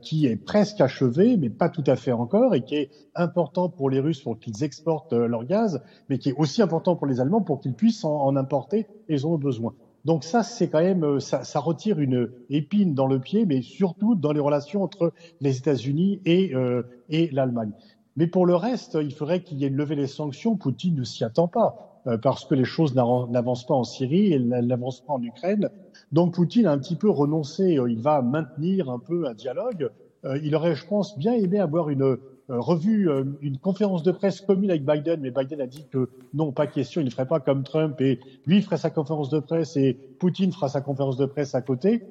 qui 0.01 0.27
est 0.27 0.35
presque 0.35 0.81
achevé, 0.81 1.37
mais 1.37 1.49
pas 1.49 1.69
tout 1.69 1.83
à 1.87 1.95
fait 1.95 2.11
encore, 2.11 2.55
et 2.55 2.63
qui 2.63 2.75
est 2.75 2.89
important 3.15 3.69
pour 3.69 3.89
les 3.89 3.99
Russes 3.99 4.21
pour 4.21 4.39
qu'ils 4.39 4.63
exportent 4.63 5.13
leur 5.13 5.45
gaz, 5.45 5.81
mais 6.09 6.17
qui 6.17 6.29
est 6.29 6.35
aussi 6.37 6.61
important 6.61 6.95
pour 6.95 7.07
les 7.07 7.19
Allemands 7.19 7.41
pour 7.41 7.59
qu'ils 7.59 7.73
puissent 7.73 8.03
en, 8.03 8.35
importer 8.35 8.87
et 9.09 9.15
ils 9.15 9.25
en 9.25 9.31
ont 9.31 9.37
besoin. 9.37 9.73
Donc 10.05 10.23
ça, 10.23 10.43
c'est 10.43 10.69
quand 10.69 10.81
même, 10.81 11.19
ça, 11.19 11.43
ça, 11.43 11.59
retire 11.59 11.99
une 11.99 12.29
épine 12.49 12.93
dans 12.93 13.07
le 13.07 13.19
pied, 13.19 13.45
mais 13.45 13.61
surtout 13.61 14.15
dans 14.15 14.33
les 14.33 14.39
relations 14.39 14.83
entre 14.83 15.13
les 15.39 15.57
États-Unis 15.57 16.21
et, 16.25 16.53
euh, 16.53 16.83
et 17.09 17.29
l'Allemagne. 17.31 17.71
Mais 18.15 18.27
pour 18.27 18.45
le 18.45 18.55
reste, 18.55 18.97
il 19.01 19.13
faudrait 19.13 19.43
qu'il 19.43 19.59
y 19.59 19.65
ait 19.65 19.69
une 19.69 19.75
levée 19.75 19.95
des 19.95 20.07
sanctions. 20.07 20.55
Poutine 20.55 20.95
ne 20.95 21.03
s'y 21.03 21.23
attend 21.23 21.47
pas, 21.47 21.75
euh, 21.75 21.92
parce 22.21 22.45
que 22.45 22.55
les 22.55 22.65
choses 22.65 22.95
n'avancent 22.95 23.65
pas 23.65 23.75
en 23.75 23.83
Syrie 23.83 24.33
et 24.33 24.39
n'avancent 24.39 25.01
pas 25.01 25.13
en 25.13 25.23
Ukraine. 25.23 25.69
Donc 26.11 26.33
Poutine 26.33 26.67
a 26.67 26.71
un 26.71 26.77
petit 26.77 26.95
peu 26.95 27.09
renoncé. 27.09 27.77
Il 27.87 27.99
va 27.99 28.21
maintenir 28.21 28.89
un 28.89 28.99
peu 28.99 29.27
un 29.27 29.33
dialogue. 29.33 29.89
Euh, 30.25 30.39
il 30.43 30.55
aurait, 30.55 30.75
je 30.75 30.85
pense, 30.85 31.17
bien 31.17 31.33
aimé 31.33 31.59
avoir 31.59 31.89
une 31.89 32.03
euh, 32.03 32.17
revu 32.49 33.09
euh, 33.09 33.23
une 33.41 33.57
conférence 33.57 34.03
de 34.03 34.11
presse 34.11 34.41
commune 34.41 34.69
avec 34.69 34.85
Biden, 34.85 35.21
mais 35.21 35.31
Biden 35.31 35.61
a 35.61 35.67
dit 35.67 35.85
que 35.89 36.09
non, 36.33 36.51
pas 36.51 36.67
question, 36.67 37.01
il 37.01 37.05
ne 37.05 37.09
ferait 37.09 37.27
pas 37.27 37.39
comme 37.39 37.63
Trump 37.63 37.99
et 38.01 38.19
lui 38.45 38.61
ferait 38.61 38.77
sa 38.77 38.89
conférence 38.89 39.29
de 39.29 39.39
presse 39.39 39.77
et 39.77 39.93
Poutine 40.19 40.51
fera 40.51 40.69
sa 40.69 40.81
conférence 40.81 41.17
de 41.17 41.25
presse 41.25 41.55
à 41.55 41.61
côté. 41.61 42.03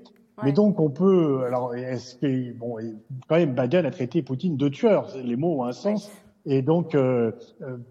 Mais 0.43 0.53
donc 0.53 0.81
on 0.81 0.89
peut, 0.89 1.45
alors 1.47 1.75
est-ce 1.75 2.17
que 2.17 2.53
bon, 2.55 2.77
quand 3.29 3.37
même 3.37 3.55
Biden 3.55 3.85
a 3.85 3.91
traité 3.91 4.23
Poutine 4.23 4.57
de 4.57 4.69
tueur, 4.69 5.09
les 5.23 5.37
mots 5.37 5.61
ont 5.61 5.65
un 5.65 5.73
sens. 5.73 6.11
Et 6.45 6.63
donc, 6.63 6.95
euh, 6.95 7.33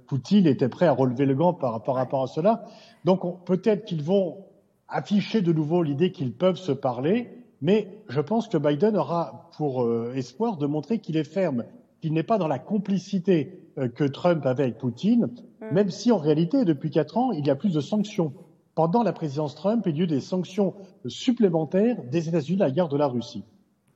Poutine 0.08 0.46
était 0.46 0.70
prêt 0.70 0.88
à 0.88 0.92
relever 0.92 1.26
le 1.26 1.36
gant 1.36 1.54
par, 1.54 1.82
rapport 1.86 2.24
à 2.24 2.28
cela. 2.28 2.66
Donc, 3.06 3.46
peut-être 3.46 3.86
qu'ils 3.86 4.04
vont 4.04 4.46
afficher 4.88 5.42
de 5.42 5.54
nouveau 5.54 5.84
l'idée 5.84 6.12
qu'ils 6.12 6.34
peuvent 6.34 6.58
se 6.58 6.72
parler, 6.72 7.30
mais 7.62 7.88
je 8.10 8.20
pense 8.20 8.48
que 8.48 8.58
Biden 8.58 8.98
aura 8.98 9.50
pour 9.58 9.88
espoir 10.16 10.58
de 10.58 10.66
montrer 10.66 11.00
qu'il 11.00 11.16
est 11.16 11.24
ferme 11.24 11.64
qu'il 12.02 12.14
n'est 12.14 12.24
pas 12.24 12.38
dans 12.38 12.48
la 12.48 12.60
complicité 12.60 13.60
euh, 13.78 13.88
que 13.88 14.04
Trump 14.04 14.46
avait 14.46 14.64
avec 14.64 14.78
Poutine, 14.78 15.30
mm. 15.62 15.74
même 15.74 15.90
si 15.90 16.12
en 16.12 16.18
réalité, 16.18 16.66
depuis 16.66 16.90
quatre 16.90 17.18
ans, 17.18 17.32
il 17.32 17.46
y 17.46 17.50
a 17.50 17.56
plus 17.56 17.74
de 17.74 17.80
sanctions. 17.80 18.34
Pendant 18.76 19.04
la 19.04 19.14
présidence 19.14 19.56
Trump, 19.56 19.84
il 19.86 19.98
y 19.98 20.02
a 20.02 20.04
eu 20.04 20.08
des 20.08 20.22
sanctions 20.22 20.74
supplémentaires 21.06 21.98
des 22.04 22.28
États-Unis 22.28 22.62
à 22.64 22.68
l'égard 22.68 22.90
de 22.90 22.98
la 22.98 23.08
Russie. 23.08 23.44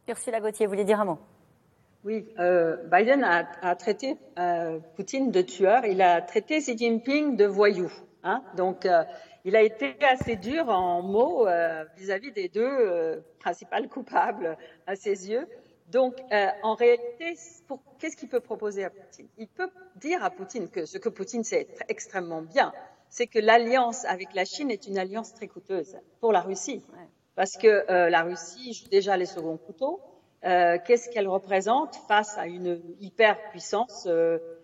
Ursula 0.07 0.39
Gauthier, 0.39 0.67
vous 0.67 0.71
voulez 0.71 0.85
dire 0.85 0.99
un 0.99 1.05
mot? 1.05 1.17
Oui, 2.05 2.25
euh, 2.39 2.77
Biden 2.85 3.23
a, 3.23 3.75
traité 3.75 4.15
euh, 4.39 4.79
Poutine 4.95 5.31
de 5.31 5.41
tueur, 5.41 5.85
il 5.85 6.01
a 6.01 6.21
traité 6.21 6.59
Xi 6.59 6.77
Jinping 6.77 7.35
de 7.35 7.45
voyou. 7.45 7.91
Hein 8.23 8.43
Donc, 8.55 8.87
il 9.43 9.55
a 9.55 9.61
été 9.61 9.95
assez 10.01 10.35
dur 10.35 10.69
en 10.69 11.01
mots 11.01 11.45
vis-à-vis 11.97 12.29
-vis 12.29 12.33
des 12.33 12.49
deux 12.49 13.23
principales 13.39 13.87
coupables 13.89 14.57
à 14.87 14.95
ses 14.95 15.29
yeux. 15.29 15.47
Donc, 15.87 16.15
euh, 16.31 16.47
en 16.63 16.73
réalité, 16.73 17.37
qu'est-ce 17.99 18.17
qu'il 18.17 18.29
peut 18.29 18.39
proposer 18.39 18.83
à 18.83 18.89
Poutine? 18.89 19.27
Il 19.37 19.47
peut 19.47 19.69
dire 19.97 20.23
à 20.23 20.31
Poutine 20.31 20.69
que 20.69 20.85
ce 20.85 20.97
que 20.97 21.09
Poutine 21.09 21.43
sait 21.43 21.67
extrêmement 21.87 22.41
bien, 22.41 22.73
c'est 23.09 23.27
que 23.27 23.39
l'alliance 23.39 24.03
avec 24.05 24.33
la 24.33 24.45
Chine 24.45 24.71
est 24.71 24.87
une 24.87 24.97
alliance 24.97 25.33
très 25.33 25.47
coûteuse 25.47 25.97
pour 26.21 26.33
la 26.33 26.41
Russie, 26.41 26.83
parce 27.35 27.55
que 27.57 27.67
euh, 27.67 28.09
la 28.09 28.23
Russie 28.23 28.73
joue 28.73 28.89
déjà 28.89 29.15
les 29.15 29.27
seconds 29.27 29.57
couteaux. 29.57 30.01
Euh, 30.45 30.77
qu'est-ce 30.85 31.09
qu'elle 31.09 31.27
représente 31.27 31.95
face 32.07 32.37
à 32.37 32.47
une 32.47 32.81
hyperpuissance 32.99 34.07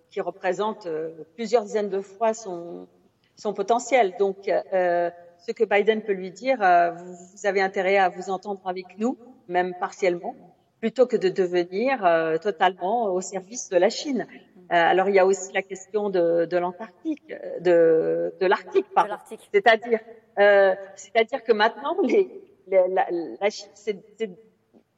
qui 0.09 0.21
représente 0.21 0.87
plusieurs 1.35 1.63
dizaines 1.63 1.89
de 1.89 2.01
fois 2.01 2.33
son, 2.33 2.87
son 3.35 3.53
potentiel? 3.53 4.15
Donc, 4.19 4.37
ce 4.45 5.51
que 5.51 5.63
Biden 5.63 6.01
peut 6.01 6.13
lui 6.13 6.31
dire, 6.31 6.57
vous 6.57 7.47
avez 7.47 7.61
intérêt 7.61 7.97
à 7.97 8.09
vous 8.09 8.29
entendre 8.29 8.61
avec 8.65 8.97
nous, 8.97 9.17
même 9.47 9.73
partiellement 9.79 10.35
plutôt 10.81 11.05
que 11.05 11.15
de 11.15 11.29
devenir 11.29 12.03
euh, 12.03 12.37
totalement 12.37 13.05
au 13.13 13.21
service 13.21 13.69
de 13.69 13.77
la 13.77 13.89
Chine. 13.89 14.27
alors 14.69 15.07
il 15.09 15.15
y 15.15 15.19
a 15.19 15.25
aussi 15.25 15.53
la 15.53 15.61
question 15.61 16.09
de, 16.09 16.45
de 16.45 16.57
l'Antarctique, 16.57 17.33
de, 17.61 18.33
de 18.39 18.45
l'Arctique, 18.47 18.87
pardon. 18.93 19.15
C'est-à-dire, 19.53 19.99
euh, 20.39 20.73
c'est-à-dire 20.95 21.43
que 21.43 21.53
maintenant 21.53 21.95
les, 22.03 22.27
la, 22.67 23.05
la, 23.39 23.49
Chine 23.49 24.01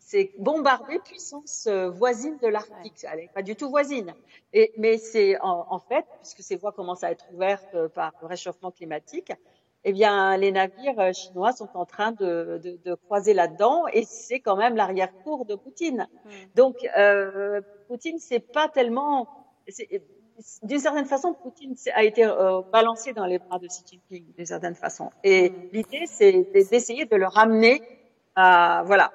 c'est 0.06 0.32
bombarder 0.38 1.00
puissance 1.00 1.68
voisine 1.68 2.38
de 2.42 2.48
l'Arctique. 2.48 3.06
Elle 3.12 3.20
n'est 3.20 3.30
pas 3.34 3.42
du 3.42 3.56
tout 3.56 3.70
voisine. 3.70 4.14
Et, 4.52 4.74
mais 4.78 4.98
c'est 4.98 5.40
en, 5.40 5.66
en, 5.70 5.80
fait, 5.80 6.06
puisque 6.20 6.42
ces 6.42 6.56
voies 6.56 6.72
commencent 6.72 7.04
à 7.04 7.12
être 7.12 7.26
ouvertes 7.34 7.88
par 7.96 8.14
le 8.22 8.28
réchauffement 8.28 8.72
climatique, 8.72 9.32
eh 9.86 9.92
bien, 9.92 10.38
les 10.38 10.52
navires 10.52 11.00
euh, 11.00 11.12
chinois 11.12 11.52
sont 11.52 11.70
en 11.74 11.86
train 11.86 12.12
de, 12.14 12.60
de, 12.64 12.80
de 12.86 12.96
croiser 12.96 13.34
là-dedans, 13.34 13.86
et 13.92 14.06
c'est 14.06 14.40
quand 14.40 14.56
même 14.56 14.76
l'arrière-cour 14.76 15.46
de 15.46 15.56
Poutine. 15.56 16.08
Donc, 16.56 16.78
euh, 16.98 17.62
Poutine, 17.88 18.18
c'est 18.18 18.40
pas 18.40 18.70
tellement, 18.70 19.28
d'une 20.64 20.80
certaine 20.80 21.06
façon, 21.06 21.34
Poutine 21.34 21.76
a 21.94 22.04
été 22.04 22.24
euh, 22.24 22.62
balancé 22.72 23.12
dans 23.12 23.26
les 23.26 23.40
bras 23.40 23.60
de 23.60 23.68
Xi 23.68 23.84
Jinping, 23.86 24.34
d'une 24.38 24.46
certaine 24.46 24.76
façon. 24.76 25.10
Et 25.24 25.52
l'idée, 25.74 26.06
c'est 26.06 26.48
d'essayer 26.54 27.06
de 27.06 27.16
le 27.18 27.28
ramener 27.28 27.82
à, 28.36 28.84
voilà, 28.86 29.12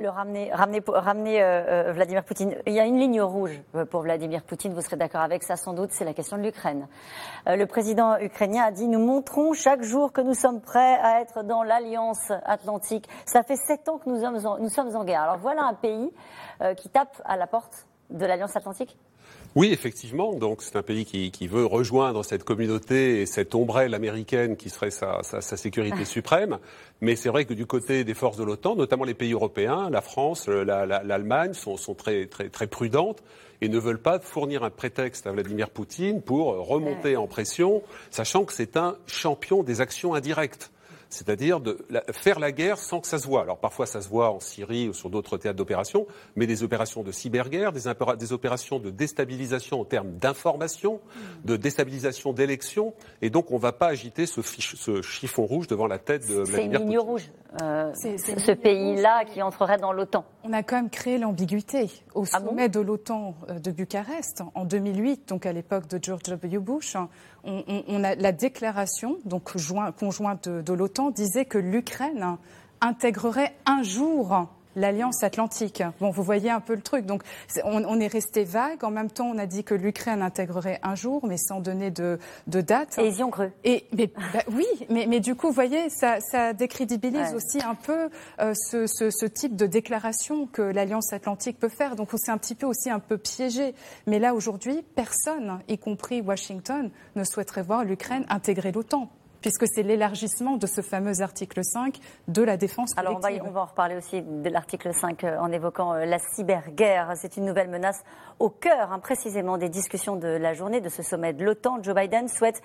le 0.00 0.08
ramener, 0.08 0.50
ramener, 0.52 0.82
ramener 0.86 1.42
euh, 1.42 1.88
euh, 1.88 1.92
Vladimir 1.92 2.24
Poutine. 2.24 2.56
Il 2.66 2.72
y 2.72 2.80
a 2.80 2.86
une 2.86 2.98
ligne 2.98 3.20
rouge 3.20 3.62
euh, 3.74 3.84
pour 3.84 4.00
Vladimir 4.00 4.42
Poutine, 4.42 4.72
vous 4.72 4.80
serez 4.80 4.96
d'accord 4.96 5.20
avec 5.20 5.42
ça 5.42 5.56
sans 5.56 5.74
doute, 5.74 5.90
c'est 5.92 6.04
la 6.04 6.14
question 6.14 6.38
de 6.38 6.42
l'Ukraine. 6.42 6.88
le 7.46 7.64
président 7.66 8.18
ukrainien 8.18 8.64
a 8.64 8.70
dit 8.70 8.88
Nous 8.88 8.98
montrons 8.98 9.52
chaque 9.52 9.82
jour 9.82 10.12
que 10.12 10.20
nous 10.20 10.34
sommes 10.34 10.60
prêts 10.60 10.98
à 11.02 11.20
être 11.20 11.42
dans 11.42 11.62
l'alliance 11.62 12.32
atlantique. 12.44 13.08
Ça 13.26 13.42
fait 13.42 13.56
sept 13.56 13.88
ans 13.88 13.98
que 13.98 14.08
nous 14.08 14.20
sommes 14.20 14.46
en, 14.46 14.58
nous 14.58 14.70
sommes 14.70 14.96
en 14.96 15.04
guerre. 15.04 15.22
Alors 15.22 15.38
voilà 15.38 15.62
un 15.64 15.74
pays 15.74 16.10
qui 16.76 16.88
tape 16.88 17.20
à 17.24 17.36
la 17.36 17.46
porte 17.46 17.86
de 18.10 18.24
l'alliance 18.26 18.56
atlantique 18.56 18.96
oui, 19.56 19.70
effectivement. 19.72 20.34
Donc, 20.34 20.62
c'est 20.62 20.76
un 20.76 20.82
pays 20.82 21.04
qui, 21.04 21.30
qui, 21.30 21.48
veut 21.48 21.66
rejoindre 21.66 22.24
cette 22.24 22.44
communauté 22.44 23.20
et 23.20 23.26
cette 23.26 23.54
ombrelle 23.54 23.94
américaine 23.94 24.56
qui 24.56 24.70
serait 24.70 24.90
sa, 24.90 25.22
sa, 25.22 25.40
sa 25.40 25.56
sécurité 25.56 26.04
suprême. 26.04 26.58
Mais 27.00 27.16
c'est 27.16 27.28
vrai 27.28 27.44
que 27.44 27.54
du 27.54 27.66
côté 27.66 28.04
des 28.04 28.14
forces 28.14 28.36
de 28.36 28.44
l'OTAN, 28.44 28.76
notamment 28.76 29.04
les 29.04 29.14
pays 29.14 29.32
européen, 29.32 29.90
la 29.90 30.02
France, 30.02 30.46
l'Allemagne, 30.46 31.48
la, 31.48 31.54
sont, 31.54 31.76
sont, 31.76 31.94
très, 31.94 32.26
très, 32.26 32.48
très 32.48 32.68
prudentes 32.68 33.22
et 33.60 33.68
ne 33.68 33.78
veulent 33.78 34.00
pas 34.00 34.20
fournir 34.20 34.62
un 34.62 34.70
prétexte 34.70 35.26
à 35.26 35.32
Vladimir 35.32 35.70
Poutine 35.70 36.22
pour 36.22 36.66
remonter 36.66 37.16
en 37.16 37.26
pression, 37.26 37.82
sachant 38.10 38.44
que 38.44 38.52
c'est 38.52 38.76
un 38.76 38.96
champion 39.06 39.62
des 39.62 39.80
actions 39.80 40.14
indirectes 40.14 40.70
c'est-à-dire 41.10 41.60
de 41.60 41.76
faire 42.12 42.38
la 42.38 42.52
guerre 42.52 42.78
sans 42.78 43.00
que 43.00 43.06
ça 43.06 43.18
se 43.18 43.26
voit. 43.26 43.42
Alors 43.42 43.58
parfois 43.58 43.86
ça 43.86 44.00
se 44.00 44.08
voit 44.08 44.30
en 44.30 44.40
Syrie 44.40 44.88
ou 44.88 44.94
sur 44.94 45.10
d'autres 45.10 45.36
théâtres 45.36 45.58
d'opération, 45.58 46.06
mais 46.36 46.46
des 46.46 46.62
opérations 46.62 47.02
de 47.02 47.12
cyberguerre, 47.12 47.72
des, 47.72 47.82
des 48.18 48.32
opérations 48.32 48.78
de 48.78 48.90
déstabilisation 48.90 49.80
en 49.80 49.84
termes 49.84 50.12
d'information, 50.12 51.00
de 51.44 51.56
déstabilisation 51.56 52.32
d'élections, 52.32 52.94
et 53.22 53.30
donc 53.30 53.50
on 53.50 53.56
ne 53.56 53.60
va 53.60 53.72
pas 53.72 53.88
agiter 53.88 54.26
ce, 54.26 54.40
ce, 54.42 55.02
chiffon 55.02 55.46
rouge 55.46 55.66
devant 55.66 55.86
la 55.86 55.98
tête 55.98 56.28
de 56.28 56.34
Vladimir 56.34 56.78
C'est 56.78 56.84
une 56.84 56.88
ligne 56.88 56.98
rouge, 56.98 57.30
euh, 57.60 57.92
ce 57.94 58.52
pays-là 58.52 59.24
qui 59.24 59.42
entrerait 59.42 59.78
dans 59.78 59.92
l'OTAN. 59.92 60.24
On 60.44 60.52
a 60.52 60.62
quand 60.62 60.76
même 60.76 60.90
créé 60.90 61.18
l'ambiguïté 61.18 61.90
au 62.14 62.24
ah 62.32 62.38
sommet 62.38 62.68
de 62.68 62.80
l'OTAN 62.80 63.34
euh, 63.48 63.58
de 63.58 63.70
Bucarest 63.70 64.42
en 64.54 64.64
2008, 64.64 65.28
donc 65.28 65.46
à 65.46 65.52
l'époque 65.52 65.88
de 65.88 65.98
George 66.02 66.22
W. 66.22 66.58
Bush 66.58 66.96
on, 67.44 68.04
a 68.04 68.14
la 68.14 68.32
déclaration 68.32 69.18
donc 69.24 69.44
conjointe 69.44 70.48
de, 70.48 70.72
l'OTAN 70.72 71.10
disait 71.10 71.44
que 71.44 71.58
l'Ukraine 71.58 72.36
intégrerait 72.80 73.54
un 73.66 73.82
jour 73.82 74.48
l'Alliance 74.76 75.22
Atlantique. 75.22 75.82
Bon, 76.00 76.10
vous 76.10 76.22
voyez 76.22 76.50
un 76.50 76.60
peu 76.60 76.74
le 76.74 76.82
truc. 76.82 77.06
Donc, 77.06 77.22
on, 77.64 78.00
est 78.00 78.06
resté 78.06 78.44
vague. 78.44 78.84
En 78.84 78.90
même 78.90 79.10
temps, 79.10 79.26
on 79.26 79.38
a 79.38 79.46
dit 79.46 79.64
que 79.64 79.74
l'Ukraine 79.74 80.22
intégrerait 80.22 80.80
un 80.82 80.94
jour, 80.94 81.26
mais 81.26 81.36
sans 81.36 81.60
donner 81.60 81.90
de, 81.90 82.18
date. 82.46 82.98
Et 82.98 83.08
ils 83.08 83.18
y 83.18 83.22
ont 83.22 83.30
cru. 83.30 83.50
Et, 83.64 83.86
mais, 83.96 84.10
bah 84.32 84.42
oui, 84.52 84.66
mais, 84.88 85.20
du 85.20 85.34
coup, 85.34 85.48
vous 85.48 85.52
voyez, 85.52 85.88
ça, 85.90 86.52
décrédibilise 86.52 87.34
aussi 87.34 87.62
un 87.62 87.74
peu 87.74 88.10
euh, 88.40 88.54
ce, 88.54 89.26
type 89.26 89.56
de 89.56 89.66
déclaration 89.66 90.46
que 90.46 90.62
l'Alliance 90.62 91.12
Atlantique 91.12 91.58
peut 91.58 91.68
faire. 91.68 91.96
Donc, 91.96 92.10
c'est 92.16 92.30
un 92.30 92.38
petit 92.38 92.54
peu 92.54 92.66
aussi 92.66 92.90
un 92.90 93.00
peu 93.00 93.18
piégé. 93.18 93.74
Mais 94.06 94.18
là, 94.18 94.34
aujourd'hui, 94.34 94.84
personne, 94.94 95.60
y 95.68 95.78
compris 95.78 96.20
Washington, 96.20 96.90
ne 97.16 97.24
souhaiterait 97.24 97.62
voir 97.62 97.84
l'Ukraine 97.84 98.24
intégrer 98.28 98.72
l'OTAN 98.72 99.10
puisque 99.40 99.66
c'est 99.66 99.82
l'élargissement 99.82 100.56
de 100.56 100.66
ce 100.66 100.80
fameux 100.80 101.20
article 101.20 101.64
5 101.64 101.98
de 102.28 102.42
la 102.42 102.56
défense 102.56 102.94
collective. 102.94 103.24
Alors 103.24 103.48
on 103.48 103.50
va, 103.50 103.60
en 103.62 103.64
reparler 103.66 103.96
aussi 103.96 104.22
de 104.22 104.48
l'article 104.48 104.92
5 104.92 105.24
euh, 105.24 105.38
en 105.38 105.50
évoquant 105.52 105.94
euh, 105.94 106.04
la 106.04 106.18
cyberguerre. 106.18 107.12
C'est 107.16 107.36
une 107.36 107.44
nouvelle 107.44 107.68
menace 107.68 108.02
au 108.38 108.50
cœur 108.50 108.92
hein, 108.92 108.98
précisément 108.98 109.58
des 109.58 109.68
discussions 109.68 110.16
de 110.16 110.28
la 110.28 110.52
journée 110.52 110.80
de 110.80 110.88
ce 110.88 111.02
sommet 111.02 111.32
de 111.32 111.44
l'OTAN. 111.44 111.82
Joe 111.82 111.94
Biden 111.94 112.28
souhaite 112.28 112.62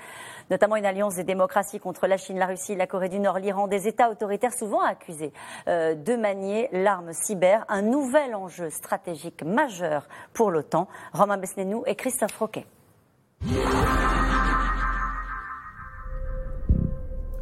notamment 0.49 0.75
une 0.75 0.85
alliance 0.85 1.15
des 1.15 1.23
démocraties 1.23 1.79
contre 1.79 2.07
la 2.07 2.17
Chine, 2.17 2.37
la 2.37 2.47
Russie, 2.47 2.75
la 2.75 2.87
Corée 2.87 3.09
du 3.09 3.19
Nord, 3.19 3.39
l'Iran, 3.39 3.67
des 3.67 3.87
États 3.87 4.09
autoritaires 4.09 4.53
souvent 4.53 4.81
accusés 4.81 5.33
euh, 5.67 5.95
de 5.95 6.15
manier 6.15 6.69
l'arme 6.71 7.11
cyber, 7.13 7.65
un 7.67 7.81
nouvel 7.81 8.35
enjeu 8.35 8.69
stratégique 8.69 9.43
majeur 9.43 10.07
pour 10.33 10.51
l'OTAN. 10.51 10.87
Romain 11.13 11.37
Besnénou 11.37 11.83
et 11.85 11.95
Christophe 11.95 12.37
Roquet. 12.37 12.65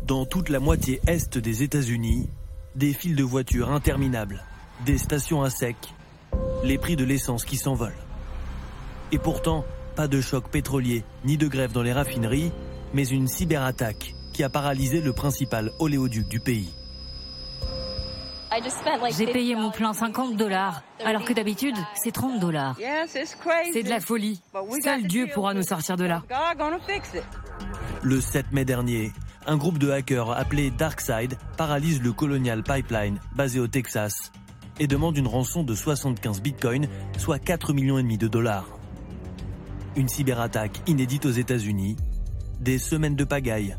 Dans 0.07 0.25
toute 0.25 0.49
la 0.49 0.59
moitié 0.59 0.99
est 1.07 1.37
des 1.37 1.63
États-Unis, 1.63 2.29
des 2.75 2.91
files 2.91 3.15
de 3.15 3.23
voitures 3.23 3.71
interminables, 3.71 4.43
des 4.85 4.97
stations 4.97 5.43
à 5.43 5.49
sec, 5.49 5.77
les 6.65 6.77
prix 6.77 6.97
de 6.97 7.05
l'essence 7.05 7.45
qui 7.45 7.55
s'envolent. 7.55 7.93
Et 9.13 9.17
pourtant, 9.17 9.63
pas 9.95 10.09
de 10.09 10.19
choc 10.19 10.49
pétrolier 10.49 11.05
ni 11.23 11.37
de 11.37 11.47
grève 11.47 11.71
dans 11.71 11.83
les 11.83 11.93
raffineries, 11.93 12.51
mais 12.93 13.07
une 13.07 13.27
cyberattaque 13.27 14.13
qui 14.33 14.43
a 14.43 14.49
paralysé 14.49 14.99
le 14.99 15.13
principal 15.13 15.71
oléoduc 15.79 16.27
du 16.27 16.41
pays. 16.41 16.73
J'ai 19.17 19.27
payé 19.27 19.55
mon 19.55 19.71
plein 19.71 19.93
50 19.93 20.35
dollars, 20.35 20.83
alors 21.05 21.23
que 21.23 21.33
d'habitude, 21.33 21.77
c'est 21.95 22.11
30 22.11 22.41
dollars. 22.41 22.77
C'est 23.07 23.83
de 23.83 23.89
la 23.89 24.01
folie. 24.01 24.41
Seul 24.83 25.03
Dieu 25.03 25.27
pourra 25.33 25.53
nous 25.53 25.63
sortir 25.63 25.95
de 25.95 26.03
là. 26.03 26.23
Le 28.01 28.19
7 28.19 28.51
mai 28.51 28.65
dernier, 28.65 29.11
un 29.47 29.57
groupe 29.57 29.77
de 29.77 29.89
hackers 29.89 30.31
appelé 30.31 30.71
DarkSide 30.71 31.37
paralyse 31.57 32.01
le 32.01 32.11
Colonial 32.13 32.63
Pipeline 32.63 33.19
basé 33.35 33.59
au 33.59 33.67
Texas 33.67 34.31
et 34.79 34.87
demande 34.87 35.17
une 35.17 35.27
rançon 35.27 35.63
de 35.63 35.75
75 35.75 36.41
bitcoins, 36.41 36.87
soit 37.17 37.39
4 37.39 37.73
millions 37.73 37.97
et 37.97 38.03
demi 38.03 38.17
de 38.17 38.27
dollars. 38.27 38.67
Une 39.95 40.07
cyberattaque 40.07 40.81
inédite 40.87 41.25
aux 41.25 41.31
États-Unis, 41.31 41.95
des 42.59 42.79
semaines 42.79 43.15
de 43.15 43.23
pagaille. 43.23 43.75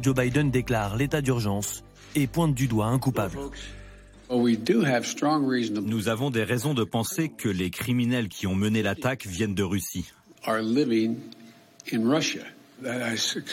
Joe 0.00 0.14
Biden 0.14 0.50
déclare 0.50 0.96
l'état 0.96 1.20
d'urgence 1.20 1.84
et 2.14 2.26
pointe 2.26 2.54
du 2.54 2.66
doigt 2.66 2.86
un 2.86 2.98
coupable. 2.98 3.38
Nous 4.30 6.08
avons 6.08 6.30
des 6.30 6.44
raisons 6.44 6.72
de 6.72 6.84
penser 6.84 7.28
que 7.28 7.48
les 7.48 7.70
criminels 7.70 8.28
qui 8.28 8.46
ont 8.46 8.54
mené 8.54 8.82
l'attaque 8.82 9.26
viennent 9.26 9.54
de 9.54 9.62
Russie. 9.62 10.12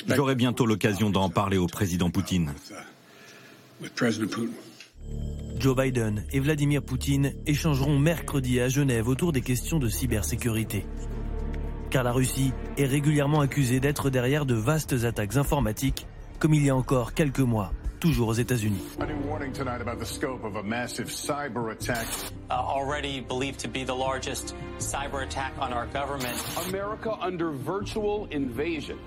J'aurai 0.07 0.35
bientôt 0.35 0.65
l'occasion 0.65 1.09
d'en 1.09 1.29
parler 1.29 1.57
au 1.57 1.67
président 1.67 2.09
Poutine. 2.09 2.53
Joe 5.59 5.75
Biden 5.75 6.23
et 6.31 6.39
Vladimir 6.39 6.83
Poutine 6.83 7.33
échangeront 7.45 7.97
mercredi 7.97 8.59
à 8.59 8.69
Genève 8.69 9.07
autour 9.07 9.31
des 9.31 9.41
questions 9.41 9.79
de 9.79 9.87
cybersécurité. 9.87 10.85
Car 11.89 12.03
la 12.03 12.11
Russie 12.11 12.51
est 12.77 12.85
régulièrement 12.85 13.41
accusée 13.41 13.79
d'être 13.79 14.09
derrière 14.09 14.45
de 14.45 14.55
vastes 14.55 15.03
attaques 15.03 15.37
informatiques, 15.37 16.05
comme 16.39 16.53
il 16.53 16.63
y 16.65 16.69
a 16.69 16.75
encore 16.75 17.13
quelques 17.13 17.39
mois 17.39 17.71
toujours 17.99 18.29
aux 18.29 18.33
États-Unis. 18.33 18.81
Already 22.49 23.21
believed 23.21 23.59
to 23.59 23.67
be 23.67 23.83
the 23.85 23.95
largest 23.95 24.55
cyber 24.79 25.23
attack 25.23 25.53
on 25.59 25.73
our 25.73 25.87
government. 25.93 26.35
America 26.67 27.17
under 27.21 27.51
virtual 27.51 28.27
invasion. 28.31 28.97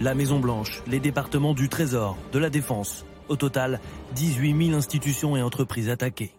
La 0.00 0.14
Maison 0.14 0.40
Blanche, 0.40 0.82
les 0.86 1.00
départements 1.00 1.54
du 1.54 1.68
Trésor, 1.68 2.16
de 2.32 2.38
la 2.38 2.50
Défense. 2.50 3.04
Au 3.28 3.36
total, 3.36 3.80
18 4.16 4.66
000 4.66 4.76
institutions 4.76 5.36
et 5.36 5.42
entreprises 5.42 5.88
attaquées. 5.88 6.32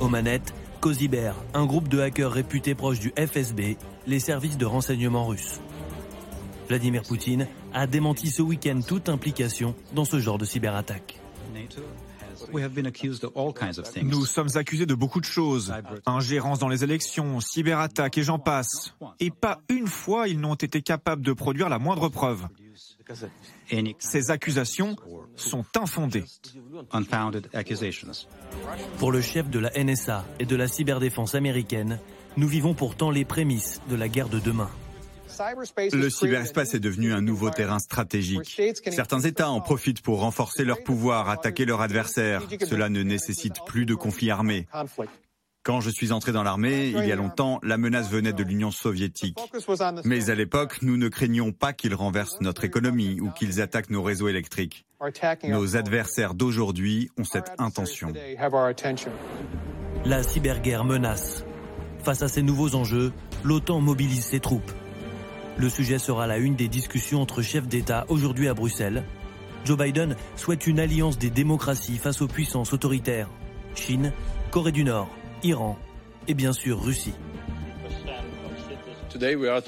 Aux 0.00 0.08
manettes, 0.08 0.54
Coziber, 0.80 1.32
un 1.54 1.66
groupe 1.66 1.88
de 1.88 2.00
hackers 2.00 2.30
réputés 2.30 2.74
proches 2.74 3.00
du 3.00 3.12
FSB, 3.16 3.76
les 4.06 4.20
services 4.20 4.58
de 4.58 4.66
renseignement 4.66 5.26
russes. 5.26 5.60
Vladimir 6.68 7.02
Poutine 7.02 7.48
a 7.76 7.86
démenti 7.86 8.30
ce 8.30 8.40
week-end 8.40 8.80
toute 8.86 9.08
implication 9.08 9.74
dans 9.94 10.06
ce 10.06 10.18
genre 10.18 10.38
de 10.38 10.46
cyberattaque. 10.46 11.20
Nous 14.02 14.24
sommes 14.26 14.48
accusés 14.56 14.86
de 14.86 14.94
beaucoup 14.94 15.20
de 15.20 15.26
choses. 15.26 15.74
Ingérence 16.06 16.58
dans 16.58 16.68
les 16.68 16.84
élections, 16.84 17.40
cyberattaques 17.40 18.18
et 18.18 18.22
j'en 18.22 18.38
passe. 18.38 18.94
Et 19.20 19.30
pas 19.30 19.60
une 19.68 19.86
fois 19.86 20.26
ils 20.26 20.40
n'ont 20.40 20.54
été 20.54 20.80
capables 20.80 21.22
de 21.22 21.32
produire 21.32 21.68
la 21.68 21.78
moindre 21.78 22.08
preuve. 22.08 22.48
Ces 23.98 24.30
accusations 24.30 24.96
sont 25.36 25.64
infondées. 25.76 26.24
Pour 28.98 29.12
le 29.12 29.20
chef 29.20 29.50
de 29.50 29.58
la 29.58 29.70
NSA 29.84 30.24
et 30.40 30.46
de 30.46 30.56
la 30.56 30.66
cyberdéfense 30.66 31.34
américaine, 31.34 32.00
Nous 32.38 32.48
vivons 32.48 32.74
pourtant 32.74 33.10
les 33.10 33.24
prémices 33.24 33.80
de 33.88 33.96
la 33.96 34.08
guerre 34.08 34.28
de 34.28 34.38
demain. 34.38 34.68
Le 35.92 36.10
cyberespace 36.10 36.74
est 36.74 36.80
devenu 36.80 37.12
un 37.12 37.20
nouveau 37.20 37.50
terrain 37.50 37.78
stratégique. 37.78 38.60
Certains 38.90 39.20
États 39.20 39.50
en 39.50 39.60
profitent 39.60 40.02
pour 40.02 40.20
renforcer 40.20 40.64
leur 40.64 40.82
pouvoir, 40.82 41.28
attaquer 41.28 41.64
leurs 41.64 41.80
adversaires. 41.80 42.42
Cela 42.68 42.88
ne 42.88 43.02
nécessite 43.02 43.56
plus 43.66 43.86
de 43.86 43.94
conflits 43.94 44.30
armés. 44.30 44.66
Quand 45.62 45.80
je 45.80 45.90
suis 45.90 46.12
entré 46.12 46.30
dans 46.30 46.44
l'armée, 46.44 46.94
il 46.96 47.04
y 47.06 47.10
a 47.10 47.16
longtemps, 47.16 47.58
la 47.64 47.76
menace 47.76 48.08
venait 48.08 48.32
de 48.32 48.44
l'Union 48.44 48.70
soviétique. 48.70 49.36
Mais 50.04 50.30
à 50.30 50.36
l'époque, 50.36 50.78
nous 50.82 50.96
ne 50.96 51.08
craignions 51.08 51.50
pas 51.50 51.72
qu'ils 51.72 51.96
renversent 51.96 52.40
notre 52.40 52.64
économie 52.64 53.20
ou 53.20 53.30
qu'ils 53.30 53.60
attaquent 53.60 53.90
nos 53.90 54.04
réseaux 54.04 54.28
électriques. 54.28 54.86
Nos 55.42 55.76
adversaires 55.76 56.34
d'aujourd'hui 56.34 57.10
ont 57.18 57.24
cette 57.24 57.50
intention. 57.58 58.12
La 60.04 60.22
cyberguerre 60.22 60.84
menace. 60.84 61.44
Face 62.04 62.22
à 62.22 62.28
ces 62.28 62.42
nouveaux 62.42 62.76
enjeux, 62.76 63.12
l'OTAN 63.42 63.80
mobilise 63.80 64.24
ses 64.24 64.38
troupes. 64.38 64.70
Le 65.58 65.68
sujet 65.70 65.98
sera 65.98 66.26
la 66.26 66.36
une 66.36 66.54
des 66.54 66.68
discussions 66.68 67.22
entre 67.22 67.40
chefs 67.40 67.66
d'État 67.66 68.04
aujourd'hui 68.08 68.48
à 68.48 68.54
Bruxelles. 68.54 69.04
Joe 69.64 69.78
Biden 69.78 70.14
souhaite 70.36 70.66
une 70.66 70.78
alliance 70.78 71.18
des 71.18 71.30
démocraties 71.30 71.96
face 71.96 72.20
aux 72.20 72.28
puissances 72.28 72.72
autoritaires. 72.72 73.28
Chine, 73.74 74.12
Corée 74.50 74.72
du 74.72 74.84
Nord, 74.84 75.08
Iran 75.42 75.78
et 76.28 76.34
bien 76.34 76.52
sûr 76.52 76.82
Russie. 76.82 77.14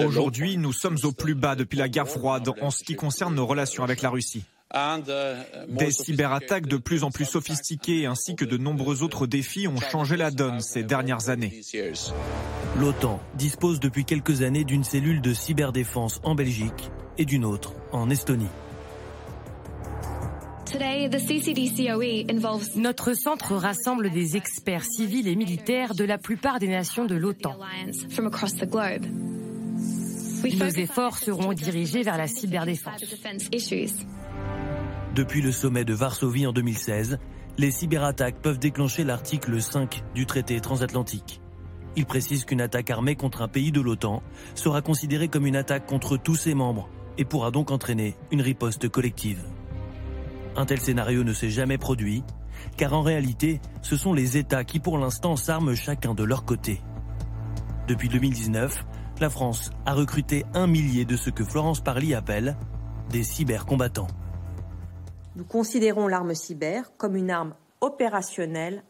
Aujourd'hui, 0.00 0.58
nous 0.58 0.72
sommes 0.72 0.98
au 1.04 1.12
plus 1.12 1.34
bas 1.34 1.54
depuis 1.54 1.78
la 1.78 1.88
guerre 1.88 2.08
froide 2.08 2.50
en 2.60 2.70
ce 2.70 2.84
qui 2.84 2.94
concerne 2.94 3.34
nos 3.34 3.46
relations 3.46 3.82
avec 3.82 4.02
la 4.02 4.10
Russie. 4.10 4.44
Des 4.74 5.90
cyberattaques 5.90 6.66
de 6.66 6.76
plus 6.76 7.02
en 7.02 7.10
plus 7.10 7.24
sophistiquées 7.24 8.04
ainsi 8.04 8.36
que 8.36 8.44
de 8.44 8.58
nombreux 8.58 9.02
autres 9.02 9.26
défis 9.26 9.66
ont 9.66 9.80
changé 9.80 10.16
la 10.18 10.30
donne 10.30 10.60
ces 10.60 10.82
dernières 10.82 11.30
années. 11.30 11.62
L'OTAN 12.76 13.20
dispose 13.34 13.80
depuis 13.80 14.04
quelques 14.04 14.42
années 14.42 14.64
d'une 14.64 14.84
cellule 14.84 15.22
de 15.22 15.32
cyberdéfense 15.32 16.20
en 16.22 16.34
Belgique 16.34 16.90
et 17.16 17.24
d'une 17.24 17.46
autre 17.46 17.72
en 17.92 18.10
Estonie. 18.10 18.48
Notre 22.76 23.14
centre 23.14 23.54
rassemble 23.54 24.10
des 24.10 24.36
experts 24.36 24.84
civils 24.84 25.28
et 25.28 25.34
militaires 25.34 25.94
de 25.94 26.04
la 26.04 26.18
plupart 26.18 26.58
des 26.58 26.68
nations 26.68 27.06
de 27.06 27.14
l'OTAN. 27.14 27.56
Nos 30.44 30.68
efforts 30.68 31.18
seront 31.18 31.54
dirigés 31.54 32.02
vers 32.02 32.18
la 32.18 32.28
cyberdéfense. 32.28 33.02
Depuis 35.18 35.42
le 35.42 35.50
sommet 35.50 35.84
de 35.84 35.94
Varsovie 35.94 36.46
en 36.46 36.52
2016, 36.52 37.18
les 37.56 37.72
cyberattaques 37.72 38.40
peuvent 38.40 38.60
déclencher 38.60 39.02
l'article 39.02 39.60
5 39.60 40.04
du 40.14 40.26
traité 40.26 40.60
transatlantique. 40.60 41.40
Il 41.96 42.06
précise 42.06 42.44
qu'une 42.44 42.60
attaque 42.60 42.88
armée 42.88 43.16
contre 43.16 43.42
un 43.42 43.48
pays 43.48 43.72
de 43.72 43.80
l'OTAN 43.80 44.22
sera 44.54 44.80
considérée 44.80 45.26
comme 45.26 45.44
une 45.44 45.56
attaque 45.56 45.86
contre 45.86 46.18
tous 46.18 46.36
ses 46.36 46.54
membres 46.54 46.88
et 47.18 47.24
pourra 47.24 47.50
donc 47.50 47.72
entraîner 47.72 48.14
une 48.30 48.42
riposte 48.42 48.88
collective. 48.88 49.42
Un 50.54 50.66
tel 50.66 50.78
scénario 50.78 51.24
ne 51.24 51.32
s'est 51.32 51.50
jamais 51.50 51.78
produit, 51.78 52.22
car 52.76 52.94
en 52.94 53.02
réalité, 53.02 53.60
ce 53.82 53.96
sont 53.96 54.14
les 54.14 54.36
États 54.36 54.62
qui 54.62 54.78
pour 54.78 54.98
l'instant 54.98 55.34
s'arment 55.34 55.74
chacun 55.74 56.14
de 56.14 56.22
leur 56.22 56.44
côté. 56.44 56.80
Depuis 57.88 58.08
2019, 58.08 58.84
la 59.18 59.30
France 59.30 59.72
a 59.84 59.94
recruté 59.94 60.44
un 60.54 60.68
millier 60.68 61.04
de 61.04 61.16
ce 61.16 61.30
que 61.30 61.42
Florence 61.42 61.80
Parly 61.80 62.14
appelle 62.14 62.56
des 63.10 63.24
cybercombattants. 63.24 64.06
Nous 65.38 65.44
considérons 65.44 66.08
l'arme 66.08 66.34
cyber 66.34 66.90
comme 66.96 67.14
une 67.14 67.30
arme 67.30 67.54
opérationnelle 67.80 68.82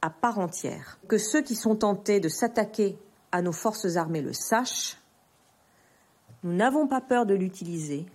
à 0.00 0.08
part 0.08 0.38
entière. 0.38 0.98
Que 1.08 1.18
ceux 1.18 1.42
qui 1.42 1.54
sont 1.54 1.76
tentés 1.76 2.20
de 2.20 2.30
s'attaquer 2.30 2.96
à 3.32 3.42
nos 3.42 3.52
forces 3.52 3.96
armées 3.96 4.22
le 4.22 4.32
sachent. 4.32 4.96
Nous 6.42 6.54
n'avons 6.54 6.88
pas 6.88 7.02
peur 7.02 7.26
de 7.26 7.34
l'utiliser 7.34 8.06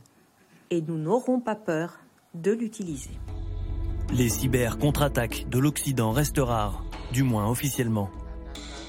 et 0.72 0.82
nous 0.82 0.98
n'aurons 0.98 1.40
pas 1.40 1.54
peur 1.54 2.00
de 2.34 2.52
l'utiliser. 2.52 3.12
Les 4.12 4.30
cyber 4.30 4.80
contre-attaques 4.80 5.46
de 5.48 5.60
l'Occident 5.60 6.12
restent 6.12 6.40
rares, 6.40 6.84
du 7.14 7.22
moins 7.22 7.48
officiellement. 7.48 8.10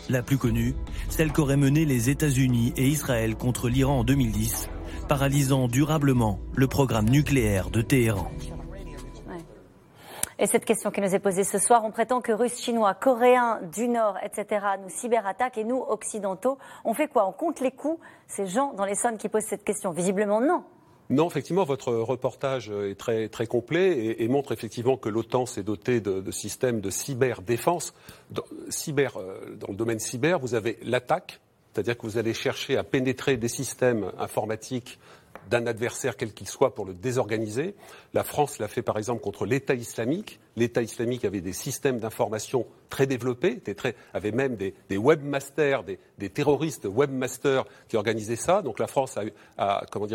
La 0.09 0.23
plus 0.23 0.39
connue, 0.39 0.75
celle 1.11 1.35
qu'auraient 1.35 1.59
menée 1.59 1.85
les 1.85 2.09
États-Unis 2.09 2.73
et 2.79 2.89
Israël 2.89 3.37
contre 3.37 3.69
l'Iran 3.69 3.99
en 3.99 4.05
2010, 4.05 4.71
paralysant 5.07 5.69
durablement 5.69 6.41
le 6.55 6.67
programme 6.67 7.11
nucléaire 7.11 7.69
de 7.69 7.83
Téhéran. 7.83 8.31
Et 10.39 10.47
cette 10.47 10.67
question 10.67 10.91
qui 10.91 11.01
nous 11.01 11.15
est 11.15 11.19
posée 11.19 11.45
ce 11.45 11.59
soir, 11.59 11.83
on 11.87 11.91
prétend 11.91 12.21
que 12.21 12.31
Russes, 12.31 12.61
Chinois, 12.61 12.93
Coréens 12.93 13.61
du 13.73 13.89
Nord, 13.89 14.19
etc., 14.23 14.67
nous 14.83 14.91
cyberattaquent 14.91 15.57
et 15.57 15.65
nous, 15.65 15.79
Occidentaux, 15.79 16.59
on 16.85 16.93
fait 16.93 17.09
quoi? 17.09 17.27
On 17.27 17.33
compte 17.33 17.61
les 17.61 17.71
coups 17.71 17.99
Ces 18.29 18.47
gens 18.47 18.75
dans 18.75 18.85
les 18.85 18.97
zones 18.97 19.17
qui 19.17 19.31
posent 19.31 19.47
cette 19.49 19.65
question, 19.65 19.93
visiblement 19.93 20.43
non. 20.43 20.63
Non, 21.09 21.29
effectivement, 21.29 21.65
votre 21.65 21.91
reportage 21.93 22.69
est 22.69 22.97
très, 22.97 23.47
complet 23.47 24.17
et, 24.19 24.29
montre 24.29 24.53
effectivement 24.53 24.99
que 24.99 25.09
l'OTAN 25.09 25.47
s'est 25.47 25.63
doté 25.63 26.01
de, 26.01 26.31
systèmes 26.31 26.83
de 26.83 26.91
cyberdéfense. 26.91 27.95
Cyber, 28.69 29.17
euh, 29.17 29.57
dans 29.59 29.69
le 29.69 29.77
domaine 29.77 30.01
cyber, 30.01 30.39
vous 30.39 30.55
avez 30.55 30.79
l'attaque, 30.83 31.41
c'est-à-dire 31.73 31.97
que 31.97 32.03
vous 32.03 32.19
allez 32.19 32.35
chercher 32.35 32.77
à 32.77 32.85
pénétrer 32.85 33.39
des 33.39 33.49
systèmes 33.49 34.11
informatiques 34.19 34.99
d'un 35.51 35.67
adversaire 35.67 36.17
quel 36.17 36.33
qu'il 36.33 36.49
soit 36.49 36.75
pour 36.75 36.85
le 36.85 36.95
désorganiser. 36.95 37.75
La 38.15 38.25
France 38.25 38.59
l'a 38.59 38.69
fait 38.69 38.83
par 38.83 38.99
exemple 38.99 39.23
contre 39.23 39.47
l'État 39.47 39.75
islamique. 39.75 40.41
L'État 40.57 40.83
islamique 40.83 41.25
avait 41.25 41.41
des 41.41 41.53
systèmes 41.53 41.99
d'information 41.99 42.67
très 42.89 43.07
développés, 43.07 43.61
avait 44.15 44.33
même 44.33 44.57
des, 44.57 44.75
webmasters, 44.91 45.85
des, 45.85 46.31
terroristes 46.31 46.87
webmasters 46.87 47.65
qui 47.89 47.97
organisaient 47.97 48.37
ça. 48.37 48.63
Donc 48.63 48.79
la 48.79 48.87
France 48.87 49.19
a, 49.59 49.85
comment 49.91 50.07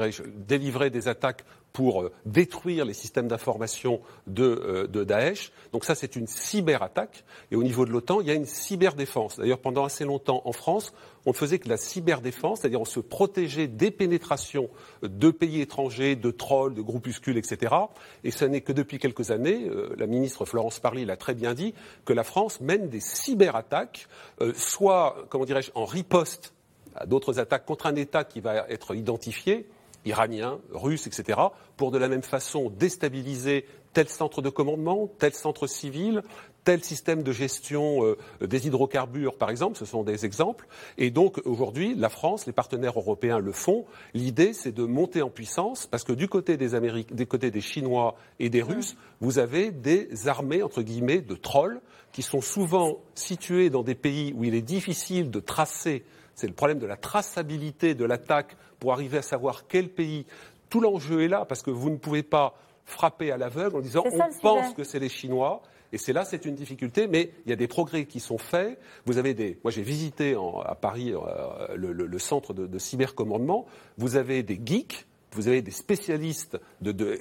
délivré 0.47 0.89
des 0.89 1.07
attaques 1.07 1.43
pour 1.73 2.01
euh, 2.01 2.11
détruire 2.25 2.85
les 2.85 2.93
systèmes 2.93 3.27
d'information 3.27 4.01
de, 4.27 4.43
euh, 4.43 4.87
de, 4.87 5.03
Daesh. 5.03 5.51
Donc 5.71 5.85
ça, 5.85 5.95
c'est 5.95 6.15
une 6.15 6.27
cyberattaque. 6.27 7.23
Et 7.51 7.55
au 7.55 7.63
niveau 7.63 7.85
de 7.85 7.91
l'OTAN, 7.91 8.21
il 8.21 8.27
y 8.27 8.31
a 8.31 8.33
une 8.33 8.45
cyberdéfense. 8.45 9.37
D'ailleurs, 9.37 9.59
pendant 9.59 9.85
assez 9.85 10.05
longtemps 10.05 10.41
en 10.45 10.51
France, 10.51 10.93
on 11.25 11.31
ne 11.31 11.35
faisait 11.35 11.59
que 11.59 11.69
la 11.69 11.77
cyberdéfense, 11.77 12.61
c'est-à-dire 12.61 12.81
on 12.81 12.85
se 12.85 12.99
protégeait 12.99 13.67
des 13.67 13.91
pénétrations 13.91 14.69
de 15.03 15.31
pays 15.31 15.61
étrangers, 15.61 16.15
de 16.15 16.31
trolls, 16.31 16.73
de 16.73 16.81
groupuscules, 16.81 17.37
etc. 17.37 17.75
Et 18.23 18.31
ce 18.31 18.45
n'est 18.45 18.61
que 18.61 18.73
depuis 18.73 18.99
quelques 18.99 19.31
années, 19.31 19.69
euh, 19.69 19.93
la 19.97 20.07
ministre 20.07 20.45
Florence 20.45 20.79
Parly 20.79 21.05
l'a 21.05 21.17
très 21.17 21.35
bien 21.35 21.53
dit, 21.53 21.73
que 22.05 22.13
la 22.13 22.23
France 22.23 22.59
mène 22.59 22.89
des 22.89 22.99
cyberattaques, 22.99 24.07
soit, 24.55 25.25
comment 25.29 25.45
dirais-je, 25.45 25.71
en 25.75 25.85
riposte 25.85 26.53
à 26.95 27.05
d'autres 27.05 27.39
attaques 27.39 27.65
contre 27.65 27.85
un 27.85 27.95
État 27.95 28.23
qui 28.23 28.41
va 28.41 28.65
être 28.69 28.95
identifié, 28.95 29.67
iraniens, 30.05 30.59
russes, 30.71 31.07
etc., 31.07 31.39
pour 31.77 31.91
de 31.91 31.97
la 31.97 32.07
même 32.07 32.23
façon 32.23 32.69
déstabiliser 32.69 33.65
tel 33.93 34.07
centre 34.07 34.41
de 34.41 34.49
commandement, 34.49 35.09
tel 35.19 35.33
centre 35.33 35.67
civil, 35.67 36.23
tel 36.63 36.83
système 36.83 37.23
de 37.23 37.31
gestion 37.31 38.05
euh, 38.05 38.17
des 38.45 38.67
hydrocarbures, 38.67 39.35
par 39.35 39.49
exemple, 39.49 39.77
ce 39.77 39.85
sont 39.85 40.03
des 40.03 40.25
exemples. 40.25 40.67
Et 40.97 41.11
donc 41.11 41.41
aujourd'hui, 41.45 41.95
la 41.95 42.09
France, 42.09 42.45
les 42.45 42.53
partenaires 42.53 42.97
européens 42.97 43.39
le 43.39 43.51
font. 43.51 43.85
L'idée, 44.13 44.53
c'est 44.53 44.71
de 44.71 44.83
monter 44.83 45.21
en 45.21 45.29
puissance, 45.29 45.87
parce 45.87 46.03
que 46.03 46.13
du 46.13 46.27
côté 46.27 46.57
des 46.57 46.71
des 47.11 47.25
côtés 47.25 47.51
des 47.51 47.61
Chinois 47.61 48.15
et 48.39 48.49
des 48.49 48.61
Russes, 48.61 48.95
vous 49.19 49.39
avez 49.39 49.71
des 49.71 50.27
armées 50.27 50.63
entre 50.63 50.81
guillemets 50.81 51.21
de 51.21 51.35
trolls 51.35 51.81
qui 52.11 52.21
sont 52.21 52.41
souvent 52.41 52.99
situés 53.15 53.69
dans 53.69 53.83
des 53.83 53.95
pays 53.95 54.33
où 54.35 54.43
il 54.43 54.53
est 54.53 54.61
difficile 54.61 55.31
de 55.31 55.39
tracer 55.39 56.03
c'est 56.35 56.47
le 56.47 56.53
problème 56.53 56.79
de 56.79 56.87
la 56.87 56.97
traçabilité 56.97 57.95
de 57.95 58.05
l'attaque 58.05 58.55
pour 58.79 58.93
arriver 58.93 59.19
à 59.19 59.21
savoir 59.21 59.67
quel 59.67 59.89
pays. 59.89 60.25
Tout 60.69 60.81
l'enjeu 60.81 61.23
est 61.23 61.27
là 61.27 61.45
parce 61.45 61.61
que 61.61 61.71
vous 61.71 61.89
ne 61.89 61.97
pouvez 61.97 62.23
pas 62.23 62.55
frapper 62.85 63.31
à 63.31 63.37
l'aveugle 63.37 63.77
en 63.77 63.81
disant 63.81 64.03
on 64.05 64.39
pense 64.41 64.73
que 64.73 64.83
c'est 64.83 64.99
les 64.99 65.09
Chinois. 65.09 65.61
Et 65.93 65.97
c'est 65.97 66.13
là, 66.13 66.23
c'est 66.23 66.45
une 66.45 66.55
difficulté, 66.55 67.07
mais 67.07 67.31
il 67.45 67.49
y 67.49 67.53
a 67.53 67.57
des 67.57 67.67
progrès 67.67 68.05
qui 68.05 68.21
sont 68.21 68.37
faits. 68.37 68.79
Vous 69.05 69.17
avez 69.17 69.33
des, 69.33 69.59
moi 69.63 69.71
j'ai 69.71 69.81
visité 69.81 70.37
à 70.65 70.75
Paris 70.75 71.13
euh, 71.13 71.75
le, 71.75 72.19
centre 72.19 72.53
de, 72.53 72.79
cybercommandement. 72.79 73.65
Vous 73.97 74.15
avez 74.15 74.41
des 74.41 74.59
geeks, 74.63 75.05
vous 75.33 75.49
avez 75.49 75.61
des 75.61 75.71
spécialistes 75.71 76.57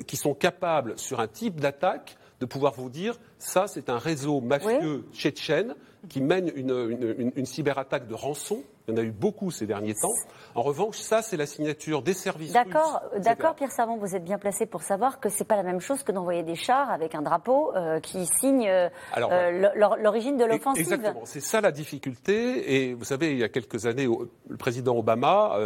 qui 0.07 0.17
sont 0.17 0.35
capables 0.35 0.97
sur 0.99 1.21
un 1.21 1.27
type 1.27 1.61
d'attaque 1.61 2.17
de 2.41 2.47
pouvoir 2.47 2.75
vous 2.75 2.91
dire 2.91 3.19
ça 3.39 3.67
c'est 3.67 3.91
un 3.91 3.99
réseau 3.99 4.41
mafieux 4.41 5.05
tchétchène 5.13 5.75
qui 6.09 6.21
mène 6.23 6.51
une 6.57 7.45
cyberattaque 7.47 8.07
de 8.07 8.15
rançon 8.15 8.63
il 8.91 8.97
y 8.97 9.01
en 9.01 9.03
a 9.03 9.07
eu 9.07 9.13
beaucoup 9.13 9.51
ces 9.51 9.67
derniers 9.67 9.95
temps. 9.95 10.15
En 10.55 10.63
revanche, 10.63 10.97
ça, 10.99 11.23
c'est 11.23 11.37
la 11.37 11.47
signature 11.47 12.03
des 12.03 12.15
services. 12.15 12.53
D'accord, 12.53 13.03
d'accord, 13.19 13.55
Pierre 13.55 13.71
Savon, 13.71 13.97
vous 13.97 14.17
êtes 14.17 14.25
bien 14.25 14.39
placé 14.39 14.67
pour 14.67 14.83
savoir 14.83 15.21
que 15.21 15.29
c'est 15.29 15.45
pas 15.45 15.57
la 15.57 15.63
même 15.63 15.81
chose 15.81 16.03
que 16.03 16.13
d'envoyer 16.13 16.43
des 16.43 16.55
chars 16.55 16.91
avec 16.91 17.15
un 17.15 17.23
drapeau 17.23 17.75
euh, 17.75 18.01
qui 18.01 18.27
signe 18.27 18.69
euh, 18.69 18.89
euh, 19.17 19.71
l'origine 19.99 20.37
de 20.37 20.45
l'offensive. 20.45 20.83
Exactement, 20.83 21.23
c'est 21.25 21.41
ça 21.41 21.61
la 21.61 21.73
difficulté. 21.73 22.75
Et 22.75 22.95
vous 22.95 23.05
savez, 23.05 23.33
il 23.33 23.39
y 23.39 23.45
a 23.45 23.49
quelques 23.49 23.87
années, 23.87 24.09
le 24.49 24.57
président 24.57 24.97
Obama 24.97 25.57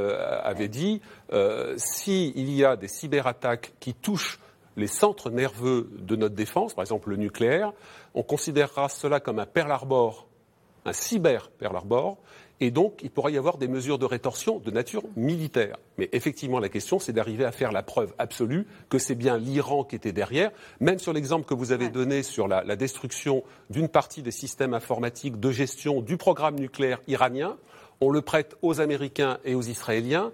avait 0.42 0.68
dit 0.68 1.00
s'il 1.76 2.50
y 2.50 2.64
a 2.64 2.76
des 2.76 2.88
cyberattaques 2.88 3.74
qui 3.80 3.94
touchent 3.94 4.40
les 4.76 4.86
centres 4.86 5.30
nerveux 5.30 5.88
de 5.98 6.16
notre 6.16 6.34
défense, 6.34 6.74
par 6.74 6.82
exemple 6.82 7.10
le 7.10 7.16
nucléaire, 7.16 7.72
on 8.14 8.22
considérera 8.22 8.88
cela 8.88 9.20
comme 9.20 9.38
un 9.38 9.46
Pearl 9.46 9.70
Harbor, 9.70 10.26
un 10.84 10.92
cyber 10.92 11.50
Pearl 11.58 11.76
Harbor, 11.76 12.18
Et 12.60 12.70
donc, 12.70 13.00
il 13.02 13.10
pourrait 13.10 13.32
y 13.32 13.38
avoir 13.38 13.58
des 13.58 13.66
mesures 13.66 13.98
de 13.98 14.04
rétorsion 14.04 14.58
de 14.58 14.70
nature 14.70 15.02
militaire. 15.16 15.76
Mais 15.98 16.08
effectivement, 16.12 16.60
la 16.60 16.68
question, 16.68 16.98
c'est 16.98 17.12
d'arriver 17.12 17.44
à 17.44 17.52
faire 17.52 17.72
la 17.72 17.82
preuve 17.82 18.14
absolue 18.18 18.66
que 18.88 18.98
c'est 18.98 19.16
bien 19.16 19.38
l'Iran 19.38 19.82
qui 19.84 19.96
était 19.96 20.12
derrière. 20.12 20.52
Même 20.80 20.98
sur 20.98 21.12
l'exemple 21.12 21.46
que 21.46 21.54
vous 21.54 21.72
avez 21.72 21.88
donné 21.88 22.22
sur 22.22 22.46
la, 22.46 22.76
destruction 22.76 23.42
d'une 23.70 23.88
partie 23.88 24.22
des 24.22 24.30
systèmes 24.30 24.74
informatiques 24.74 25.40
de 25.40 25.50
gestion 25.50 26.00
du 26.00 26.16
programme 26.16 26.56
nucléaire 26.56 27.00
iranien, 27.08 27.56
on 28.00 28.10
le 28.10 28.22
prête 28.22 28.56
aux 28.62 28.80
Américains 28.80 29.38
et 29.44 29.54
aux 29.54 29.62
Israéliens, 29.62 30.30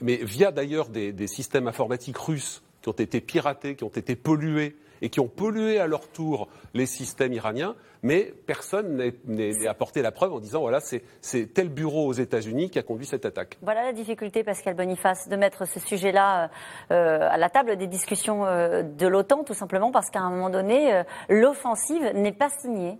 mais 0.00 0.16
via 0.16 0.52
d'ailleurs 0.52 0.88
des 0.88 1.26
systèmes 1.26 1.68
informatiques 1.68 2.18
russes 2.18 2.62
qui 2.80 2.88
ont 2.88 2.92
été 2.92 3.20
piratés, 3.20 3.76
qui 3.76 3.84
ont 3.84 3.88
été 3.88 4.16
pollués 4.16 4.76
et 5.02 5.08
qui 5.08 5.20
ont 5.20 5.28
pollué 5.28 5.78
à 5.78 5.86
leur 5.86 6.08
tour 6.08 6.48
les 6.74 6.86
systèmes 6.86 7.32
iraniens, 7.32 7.74
mais 8.02 8.32
personne 8.46 9.12
n'est 9.26 9.66
apporté 9.66 10.02
la 10.02 10.12
preuve 10.12 10.32
en 10.32 10.40
disant 10.40 10.60
voilà, 10.60 10.80
c'est 10.80 11.46
tel 11.54 11.68
bureau 11.68 12.06
aux 12.06 12.12
États-Unis 12.12 12.70
qui 12.70 12.78
a 12.78 12.82
conduit 12.82 13.06
cette 13.06 13.26
attaque. 13.26 13.58
Voilà 13.62 13.82
la 13.84 13.92
difficulté, 13.92 14.44
Pascal 14.44 14.74
Boniface, 14.74 15.28
de 15.28 15.36
mettre 15.36 15.66
ce 15.66 15.80
sujet-là 15.80 16.50
euh, 16.90 17.28
à 17.30 17.36
la 17.36 17.50
table 17.50 17.76
des 17.76 17.86
discussions 17.86 18.46
euh, 18.46 18.82
de 18.82 19.06
l'OTAN, 19.06 19.44
tout 19.44 19.54
simplement 19.54 19.90
parce 19.90 20.10
qu'à 20.10 20.20
un 20.20 20.30
moment 20.30 20.50
donné, 20.50 20.94
euh, 20.94 21.02
l'offensive 21.28 22.02
n'est 22.14 22.32
pas 22.32 22.48
signée. 22.48 22.98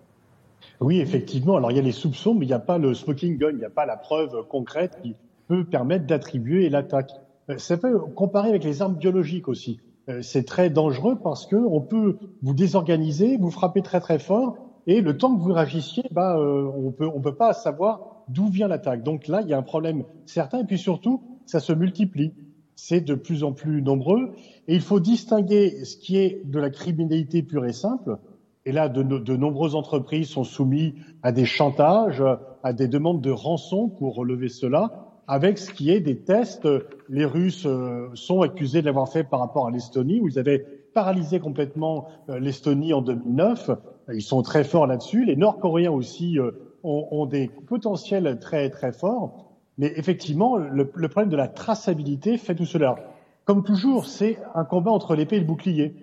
Oui, 0.80 1.00
effectivement. 1.00 1.56
Alors 1.56 1.70
il 1.70 1.76
y 1.76 1.80
a 1.80 1.82
les 1.82 1.92
soupçons, 1.92 2.34
mais 2.34 2.44
il 2.44 2.48
n'y 2.48 2.54
a 2.54 2.58
pas 2.58 2.78
le 2.78 2.94
smoking 2.94 3.38
gun, 3.38 3.50
il 3.50 3.58
n'y 3.58 3.64
a 3.64 3.70
pas 3.70 3.86
la 3.86 3.96
preuve 3.96 4.46
concrète 4.48 4.98
qui 5.02 5.14
peut 5.48 5.64
permettre 5.64 6.06
d'attribuer 6.06 6.68
l'attaque. 6.68 7.10
Ça 7.56 7.76
peut 7.76 7.98
comparer 7.98 8.50
avec 8.50 8.64
les 8.64 8.82
armes 8.82 8.94
biologiques 8.94 9.48
aussi. 9.48 9.80
Euh, 10.10 10.22
c'est 10.22 10.44
très 10.44 10.70
dangereux 10.70 11.18
parce 11.22 11.46
que 11.46 11.56
on 11.56 11.80
peut 11.80 12.18
vous 12.42 12.54
désorganiser, 12.54 13.36
vous 13.36 13.50
frapper 13.50 13.82
très 13.82 14.00
très 14.00 14.18
fort, 14.18 14.56
et 14.86 15.00
le 15.00 15.16
temps 15.16 15.36
que 15.36 15.40
vous 15.40 15.52
réagissiez, 15.52 16.04
bah, 16.10 16.36
euh, 16.38 16.70
on 16.74 16.90
peut 16.90 17.08
peut 17.22 17.34
pas 17.34 17.52
savoir 17.52 18.24
d'où 18.28 18.48
vient 18.48 18.68
l'attaque. 18.68 19.02
Donc 19.02 19.28
là, 19.28 19.40
il 19.42 19.48
y 19.48 19.52
a 19.52 19.58
un 19.58 19.62
problème 19.62 20.04
certain, 20.26 20.60
et 20.60 20.64
puis 20.64 20.78
surtout, 20.78 21.22
ça 21.46 21.60
se 21.60 21.72
multiplie. 21.72 22.32
C'est 22.76 23.02
de 23.02 23.14
plus 23.14 23.44
en 23.44 23.52
plus 23.52 23.82
nombreux, 23.82 24.32
et 24.66 24.74
il 24.74 24.80
faut 24.80 25.00
distinguer 25.00 25.84
ce 25.84 25.96
qui 25.96 26.16
est 26.16 26.42
de 26.44 26.58
la 26.58 26.70
criminalité 26.70 27.42
pure 27.42 27.66
et 27.66 27.74
simple. 27.74 28.18
Et 28.64 28.72
là, 28.72 28.88
de, 28.88 29.02
de 29.02 29.36
nombreuses 29.36 29.74
entreprises 29.74 30.28
sont 30.28 30.44
soumises 30.44 30.94
à 31.22 31.32
des 31.32 31.44
chantages, 31.44 32.22
à 32.62 32.72
des 32.72 32.88
demandes 32.88 33.20
de 33.20 33.30
rançon 33.30 33.88
pour 33.88 34.14
relever 34.14 34.48
cela 34.48 35.09
avec 35.26 35.58
ce 35.58 35.70
qui 35.72 35.90
est 35.90 36.00
des 36.00 36.18
tests. 36.18 36.68
Les 37.08 37.24
Russes 37.24 37.66
euh, 37.66 38.08
sont 38.14 38.42
accusés 38.42 38.80
de 38.80 38.86
l'avoir 38.86 39.08
fait 39.08 39.24
par 39.24 39.40
rapport 39.40 39.66
à 39.66 39.70
l'Estonie, 39.70 40.20
où 40.20 40.28
ils 40.28 40.38
avaient 40.38 40.64
paralysé 40.94 41.40
complètement 41.40 42.08
euh, 42.28 42.38
l'Estonie 42.38 42.92
en 42.92 43.02
2009. 43.02 43.70
Ils 44.12 44.22
sont 44.22 44.42
très 44.42 44.64
forts 44.64 44.86
là-dessus. 44.86 45.24
Les 45.24 45.36
Nord-Coréens 45.36 45.92
aussi 45.92 46.38
euh, 46.38 46.50
ont, 46.82 47.26
des 47.26 47.48
potentiels 47.48 48.38
très 48.40 48.70
très 48.70 48.92
forts. 48.92 49.52
Mais 49.78 49.92
effectivement, 49.96 50.56
le, 50.56 50.86
problème 50.86 51.30
de 51.30 51.36
la 51.36 51.48
traçabilité 51.48 52.36
fait 52.36 52.54
tout 52.54 52.66
cela. 52.66 52.96
Comme 53.44 53.62
toujours, 53.64 54.06
c'est 54.06 54.38
un 54.54 54.64
combat 54.64 54.90
entre 54.90 55.14
l'épée 55.14 55.36
et 55.36 55.40
le 55.40 55.46
bouclier. 55.46 55.94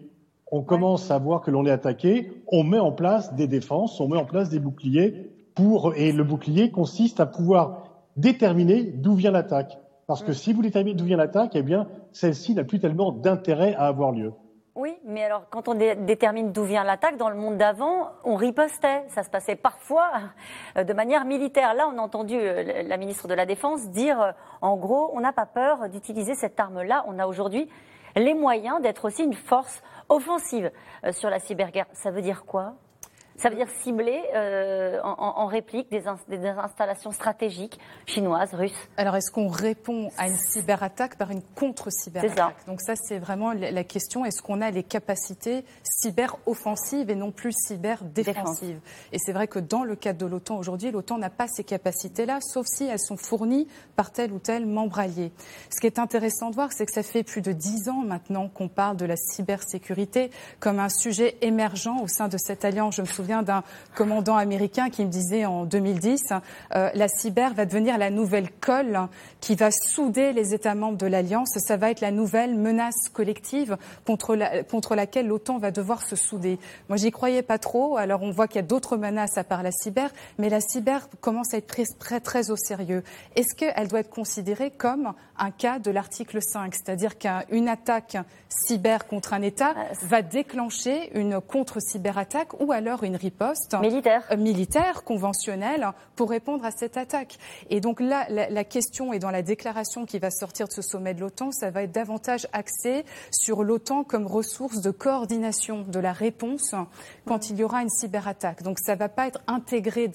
On 0.52 0.62
commence 0.62 1.12
à 1.12 1.18
voir 1.18 1.42
que 1.42 1.52
l'on 1.52 1.66
est 1.66 1.72
attaqué, 1.72 2.32
on 2.48 2.64
met 2.64 2.80
en 2.80 2.92
place 2.92 3.34
des 3.36 3.48
défenses, 3.48 4.00
on 4.00 4.08
met 4.08 4.18
en 4.18 4.26
place 4.26 4.50
des 4.50 4.60
boucliers 4.60 5.30
pour 5.56 5.96
et 5.96 6.12
le 6.12 6.24
bouclier 6.24 6.72
consiste 6.72 7.20
à 7.20 7.26
pouvoir 7.26 7.87
déterminer 8.18 8.84
d'où 8.84 9.14
vient 9.14 9.32
l'attaque. 9.32 9.78
Parce 10.08 10.24
que 10.24 10.32
mm. 10.32 10.36
si 10.36 10.54
vous 10.54 10.62
déterminez 10.62 10.96
d'où 10.96 11.06
vient 11.06 11.18
l'attaque, 11.18 11.56
eh 11.56 11.64
bien, 11.64 11.88
celle-ci 12.12 12.54
n'a 12.56 12.64
plus 12.64 12.80
tellement 12.80 13.12
d'intérêt 13.12 13.76
à 13.76 13.88
avoir 13.88 14.12
lieu. 14.12 14.34
Oui, 14.78 14.96
mais 15.06 15.24
alors 15.24 15.50
quand 15.50 15.68
on 15.70 15.74
détermine 15.74 16.52
d'où 16.52 16.64
vient 16.64 16.84
l'attaque, 16.84 17.18
dans 17.18 17.30
le 17.30 17.36
monde 17.36 17.58
d'avant, 17.58 18.12
on 18.24 18.36
ripostait. 18.36 19.06
Ça 19.08 19.24
se 19.24 19.30
passait 19.30 19.56
parfois 19.56 20.12
euh, 20.78 20.84
de 20.84 20.94
manière 20.94 21.26
militaire. 21.26 21.74
Là, 21.74 21.90
on 21.92 21.98
a 21.98 22.02
entendu 22.02 22.36
euh, 22.36 22.84
la 22.84 22.98
ministre 22.98 23.28
de 23.28 23.34
la 23.34 23.48
Défense 23.48 23.90
dire, 23.90 24.22
euh, 24.22 24.32
en 24.62 24.78
gros, 24.78 25.10
on 25.16 25.20
n'a 25.20 25.34
pas 25.34 25.48
peur 25.48 25.90
d'utiliser 25.90 26.36
cette 26.36 26.60
arme-là. 26.60 27.06
On 27.08 27.18
a 27.18 27.26
aujourd'hui 27.26 27.68
les 28.16 28.36
moyens 28.36 28.80
d'être 28.80 29.06
aussi 29.06 29.24
une 29.24 29.34
force 29.34 29.82
offensive 30.10 30.72
sur 31.12 31.32
la 31.32 31.40
cyberguerre. 31.40 31.88
Ça 31.94 32.12
veut 32.12 32.22
dire 32.22 32.46
quoi? 32.46 32.76
Ça 33.38 33.50
veut 33.50 33.56
dire 33.56 33.70
cibler 33.84 34.20
euh, 34.36 35.00
en, 35.04 35.46
réplique 35.46 35.92
des, 35.92 36.04
installations 36.08 37.12
stratégiques 37.12 37.80
chinoises, 38.08 38.54
russes. 38.54 38.90
Alors, 38.98 39.16
est-ce 39.16 39.32
qu'on 39.32 39.48
répond 39.48 40.10
à 40.18 40.28
une 40.28 40.38
cyberattaque 40.38 41.18
par 41.18 41.30
une 41.30 41.44
contre-cyberattaque? 41.56 42.66
Donc 42.66 42.82
ça, 42.82 42.96
c'est 42.96 43.20
vraiment 43.20 43.54
la 43.54 43.84
question. 43.84 44.26
Est-ce 44.26 44.42
qu'on 44.42 44.62
a 44.62 44.72
les 44.72 44.84
capacités 44.84 45.66
cyber-offensives 45.84 47.12
et 47.12 47.16
non 47.16 47.32
plus 47.32 47.54
cyber-défensives? 47.54 48.80
Et 49.12 49.20
c'est 49.20 49.34
vrai 49.34 49.48
que 49.48 49.60
dans 49.60 49.84
le 49.84 49.96
cadre 49.96 50.20
de 50.20 50.26
l'OTAN 50.26 50.58
aujourd'hui, 50.58 50.90
l'OTAN 50.90 51.20
n'a 51.20 51.30
pas 51.30 51.48
ces 51.48 51.64
capacités-là, 51.64 52.40
sauf 52.42 52.66
si 52.66 52.86
elles 52.86 53.00
sont 53.00 53.18
fournies 53.18 53.68
par 53.96 54.12
tel 54.12 54.32
ou 54.32 54.40
tel 54.40 54.66
membre 54.66 55.00
allié. 55.00 55.32
Ce 55.70 55.80
qui 55.80 55.86
est 55.86 56.00
intéressant 56.00 56.50
de 56.50 56.56
voir, 56.56 56.72
c'est 56.72 56.88
que 56.88 56.92
ça 56.92 57.04
fait 57.04 57.24
plus 57.24 57.42
de 57.42 57.52
dix 57.52 57.88
ans 57.90 58.04
maintenant 58.04 58.50
qu'on 58.50 58.68
parle 58.68 58.98
de 58.98 59.06
la 59.06 59.16
cybersécurité 59.16 60.32
comme 60.60 60.80
un 60.80 60.90
sujet 60.90 61.38
émergent 61.42 62.02
au 62.02 62.08
sein 62.08 62.28
de 62.28 62.38
cette 62.38 62.66
alliance. 62.66 62.96
Je 62.96 63.02
me 63.02 63.08
souviens 63.08 63.27
d'un 63.28 63.64
commandant 63.96 64.36
américain 64.36 64.90
qui 64.90 65.06
me 65.06 65.10
disait 65.10 65.46
en 65.46 65.66
2010, 65.66 66.22
euh, 66.76 66.90
la 66.94 67.08
cyber 67.08 67.54
va 67.54 67.66
devenir 67.66 67.98
la 67.98 68.10
nouvelle 68.10 68.50
colle 68.52 69.08
qui 69.42 69.56
va 69.56 69.70
souder 69.72 70.34
les 70.34 70.54
États 70.54 70.76
membres 70.76 70.98
de 70.98 71.08
l'Alliance. 71.08 71.50
Ça 71.58 71.78
va 71.78 71.92
être 71.92 72.02
la 72.02 72.12
nouvelle 72.12 72.56
menace 72.56 73.10
collective 73.14 73.78
contre, 74.06 74.36
la, 74.36 74.64
contre 74.64 74.96
laquelle 74.96 75.28
l'OTAN 75.28 75.58
va 75.58 75.72
devoir 75.72 76.02
se 76.02 76.16
souder. 76.16 76.60
Moi, 76.90 76.98
j'y 76.98 77.12
croyais 77.12 77.44
pas 77.44 77.58
trop. 77.58 77.98
Alors, 77.98 78.24
on 78.24 78.32
voit 78.32 78.48
qu'il 78.48 78.58
y 78.58 78.64
a 78.64 78.68
d'autres 78.68 78.98
menaces 78.98 79.38
à 79.38 79.44
part 79.44 79.64
la 79.64 79.72
cyber, 79.72 80.10
mais 80.38 80.50
la 80.50 80.62
cyber 80.62 81.08
commence 81.22 81.54
à 81.54 81.58
être 81.58 81.68
prise 81.68 81.98
très, 82.00 82.20
très 82.20 82.52
au 82.52 82.56
sérieux. 82.56 83.04
Est-ce 83.36 83.56
qu'elle 83.56 83.88
doit 83.88 84.00
être 84.00 84.10
considérée 84.10 84.72
comme 84.72 85.14
un 85.38 85.52
cas 85.52 85.80
de 85.80 85.92
l'article 85.92 86.42
5, 86.42 86.74
c'est-à-dire 86.74 87.18
qu'une 87.18 87.68
attaque 87.68 88.18
cyber 88.50 89.08
contre 89.08 89.34
un 89.34 89.42
État 89.42 89.72
euh, 89.78 89.94
va 90.04 90.22
déclencher 90.22 91.12
une 91.18 91.40
contre-cyberattaque 91.42 92.60
ou 92.60 92.72
alors 92.72 93.04
une 93.04 93.17
riposte 93.18 93.76
militaire, 93.82 94.24
euh, 94.32 94.38
militaire 94.38 95.04
conventionnelle 95.04 95.92
pour 96.16 96.30
répondre 96.30 96.66
à 96.66 96.72
cette 96.72 96.98
attaque. 96.98 97.38
Et 97.70 97.82
donc 97.82 98.00
là, 98.00 98.28
la, 98.30 98.64
question 98.64 99.14
est 99.14 99.20
dans 99.20 99.32
la 99.32 99.42
déclaration 99.42 100.06
qui 100.06 100.20
va 100.20 100.32
sortir 100.32 100.68
de 100.68 100.74
ce 100.74 100.82
sommet 100.82 101.14
de 101.14 101.22
l'OTAN, 101.22 101.52
ça 101.52 101.70
va 101.70 101.84
être 101.84 101.92
davantage 101.92 102.48
axé 102.54 103.06
sur 103.32 103.64
l'OTAN 103.64 104.04
comme 104.04 104.28
ressource 104.28 104.82
de 104.82 104.92
coordination 104.92 105.82
de 105.82 106.00
la 106.00 106.14
réponse 106.14 106.76
quand 107.26 107.50
il 107.50 107.58
y 107.58 107.64
aura 107.64 107.82
une 107.82 107.90
cyberattaque. 107.90 108.64
Donc 108.64 108.80
ça 108.80 108.94
ne 108.94 109.00
va 109.00 109.10
pas 109.10 109.28
être 109.28 109.42
intégré 109.48 110.10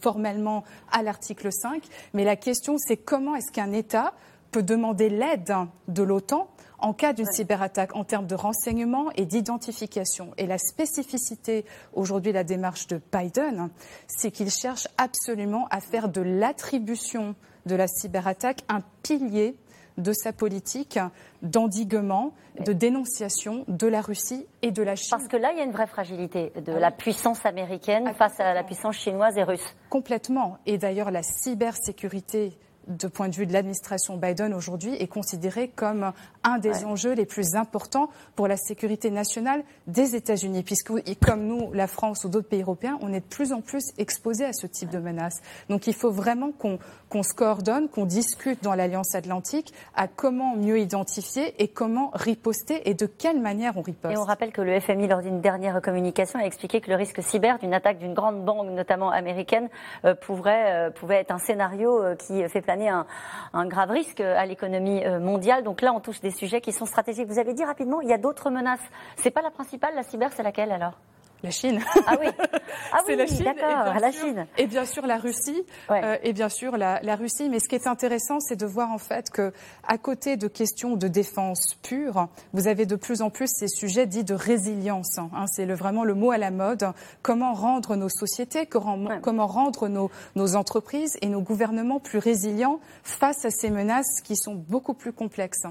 formellement 0.00 0.64
à 0.90 1.02
l'article 1.02 1.52
5, 1.52 1.82
mais 2.14 2.24
la 2.24 2.36
question 2.36 2.76
c'est 2.78 2.96
comment 2.96 3.34
est-ce 3.36 3.52
qu'un 3.52 3.72
État 3.72 4.12
peut 4.50 4.62
demander 4.62 5.08
l'aide 5.08 5.54
de 5.88 6.02
l'OTAN 6.02 6.48
en 6.82 6.92
cas 6.92 7.12
d'une 7.12 7.26
cyberattaque 7.26 7.94
en 7.96 8.04
termes 8.04 8.26
de 8.26 8.34
renseignement 8.34 9.10
et 9.16 9.24
d'identification. 9.24 10.32
Et 10.36 10.46
la 10.46 10.58
spécificité 10.58 11.64
aujourd'hui 11.94 12.32
de 12.32 12.36
la 12.36 12.44
démarche 12.44 12.86
de 12.88 13.00
Biden, 13.12 13.70
c'est 14.06 14.30
qu'il 14.30 14.50
cherche 14.50 14.88
absolument 14.98 15.66
à 15.70 15.80
faire 15.80 16.08
de 16.08 16.20
l'attribution 16.20 17.34
de 17.66 17.76
la 17.76 17.86
cyberattaque 17.86 18.62
un 18.68 18.82
pilier 19.02 19.56
de 19.98 20.12
sa 20.12 20.32
politique 20.32 20.98
d'endiguement, 21.42 22.32
de 22.64 22.72
dénonciation 22.72 23.64
de 23.68 23.86
la 23.86 24.00
Russie 24.00 24.46
et 24.62 24.70
de 24.70 24.82
la 24.82 24.96
Chine. 24.96 25.10
Parce 25.10 25.28
que 25.28 25.36
là, 25.36 25.52
il 25.52 25.58
y 25.58 25.60
a 25.60 25.64
une 25.64 25.72
vraie 25.72 25.86
fragilité 25.86 26.50
de 26.64 26.72
la 26.72 26.90
puissance 26.90 27.44
américaine 27.44 28.12
face 28.14 28.40
à 28.40 28.54
la 28.54 28.64
puissance 28.64 28.96
chinoise 28.96 29.36
et 29.36 29.42
russe. 29.42 29.76
Complètement. 29.90 30.58
Et 30.64 30.78
d'ailleurs, 30.78 31.10
la 31.10 31.22
cybersécurité 31.22 32.58
de 32.88 33.08
point 33.08 33.28
de 33.28 33.34
vue 33.34 33.46
de 33.46 33.52
l'administration 33.52 34.16
Biden 34.16 34.54
aujourd'hui, 34.54 34.94
est 34.94 35.06
considéré 35.06 35.68
comme 35.68 36.12
un 36.44 36.58
des 36.58 36.84
enjeux 36.84 37.12
les 37.12 37.26
plus 37.26 37.54
importants 37.54 38.08
pour 38.34 38.48
la 38.48 38.56
sécurité 38.56 39.10
nationale 39.10 39.62
des 39.86 40.16
États-Unis, 40.16 40.62
puisque 40.62 40.92
comme 41.24 41.44
nous, 41.44 41.72
la 41.72 41.86
France 41.86 42.24
ou 42.24 42.28
d'autres 42.28 42.48
pays 42.48 42.62
européens, 42.62 42.98
on 43.00 43.12
est 43.12 43.20
de 43.20 43.24
plus 43.24 43.52
en 43.52 43.60
plus 43.60 43.92
exposés 43.98 44.44
à 44.44 44.52
ce 44.52 44.66
type 44.66 44.90
de 44.90 44.98
menaces. 44.98 45.40
Donc 45.68 45.86
il 45.86 45.94
faut 45.94 46.10
vraiment 46.10 46.50
qu'on 46.52 47.22
se 47.22 47.34
coordonne, 47.34 47.88
qu'on 47.88 48.06
discute 48.06 48.62
dans 48.62 48.74
l'Alliance 48.74 49.14
Atlantique 49.14 49.72
à 49.94 50.08
comment 50.08 50.56
mieux 50.56 50.80
identifier 50.80 51.54
et 51.62 51.68
comment 51.68 52.10
riposter 52.14 52.88
et 52.88 52.94
de 52.94 53.06
quelle 53.06 53.40
manière 53.40 53.76
on 53.76 53.82
riposte. 53.82 54.14
Et 54.14 54.18
on 54.18 54.24
rappelle 54.24 54.52
que 54.52 54.62
le 54.62 54.80
FMI, 54.80 55.08
lors 55.08 55.22
d'une 55.22 55.40
dernière 55.40 55.80
communication, 55.80 56.38
a 56.38 56.44
expliqué 56.44 56.80
que 56.80 56.90
le 56.90 56.96
risque 56.96 57.22
cyber 57.22 57.58
d'une 57.58 57.74
attaque 57.74 57.98
d'une 57.98 58.14
grande 58.14 58.44
banque, 58.44 58.70
notamment 58.70 59.10
américaine, 59.10 59.68
euh, 60.04 60.14
pourrait, 60.14 60.88
euh, 60.88 60.90
pouvait 60.90 61.16
être 61.16 61.30
un 61.30 61.38
scénario 61.38 62.02
euh, 62.02 62.16
qui 62.16 62.42
fait 62.48 62.62
un, 62.70 63.06
un 63.52 63.66
grave 63.66 63.90
risque 63.90 64.20
à 64.20 64.46
l'économie 64.46 65.04
euh, 65.04 65.20
mondiale. 65.20 65.64
Donc 65.64 65.82
là, 65.82 65.92
on 65.92 66.00
touche 66.00 66.20
des 66.20 66.30
sujets 66.32 66.60
qui 66.60 66.72
sont 66.72 66.86
stratégiques. 66.86 67.28
Vous 67.28 67.38
avez 67.38 67.54
dit 67.54 67.64
rapidement, 67.64 68.00
il 68.00 68.08
y 68.08 68.12
a 68.12 68.18
d'autres 68.18 68.50
menaces. 68.50 68.80
C'est 69.16 69.30
pas 69.30 69.42
la 69.42 69.50
principale, 69.50 69.94
la 69.94 70.02
cyber, 70.02 70.30
c'est 70.32 70.42
laquelle 70.42 70.72
alors? 70.72 70.98
La 71.42 71.50
Chine. 71.50 71.80
Ah 72.06 72.16
oui, 72.20 72.28
ah 72.92 72.98
c'est 73.04 73.16
la 73.16 73.26
Chine. 73.26 73.44
D'accord, 73.44 73.94
la 74.00 74.12
sûr, 74.12 74.26
Chine. 74.26 74.46
Et 74.58 74.66
bien 74.66 74.84
sûr 74.84 75.06
la 75.06 75.18
Russie. 75.18 75.64
Euh, 75.90 76.16
et 76.22 76.32
bien 76.32 76.48
sûr 76.48 76.76
la, 76.76 77.00
la, 77.02 77.16
Russie. 77.16 77.48
Mais 77.48 77.58
ce 77.58 77.68
qui 77.68 77.74
est 77.74 77.88
intéressant, 77.88 78.38
c'est 78.38 78.54
de 78.54 78.66
voir 78.66 78.92
en 78.92 78.98
fait 78.98 79.30
que, 79.30 79.52
à 79.86 79.98
côté 79.98 80.36
de 80.36 80.46
questions 80.46 80.96
de 80.96 81.08
défense 81.08 81.76
pure, 81.82 82.28
vous 82.52 82.68
avez 82.68 82.86
de 82.86 82.94
plus 82.94 83.22
en 83.22 83.30
plus 83.30 83.48
ces 83.52 83.66
sujets 83.66 84.06
dits 84.06 84.24
de 84.24 84.34
résilience. 84.34 85.18
Hein, 85.18 85.46
c'est 85.48 85.66
le, 85.66 85.74
vraiment 85.74 86.04
le 86.04 86.14
mot 86.14 86.30
à 86.30 86.38
la 86.38 86.52
mode. 86.52 86.92
Comment 87.22 87.54
rendre 87.54 87.96
nos 87.96 88.08
sociétés, 88.08 88.66
comment, 88.66 88.96
ouais. 88.96 89.18
comment 89.20 89.48
rendre 89.48 89.88
nos, 89.88 90.10
nos 90.36 90.54
entreprises 90.54 91.18
et 91.22 91.26
nos 91.26 91.40
gouvernements 91.40 91.98
plus 91.98 92.18
résilients 92.18 92.78
face 93.02 93.44
à 93.44 93.50
ces 93.50 93.70
menaces 93.70 94.20
qui 94.22 94.36
sont 94.36 94.54
beaucoup 94.54 94.94
plus 94.94 95.12
complexes. 95.12 95.66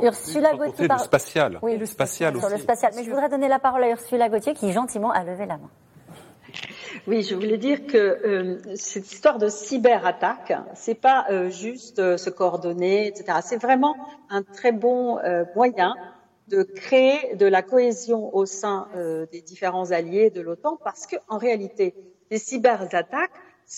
Ursula 0.00 0.54
Gauthier. 0.54 0.88
Le 0.88 0.98
spatial. 0.98 1.58
Oui, 1.62 1.76
le 1.76 1.86
spatial 1.86 2.36
sur 2.36 2.44
aussi. 2.44 2.54
le 2.54 2.60
spatial. 2.60 2.92
Mais 2.96 3.04
je 3.04 3.10
voudrais 3.10 3.28
donner 3.28 3.48
la 3.48 3.58
parole 3.58 3.84
à 3.84 3.90
Ursula 3.90 4.28
Gauthier 4.28 4.54
qui 4.54 4.72
gentiment 4.72 5.10
a 5.10 5.24
levé 5.24 5.46
la 5.46 5.58
main. 5.58 5.70
Oui, 7.06 7.22
je 7.22 7.34
voulais 7.34 7.58
dire 7.58 7.86
que 7.86 7.96
euh, 7.96 8.76
cette 8.76 9.10
histoire 9.10 9.38
de 9.38 9.48
cyberattaque, 9.48 10.52
c'est 10.74 10.94
pas 10.94 11.26
euh, 11.30 11.50
juste 11.50 11.98
euh, 11.98 12.16
se 12.16 12.30
coordonner, 12.30 13.08
etc. 13.08 13.38
C'est 13.42 13.60
vraiment 13.60 13.96
un 14.30 14.42
très 14.42 14.72
bon 14.72 15.18
moyen 15.56 15.94
de 16.48 16.62
créer 16.62 17.34
de 17.36 17.46
la 17.46 17.62
cohésion 17.62 18.34
au 18.34 18.46
sein 18.46 18.88
des 19.30 19.40
différents 19.40 19.90
alliés 19.90 20.30
de 20.30 20.40
l'OTAN, 20.40 20.78
parce 20.82 21.06
que 21.06 21.16
en 21.28 21.38
réalité, 21.38 21.94
les 22.30 22.38
cyberattaques, 22.38 23.30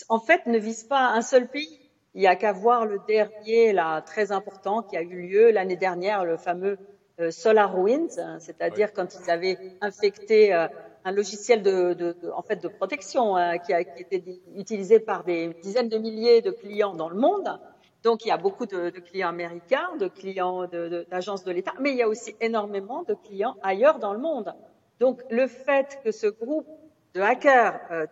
en 0.08 0.18
fait, 0.18 0.46
ne 0.46 0.58
visent 0.58 0.84
pas 0.84 1.10
un 1.10 1.22
seul 1.22 1.46
pays. 1.48 1.83
Il 2.14 2.20
n'y 2.20 2.26
a 2.28 2.36
qu'à 2.36 2.52
voir 2.52 2.86
le 2.86 3.00
dernier, 3.08 3.72
là, 3.72 4.00
très 4.00 4.30
important, 4.30 4.82
qui 4.82 4.96
a 4.96 5.02
eu 5.02 5.28
lieu 5.28 5.50
l'année 5.50 5.76
dernière, 5.76 6.24
le 6.24 6.36
fameux 6.36 6.78
euh, 7.20 7.30
SolarWinds, 7.30 8.18
hein, 8.18 8.38
c'est-à-dire 8.38 8.92
quand 8.92 9.16
ils 9.16 9.30
avaient 9.30 9.58
infecté 9.80 10.54
euh, 10.54 10.68
un 11.04 11.12
logiciel 11.12 11.62
de, 11.62 11.92
de, 11.92 12.12
de, 12.12 12.30
en 12.30 12.42
fait, 12.42 12.62
de 12.62 12.68
protection 12.68 13.36
hein, 13.36 13.58
qui, 13.58 13.72
a, 13.72 13.82
qui 13.82 14.02
était 14.02 14.24
utilisé 14.56 15.00
par 15.00 15.24
des 15.24 15.54
dizaines 15.62 15.88
de 15.88 15.98
milliers 15.98 16.40
de 16.40 16.52
clients 16.52 16.94
dans 16.94 17.08
le 17.08 17.16
monde. 17.16 17.60
Donc, 18.04 18.24
il 18.24 18.28
y 18.28 18.32
a 18.32 18.36
beaucoup 18.36 18.66
de, 18.66 18.90
de 18.90 19.00
clients 19.00 19.30
américains, 19.30 19.96
de 19.98 20.08
clients 20.08 20.66
d'agences 21.10 21.42
de, 21.42 21.50
de 21.50 21.54
l'État, 21.54 21.72
mais 21.80 21.90
il 21.90 21.96
y 21.96 22.02
a 22.02 22.08
aussi 22.08 22.36
énormément 22.40 23.02
de 23.02 23.14
clients 23.14 23.56
ailleurs 23.62 23.98
dans 23.98 24.12
le 24.12 24.20
monde. 24.20 24.54
Donc, 25.00 25.22
le 25.30 25.46
fait 25.46 25.98
que 26.04 26.12
ce 26.12 26.26
groupe 26.26 26.68
de 27.14 27.20
hackers, 27.20 27.80
euh, 27.90 28.06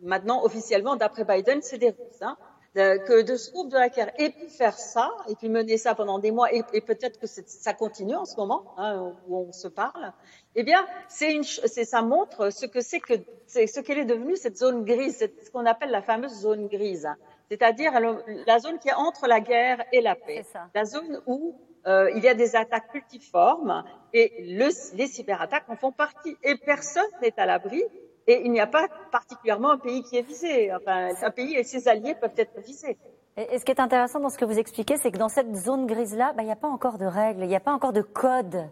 maintenant 0.00 0.44
officiellement, 0.44 0.96
d'après 0.96 1.24
Biden, 1.24 1.60
c'est 1.62 1.78
des 1.78 1.90
Russes, 1.90 2.22
hein, 2.22 2.36
que 2.78 3.22
de 3.22 3.36
ce 3.36 3.50
groupe 3.50 3.70
de 3.70 3.76
hackers 3.76 4.10
ait 4.18 4.30
pu 4.30 4.48
faire 4.48 4.78
ça 4.78 5.10
et 5.28 5.34
puis 5.34 5.48
mener 5.48 5.76
ça 5.78 5.94
pendant 5.94 6.18
des 6.18 6.30
mois 6.30 6.52
et, 6.52 6.62
et 6.72 6.80
peut-être 6.80 7.18
que 7.18 7.26
ça 7.26 7.74
continue 7.74 8.14
en 8.14 8.24
ce 8.24 8.36
moment 8.36 8.74
hein, 8.76 9.14
où 9.26 9.36
on 9.36 9.52
se 9.52 9.68
parle. 9.68 10.12
Eh 10.54 10.62
bien, 10.62 10.86
c'est 11.08 11.32
une, 11.32 11.44
c'est 11.44 11.84
ça 11.84 12.02
montre 12.02 12.50
ce 12.50 12.66
que 12.66 12.80
c'est 12.80 13.00
que 13.00 13.14
c'est 13.46 13.66
ce 13.66 13.80
qu'elle 13.80 13.98
est 13.98 14.04
devenue 14.04 14.36
cette 14.36 14.56
zone 14.56 14.84
grise, 14.84 15.16
c'est 15.18 15.44
ce 15.44 15.50
qu'on 15.50 15.66
appelle 15.66 15.90
la 15.90 16.02
fameuse 16.02 16.40
zone 16.40 16.68
grise, 16.68 17.08
c'est-à-dire 17.50 17.92
la 18.46 18.58
zone 18.58 18.78
qui 18.78 18.88
est 18.88 18.94
entre 18.94 19.26
la 19.26 19.40
guerre 19.40 19.84
et 19.92 20.00
la 20.00 20.14
paix, 20.14 20.44
la 20.74 20.84
zone 20.84 21.22
où 21.26 21.54
euh, 21.86 22.10
il 22.14 22.22
y 22.22 22.28
a 22.28 22.34
des 22.34 22.56
attaques 22.56 22.92
multiformes 22.92 23.84
et 24.12 24.32
le, 24.40 24.68
les 24.96 25.06
cyberattaques 25.06 25.68
en 25.68 25.76
font 25.76 25.92
partie 25.92 26.36
et 26.42 26.56
personne 26.56 27.10
n'est 27.22 27.38
à 27.38 27.46
l'abri 27.46 27.82
et 28.28 28.42
il 28.44 28.52
n'y 28.52 28.60
a 28.60 28.66
pas 28.66 28.86
particulièrement 29.10 29.70
un 29.70 29.78
pays 29.78 30.02
qui 30.02 30.18
est 30.18 30.22
visé. 30.22 30.72
Enfin, 30.74 31.08
un 31.20 31.30
pays 31.30 31.56
et 31.56 31.64
ses 31.64 31.88
alliés 31.88 32.14
peuvent 32.14 32.30
être 32.36 32.60
visés. 32.60 32.98
Et, 33.38 33.58
ce 33.58 33.64
qui 33.64 33.70
est 33.70 33.80
intéressant 33.80 34.18
dans 34.18 34.30
ce 34.30 34.36
que 34.36 34.44
vous 34.44 34.58
expliquez, 34.58 34.96
c'est 35.00 35.12
que 35.12 35.16
dans 35.16 35.28
cette 35.28 35.54
zone 35.54 35.86
grise-là, 35.86 36.32
bah, 36.36 36.42
il 36.42 36.46
n'y 36.46 36.52
a 36.52 36.56
pas 36.56 36.68
encore 36.68 36.98
de 36.98 37.06
règles, 37.06 37.42
il 37.42 37.48
n'y 37.48 37.54
a 37.54 37.60
pas 37.60 37.72
encore 37.72 37.92
de 37.92 38.02
code. 38.02 38.68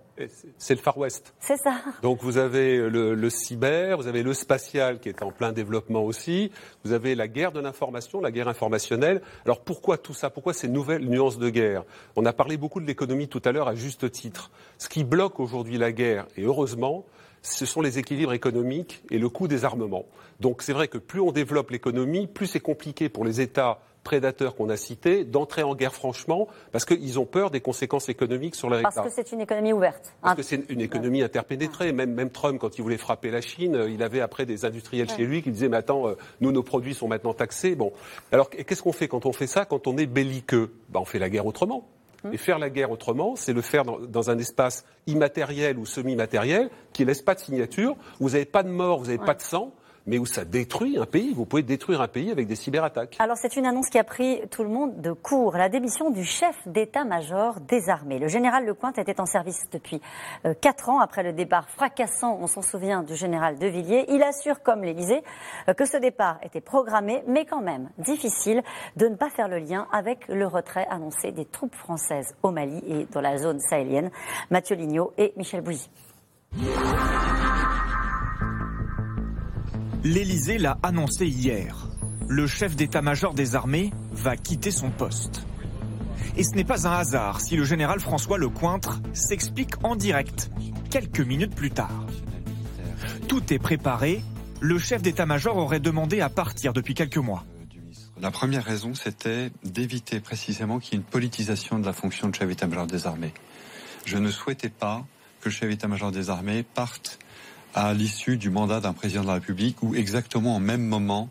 C'est 0.59 0.75
le 0.75 0.81
Far 0.81 0.99
West. 0.99 1.35
C'est 1.39 1.57
ça. 1.57 1.77
Donc 2.03 2.21
vous 2.21 2.37
avez 2.37 2.79
le, 2.79 3.15
le, 3.15 3.31
cyber, 3.31 3.97
vous 3.97 4.09
avez 4.09 4.25
le 4.25 4.35
spatial 4.35 4.99
qui 4.99 5.09
est 5.09 5.23
en 5.23 5.31
plein 5.31 5.53
développement 5.53 6.03
aussi, 6.03 6.51
vous 6.85 6.93
avez 6.93 7.15
la 7.15 7.29
guerre 7.29 7.53
de 7.53 7.61
l'information, 7.61 8.21
la 8.21 8.33
guerre 8.33 8.49
informationnelle. 8.49 9.23
Alors 9.45 9.61
pourquoi 9.61 9.99
tout 9.99 10.15
ça? 10.15 10.31
Pourquoi 10.31 10.53
ces 10.53 10.69
nouvelles 10.69 11.09
nuances 11.09 11.39
de 11.39 11.49
guerre? 11.49 11.85
On 12.17 12.27
a 12.27 12.33
parlé 12.33 12.57
beaucoup 12.57 12.81
de 12.81 12.87
l'économie 12.87 13.29
tout 13.29 13.43
à 13.45 13.53
l'heure 13.53 13.69
à 13.69 13.77
juste 13.77 14.11
titre. 14.11 14.51
Ce 14.79 14.89
qui 14.89 15.05
bloque 15.05 15.39
aujourd'hui 15.39 15.79
la 15.79 15.93
guerre, 15.93 16.27
et 16.37 16.43
heureusement, 16.43 17.07
ce 17.47 17.67
sont 17.67 17.81
les 17.81 17.99
équilibres 17.99 18.33
économiques 18.33 19.03
et 19.11 19.19
le 19.19 19.29
coût 19.29 19.49
des 19.49 19.65
armements. 19.65 20.07
Donc 20.41 20.63
c'est 20.63 20.73
vrai 20.73 20.89
que 20.89 20.99
plus 20.99 21.21
on 21.21 21.33
développe 21.33 21.71
l'économie, 21.71 22.27
plus 22.27 22.47
c'est 22.47 22.61
compliqué 22.61 23.09
pour 23.09 23.25
les 23.25 23.41
États 23.41 23.79
prédateurs 24.03 24.55
qu'on 24.55 24.69
a 24.69 24.77
cités 24.77 25.25
d'entrer 25.25 25.65
en 25.65 25.75
guerre 25.75 25.93
franchement 25.93 26.47
parce 26.71 26.85
qu'ils 26.85 27.19
ont 27.19 27.25
peur 27.25 27.51
des 27.51 27.61
conséquences 27.61 28.09
économiques 28.09 28.55
sur 28.55 28.71
leur 28.71 28.81
État. 28.81 28.91
Parce 28.95 29.09
que 29.09 29.15
c'est 29.15 29.33
une 29.33 29.41
économie 29.41 29.73
ouverte. 29.73 30.15
Parce 30.23 30.37
que 30.37 30.43
c'est 30.43 30.69
une 30.69 30.81
économie 30.81 31.23
interpénétrée. 31.23 31.93
Même, 31.93 32.15
même 32.15 32.31
Trump, 32.31 32.61
quand 32.61 32.79
il 32.79 32.83
voulait 32.83 32.99
frapper 32.99 33.31
la 33.31 33.41
Chine, 33.41 33.87
il 33.89 34.03
avait 34.05 34.21
après 34.21 34.47
des 34.47 34.65
industriels 34.65 35.09
ouais. 35.09 35.17
chez 35.17 35.25
lui 35.25 35.43
qui 35.43 35.51
disaient 35.51 35.69
Mais 35.69 35.79
attends, 35.79 36.05
nous, 36.41 36.53
nos 36.53 36.63
produits 36.63 36.95
sont 36.95 37.09
maintenant 37.09 37.35
taxés. 37.35 37.75
Bon. 37.75 37.93
Alors 38.31 38.49
qu'est-ce 38.49 38.83
qu'on 38.83 38.93
fait 38.93 39.09
quand 39.09 39.27
on 39.27 39.33
fait 39.33 39.49
ça? 39.49 39.65
Quand 39.65 39.89
on 39.89 39.97
est 39.97 40.07
belliqueux 40.07 40.73
ben, 40.89 41.01
On 41.01 41.05
fait 41.05 41.19
la 41.19 41.29
guerre 41.29 41.47
autrement. 41.47 41.89
Et 42.33 42.37
faire 42.37 42.59
la 42.59 42.71
guerre 42.71 42.91
autrement, 42.91 43.37
c'est 43.37 43.53
le 43.53 43.63
faire 43.63 43.85
dans, 43.85 43.99
dans, 43.99 44.31
un 44.31 44.39
espace 44.39 44.85
immatériel 45.07 45.79
ou 45.79 45.87
semi-matériel 45.87 46.71
qui 46.93 47.05
laisse 47.05 47.23
pas 47.23 47.35
de 47.35 47.41
signature. 47.41 47.97
Vous 48.21 48.31
n'avez 48.31 48.45
pas 48.45 48.63
de 48.63 48.69
mort, 48.69 48.99
vous 48.99 49.07
n'avez 49.07 49.19
ouais. 49.19 49.27
pas 49.27 49.35
de 49.35 49.43
sang 49.43 49.73
mais 50.07 50.19
où 50.19 50.27
ça 50.27 50.45
détruit 50.45 50.99
un 50.99 51.07
pays. 51.07 51.35
Vous 51.35 51.45
pouvez 51.45 51.63
détruire 51.63 52.01
un 52.01 52.09
pays 52.09 52.31
avec 52.31 52.47
des 52.47 52.57
cyberattaques. 52.57 53.17
Alors 53.19 53.37
c'est 53.37 53.57
une 53.57 53.67
annonce 53.67 53.89
qui 53.89 53.99
a 53.99 54.05
pris 54.05 54.41
tout 54.51 54.63
le 54.63 54.69
monde 54.69 55.01
de 55.01 55.13
court. 55.13 55.57
La 55.57 55.69
démission 55.69 56.11
du 56.11 56.25
chef 56.25 56.57
d'état-major 56.67 57.61
des 57.61 57.89
armées. 57.89 58.19
Le 58.19 58.29
général 58.29 58.65
Lecointe 58.65 58.99
était 58.99 59.21
en 59.21 59.27
service 59.27 59.65
depuis 59.73 60.01
euh, 60.45 60.55
quatre 60.55 60.89
ans 60.89 61.01
après 61.01 61.23
le 61.23 61.33
départ 61.33 61.69
fracassant, 61.69 62.39
on 62.41 62.47
s'en 62.47 62.63
souvient, 62.63 63.03
du 63.03 63.17
général 63.17 63.59
De 63.59 63.67
Villiers. 63.67 64.07
Il 64.09 64.23
assure, 64.23 64.63
comme 64.63 64.83
l'Élysée, 64.83 65.23
euh, 65.69 65.75
que 65.75 65.85
ce 65.85 65.97
départ 65.97 66.39
était 66.43 66.61
programmé, 66.61 67.23
mais 67.27 67.45
quand 67.45 67.61
même 67.61 67.91
difficile 67.99 68.63
de 68.97 69.09
ne 69.09 69.17
pas 69.17 69.31
faire 69.31 69.49
le 69.49 69.59
lien 69.59 69.87
avec 69.93 70.29
le 70.29 70.47
retrait 70.47 70.87
annoncé 70.91 71.33
des 71.33 71.45
troupes 71.45 71.75
françaises 71.75 72.35
au 72.43 72.51
Mali 72.51 72.83
et 72.87 73.07
dans 73.13 73.21
la 73.21 73.39
zone 73.39 73.61
sahélienne. 73.61 74.11
Mathieu 74.51 74.77
Lignot 74.77 75.13
et 75.19 75.33
Michel 75.37 75.61
Bouzy. 75.61 75.91
L'Élysée 80.07 80.59
l'a 80.59 80.79
annoncé 80.85 81.27
hier. 81.27 81.89
Le 82.29 82.47
chef 82.47 82.77
d'état-major 82.77 83.35
des 83.35 83.57
armées 83.57 83.93
va 84.13 84.37
quitter 84.37 84.71
son 84.71 84.89
poste. 84.89 85.45
Et 86.37 86.45
ce 86.45 86.55
n'est 86.55 86.63
pas 86.63 86.87
un 86.87 86.93
hasard 86.93 87.41
si 87.41 87.57
le 87.57 87.65
général 87.65 87.99
François 87.99 88.39
Lecointre 88.39 89.01
s'explique 89.13 89.73
en 89.83 89.97
direct 89.97 90.53
quelques 90.91 91.19
minutes 91.19 91.57
plus 91.57 91.73
tard. 91.73 92.07
Tout 93.27 93.53
est 93.53 93.59
préparé. 93.59 94.23
Le 94.61 94.79
chef 94.79 95.03
d'état-major 95.03 95.57
aurait 95.57 95.81
demandé 95.81 96.21
à 96.21 96.29
partir 96.29 96.73
depuis 96.73 96.95
quelques 96.95 97.17
mois. 97.17 97.45
La 98.21 98.31
première 98.31 98.65
raison, 98.65 98.95
c'était 98.95 99.51
d'éviter 99.65 100.21
précisément 100.21 100.79
qu'il 100.79 100.93
y 100.93 100.97
ait 100.99 101.01
une 101.01 101.11
politisation 101.11 101.81
de 101.81 101.85
la 101.85 101.93
fonction 101.93 102.29
de 102.29 102.35
chef 102.37 102.47
d'état-major 102.47 102.87
des 102.87 103.09
armées. 103.09 103.35
Je 104.05 104.19
ne 104.19 104.31
souhaitais 104.31 104.71
pas 104.71 105.05
que 105.41 105.49
le 105.49 105.51
chef 105.51 105.69
d'état-major 105.69 106.13
des 106.13 106.31
armées 106.31 106.63
parte 106.63 107.19
à 107.77 107.93
l'issue 107.93 108.39
du 108.39 108.49
mandat 108.49 108.81
d'un 108.81 108.95
président 108.95 109.21
de 109.21 109.27
la 109.27 109.35
République 109.35 109.83
ou 109.83 109.95
exactement 109.95 110.57
au 110.57 110.59
même 110.59 110.83
moment. 110.83 111.29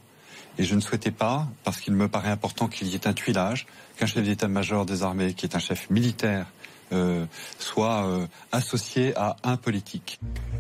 Et 0.58 0.64
je 0.64 0.76
ne 0.76 0.80
souhaitais 0.80 1.12
pas, 1.12 1.48
parce 1.66 1.82
qu'il 1.82 1.94
me 1.94 2.08
paraît 2.08 2.30
important 2.30 2.68
qu'il 2.68 2.88
y 2.88 2.96
ait 2.96 3.08
un 3.08 3.14
tuilage, 3.14 3.66
qu'un 3.98 4.06
chef 4.06 4.24
d'état-major 4.24 4.86
des 4.86 5.04
armées, 5.04 5.34
qui 5.34 5.46
est 5.46 5.56
un 5.56 5.60
chef 5.60 5.90
militaire, 5.90 6.46
euh, 6.94 7.26
soit 7.58 8.06
euh, 8.06 8.28
associé 8.52 9.14
à 9.18 9.36
un 9.44 9.58
politique. 9.58 10.20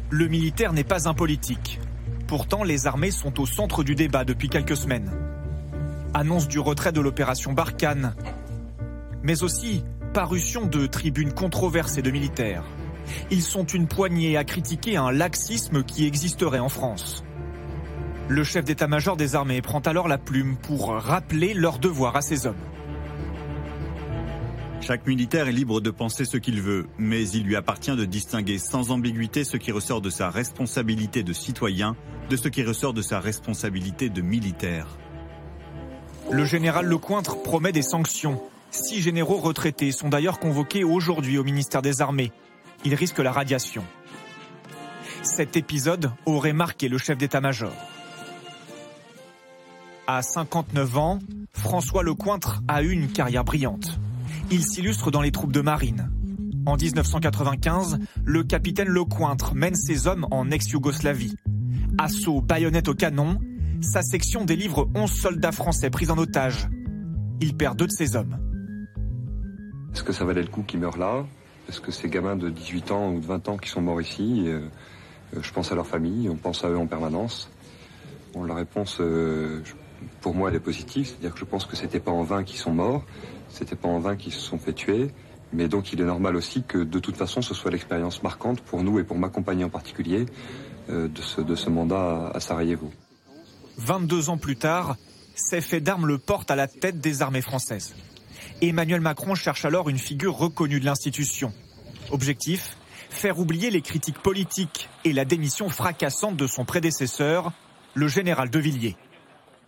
Le 0.09 0.27
militaire 0.27 0.73
n'est 0.73 0.83
pas 0.83 1.07
un 1.07 1.13
politique. 1.13 1.79
Pourtant, 2.27 2.63
les 2.63 2.87
armées 2.87 3.11
sont 3.11 3.39
au 3.39 3.45
centre 3.45 3.83
du 3.83 3.93
débat 3.93 4.25
depuis 4.25 4.49
quelques 4.49 4.75
semaines. 4.75 5.11
Annonce 6.15 6.47
du 6.47 6.59
retrait 6.59 6.91
de 6.93 6.99
l'opération 6.99 7.53
Barkhane, 7.53 8.15
mais 9.21 9.43
aussi 9.43 9.83
parution 10.13 10.65
de 10.65 10.87
tribunes 10.87 11.31
controversées 11.31 12.01
de 12.01 12.09
militaires. 12.09 12.63
Ils 13.31 13.41
sont 13.41 13.65
une 13.65 13.87
poignée 13.87 14.37
à 14.37 14.43
critiquer 14.43 14.97
un 14.97 15.11
laxisme 15.11 15.83
qui 15.83 16.05
existerait 16.05 16.59
en 16.59 16.69
France. 16.69 17.23
Le 18.27 18.43
chef 18.43 18.65
d'état-major 18.65 19.17
des 19.17 19.35
armées 19.35 19.61
prend 19.61 19.79
alors 19.79 20.07
la 20.07 20.17
plume 20.17 20.57
pour 20.57 20.89
rappeler 20.89 21.53
leur 21.53 21.77
devoir 21.77 22.15
à 22.15 22.21
ses 22.21 22.47
hommes. 22.47 22.55
Chaque 24.81 25.07
militaire 25.07 25.47
est 25.47 25.51
libre 25.51 25.81
de 25.81 25.89
penser 25.89 26.25
ce 26.25 26.37
qu'il 26.37 26.61
veut, 26.61 26.87
mais 26.97 27.27
il 27.29 27.43
lui 27.43 27.55
appartient 27.55 27.95
de 27.95 28.05
distinguer 28.05 28.59
sans 28.59 28.91
ambiguïté 28.91 29.43
ce 29.43 29.57
qui 29.57 29.71
ressort 29.71 30.01
de 30.01 30.09
sa 30.09 30.29
responsabilité 30.29 31.23
de 31.23 31.33
citoyen 31.33 31.95
de 32.29 32.35
ce 32.35 32.49
qui 32.49 32.63
ressort 32.63 32.93
de 32.93 33.01
sa 33.01 33.19
responsabilité 33.19 34.09
de 34.09 34.21
militaire. 34.21 34.87
Le 36.31 36.45
général 36.45 36.85
Lecointre 36.85 37.41
promet 37.43 37.71
des 37.71 37.83
sanctions. 37.83 38.41
Six 38.71 39.01
généraux 39.01 39.37
retraités 39.37 39.91
sont 39.91 40.09
d'ailleurs 40.09 40.39
convoqués 40.39 40.83
aujourd'hui 40.83 41.37
au 41.37 41.43
ministère 41.43 41.81
des 41.81 42.01
Armées 42.01 42.31
il 42.85 42.93
risque 42.93 43.19
la 43.19 43.31
radiation. 43.31 43.83
Cet 45.23 45.57
épisode 45.57 46.11
aurait 46.25 46.53
marqué 46.53 46.87
le 46.87 46.97
chef 46.97 47.17
d'état-major. 47.17 47.73
À 50.07 50.21
59 50.21 50.97
ans, 50.97 51.19
François 51.51 52.03
Lecointre 52.03 52.61
a 52.67 52.83
eu 52.83 52.91
une 52.91 53.11
carrière 53.11 53.43
brillante. 53.43 53.99
Il 54.51 54.63
s'illustre 54.63 55.09
dans 55.09 55.21
les 55.21 55.31
troupes 55.31 55.51
de 55.51 55.61
marine. 55.61 56.11
En 56.67 56.75
1995, 56.75 57.97
le 58.23 58.43
capitaine 58.43 58.87
Lecointre 58.87 59.55
mène 59.55 59.75
ses 59.75 60.05
hommes 60.05 60.27
en 60.29 60.51
ex-Yougoslavie. 60.51 61.35
Assaut, 61.97 62.41
baïonnette 62.41 62.87
au 62.87 62.93
canon, 62.93 63.39
sa 63.81 64.03
section 64.03 64.45
délivre 64.45 64.87
11 64.93 65.11
soldats 65.11 65.51
français 65.51 65.89
pris 65.89 66.11
en 66.11 66.17
otage. 66.17 66.67
Il 67.41 67.57
perd 67.57 67.77
deux 67.77 67.87
de 67.87 67.91
ses 67.91 68.15
hommes. 68.15 68.37
Est-ce 69.93 70.03
que 70.03 70.13
ça 70.13 70.25
valait 70.25 70.41
le 70.43 70.49
coup 70.49 70.61
qu'ils 70.61 70.79
meurent 70.79 70.97
là? 70.97 71.25
Est-ce 71.67 71.81
que 71.81 71.91
ces 71.91 72.09
gamins 72.09 72.35
de 72.35 72.49
18 72.49 72.91
ans 72.91 73.11
ou 73.11 73.19
de 73.19 73.25
20 73.25 73.49
ans 73.49 73.57
qui 73.57 73.69
sont 73.69 73.81
morts 73.81 74.01
ici, 74.01 74.43
euh, 74.47 74.59
euh, 75.35 75.39
je 75.41 75.51
pense 75.51 75.71
à 75.71 75.75
leur 75.75 75.87
famille, 75.87 76.29
on 76.29 76.35
pense 76.35 76.63
à 76.63 76.69
eux 76.69 76.77
en 76.77 76.85
permanence 76.85 77.49
La 78.35 78.53
réponse, 78.53 78.97
euh, 78.99 79.61
pour 80.21 80.35
moi, 80.35 80.49
elle 80.49 80.55
est 80.55 80.59
positive. 80.59 81.07
C'est-à-dire 81.07 81.33
que 81.33 81.39
je 81.39 81.45
pense 81.45 81.65
que 81.65 81.75
c'était 81.75 81.99
pas 81.99 82.11
en 82.11 82.23
vain 82.23 82.43
qu'ils 82.43 82.59
sont 82.59 82.73
morts, 82.73 83.03
c'était 83.49 83.75
pas 83.75 83.87
en 83.87 83.99
vain 83.99 84.15
qu'ils 84.15 84.33
se 84.33 84.41
sont 84.41 84.59
fait 84.59 84.73
tuer. 84.73 85.09
Mais 85.53 85.67
donc 85.67 85.93
il 85.93 86.01
est 86.01 86.05
normal 86.05 86.35
aussi 86.35 86.63
que 86.63 86.79
de 86.79 86.99
toute 86.99 87.15
façon 87.15 87.41
ce 87.41 87.53
soit 87.53 87.71
l'expérience 87.71 88.23
marquante 88.23 88.61
pour 88.61 88.83
nous 88.83 88.99
et 88.99 89.03
pour 89.03 89.17
ma 89.17 89.29
compagnie 89.29 89.63
en 89.63 89.69
particulier 89.69 90.25
de, 90.89 91.21
ce, 91.21 91.39
de 91.39 91.55
ce 91.55 91.69
mandat 91.69 92.31
à 92.33 92.39
Sarajevo. 92.39 92.91
22 93.77 94.29
ans 94.31 94.37
plus 94.37 94.57
tard, 94.57 94.97
ces 95.35 95.61
faits 95.61 95.83
d'armes 95.83 96.07
le 96.07 96.17
portent 96.17 96.51
à 96.51 96.55
la 96.55 96.67
tête 96.67 96.99
des 96.99 97.21
armées 97.21 97.41
françaises. 97.41 97.95
Emmanuel 98.61 99.01
Macron 99.01 99.35
cherche 99.35 99.65
alors 99.65 99.89
une 99.89 99.97
figure 99.97 100.35
reconnue 100.35 100.79
de 100.79 100.85
l'institution. 100.85 101.53
Objectif 102.11 102.77
faire 103.09 103.39
oublier 103.39 103.71
les 103.71 103.81
critiques 103.81 104.19
politiques 104.19 104.89
et 105.03 105.13
la 105.13 105.25
démission 105.25 105.69
fracassante 105.69 106.37
de 106.37 106.47
son 106.47 106.65
prédécesseur, 106.65 107.51
le 107.93 108.07
général 108.07 108.49
de 108.49 108.59
Villiers. 108.59 108.95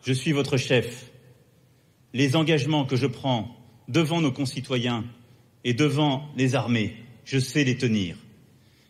Je 0.04 0.14
suis 0.14 0.32
votre 0.32 0.58
chef. 0.58 1.12
Les 2.14 2.36
engagements 2.36 2.86
que 2.86 2.96
je 2.96 3.08
prends 3.08 3.56
devant 3.88 4.22
nos 4.22 4.32
concitoyens 4.32 5.06
et 5.64 5.74
devant 5.74 6.28
les 6.36 6.56
armées, 6.56 6.96
je 7.26 7.40
sais 7.40 7.64
les 7.64 7.78
tenir. 7.78 8.18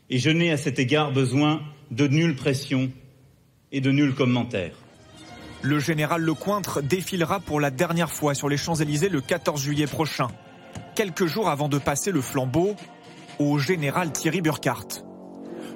Et 0.10 0.20
je 0.20 0.30
n'ai 0.30 0.52
à 0.52 0.58
cet 0.58 0.80
égard 0.80 1.12
besoin 1.12 1.62
de 1.92 2.08
nulle 2.08 2.36
pression 2.36 2.92
et 3.72 3.82
de 3.82 3.92
nul 3.92 4.14
commentaire. 4.14 4.76
Le 5.64 5.80
général 5.80 6.22
Lecointre 6.22 6.84
défilera 6.84 7.40
pour 7.40 7.60
la 7.60 7.72
dernière 7.72 8.12
fois 8.12 8.36
sur 8.36 8.48
les 8.48 8.58
Champs-Élysées 8.58 9.10
le 9.10 9.22
14 9.22 9.60
juillet 9.60 9.88
prochain, 9.88 10.28
quelques 10.94 11.26
jours 11.26 11.50
avant 11.50 11.68
de 11.68 11.80
passer 11.80 12.12
le 12.12 12.22
flambeau 12.22 12.76
au 13.40 13.58
général 13.58 14.12
Thierry 14.12 14.42
Burkhardt. 14.42 15.04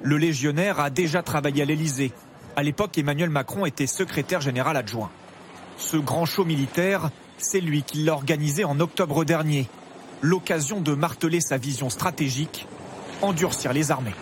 Le 0.02 0.16
légionnaire 0.16 0.78
a 0.80 0.90
déjà 0.90 1.22
travaillé 1.22 1.62
à 1.62 1.64
l'Élysée. 1.64 2.12
À 2.54 2.62
l'époque, 2.62 2.96
Emmanuel 2.96 3.30
Macron 3.30 3.66
était 3.66 3.86
secrétaire 3.86 4.40
général 4.40 4.76
adjoint. 4.76 5.10
Ce 5.76 5.96
grand 5.96 6.26
show 6.26 6.44
militaire, 6.44 7.10
c'est 7.38 7.60
lui 7.60 7.82
qui 7.82 8.04
l'a 8.04 8.12
organisé 8.12 8.64
en 8.64 8.78
octobre 8.78 9.24
dernier. 9.24 9.68
L'occasion 10.20 10.80
de 10.80 10.94
marteler 10.94 11.40
sa 11.40 11.56
vision 11.56 11.90
stratégique, 11.90 12.68
endurcir 13.20 13.72
les 13.72 13.90
armées. 13.90 14.14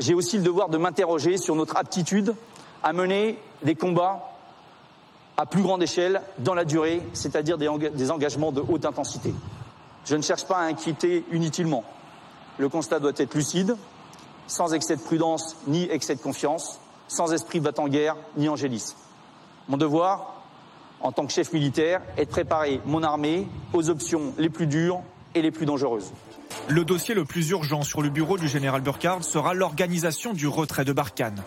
J'ai 0.00 0.14
aussi 0.14 0.38
le 0.38 0.42
devoir 0.42 0.68
de 0.68 0.78
m'interroger 0.78 1.36
sur 1.36 1.54
notre 1.54 1.76
aptitude 1.76 2.34
à 2.82 2.92
mener 2.92 3.38
des 3.62 3.74
combats 3.74 4.28
à 5.36 5.46
plus 5.46 5.62
grande 5.62 5.82
échelle 5.82 6.22
dans 6.38 6.54
la 6.54 6.64
durée, 6.64 7.02
c'est-à-dire 7.12 7.58
des, 7.58 8.10
engagements 8.10 8.52
de 8.52 8.60
haute 8.60 8.84
intensité. 8.84 9.34
Je 10.04 10.16
ne 10.16 10.22
cherche 10.22 10.44
pas 10.44 10.58
à 10.58 10.64
inquiéter 10.64 11.24
inutilement. 11.32 11.84
Le 12.58 12.68
constat 12.68 13.00
doit 13.00 13.12
être 13.16 13.34
lucide, 13.34 13.76
sans 14.46 14.74
excès 14.74 14.96
de 14.96 15.00
prudence 15.00 15.56
ni 15.66 15.84
excès 15.84 16.14
de 16.14 16.20
confiance, 16.20 16.78
sans 17.08 17.32
esprit 17.32 17.60
battant-guerre 17.60 18.16
ni 18.36 18.48
angélisme. 18.48 18.96
Mon 19.68 19.76
devoir, 19.76 20.34
en 21.00 21.12
tant 21.12 21.26
que 21.26 21.32
chef 21.32 21.52
militaire, 21.52 22.02
est 22.16 22.26
de 22.26 22.30
préparer 22.30 22.80
mon 22.84 23.02
armée 23.02 23.48
aux 23.72 23.90
options 23.90 24.34
les 24.38 24.50
plus 24.50 24.66
dures 24.66 25.00
et 25.34 25.42
les 25.42 25.50
plus 25.50 25.66
dangereuses. 25.66 26.12
Le 26.68 26.84
dossier 26.84 27.14
le 27.14 27.24
plus 27.24 27.50
urgent 27.50 27.82
sur 27.82 28.02
le 28.02 28.10
bureau 28.10 28.36
du 28.36 28.48
général 28.48 28.82
Burkhardt 28.82 29.22
sera 29.22 29.54
l'organisation 29.54 30.34
du 30.34 30.46
retrait 30.46 30.84
de 30.84 30.92
Barkhane 30.92 31.42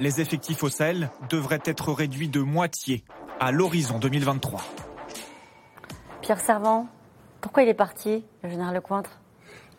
les 0.00 0.20
effectifs 0.20 0.62
au 0.62 0.68
Sahel 0.68 1.10
devraient 1.28 1.62
être 1.64 1.92
réduits 1.92 2.28
de 2.28 2.40
moitié 2.40 3.04
à 3.40 3.52
l'horizon 3.52 3.98
2023. 3.98 4.62
Pierre 6.22 6.40
Servant, 6.40 6.88
pourquoi 7.40 7.62
il 7.62 7.68
est 7.68 7.74
parti, 7.74 8.24
le 8.42 8.50
général 8.50 8.74
Lecointre 8.74 9.20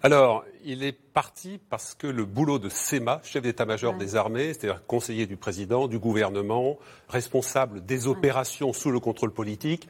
alors, 0.03 0.45
il 0.63 0.83
est 0.83 0.91
parti 0.91 1.59
parce 1.71 1.95
que 1.95 2.05
le 2.05 2.25
boulot 2.25 2.59
de 2.59 2.69
SEMA, 2.69 3.21
chef 3.23 3.41
d'état-major 3.41 3.95
des 3.95 4.15
armées, 4.15 4.53
c'est-à-dire 4.53 4.85
conseiller 4.85 5.25
du 5.25 5.35
président, 5.35 5.87
du 5.87 5.97
gouvernement, 5.97 6.77
responsable 7.09 7.83
des 7.83 8.05
opérations 8.05 8.71
sous 8.71 8.91
le 8.91 8.99
contrôle 8.99 9.31
politique, 9.31 9.87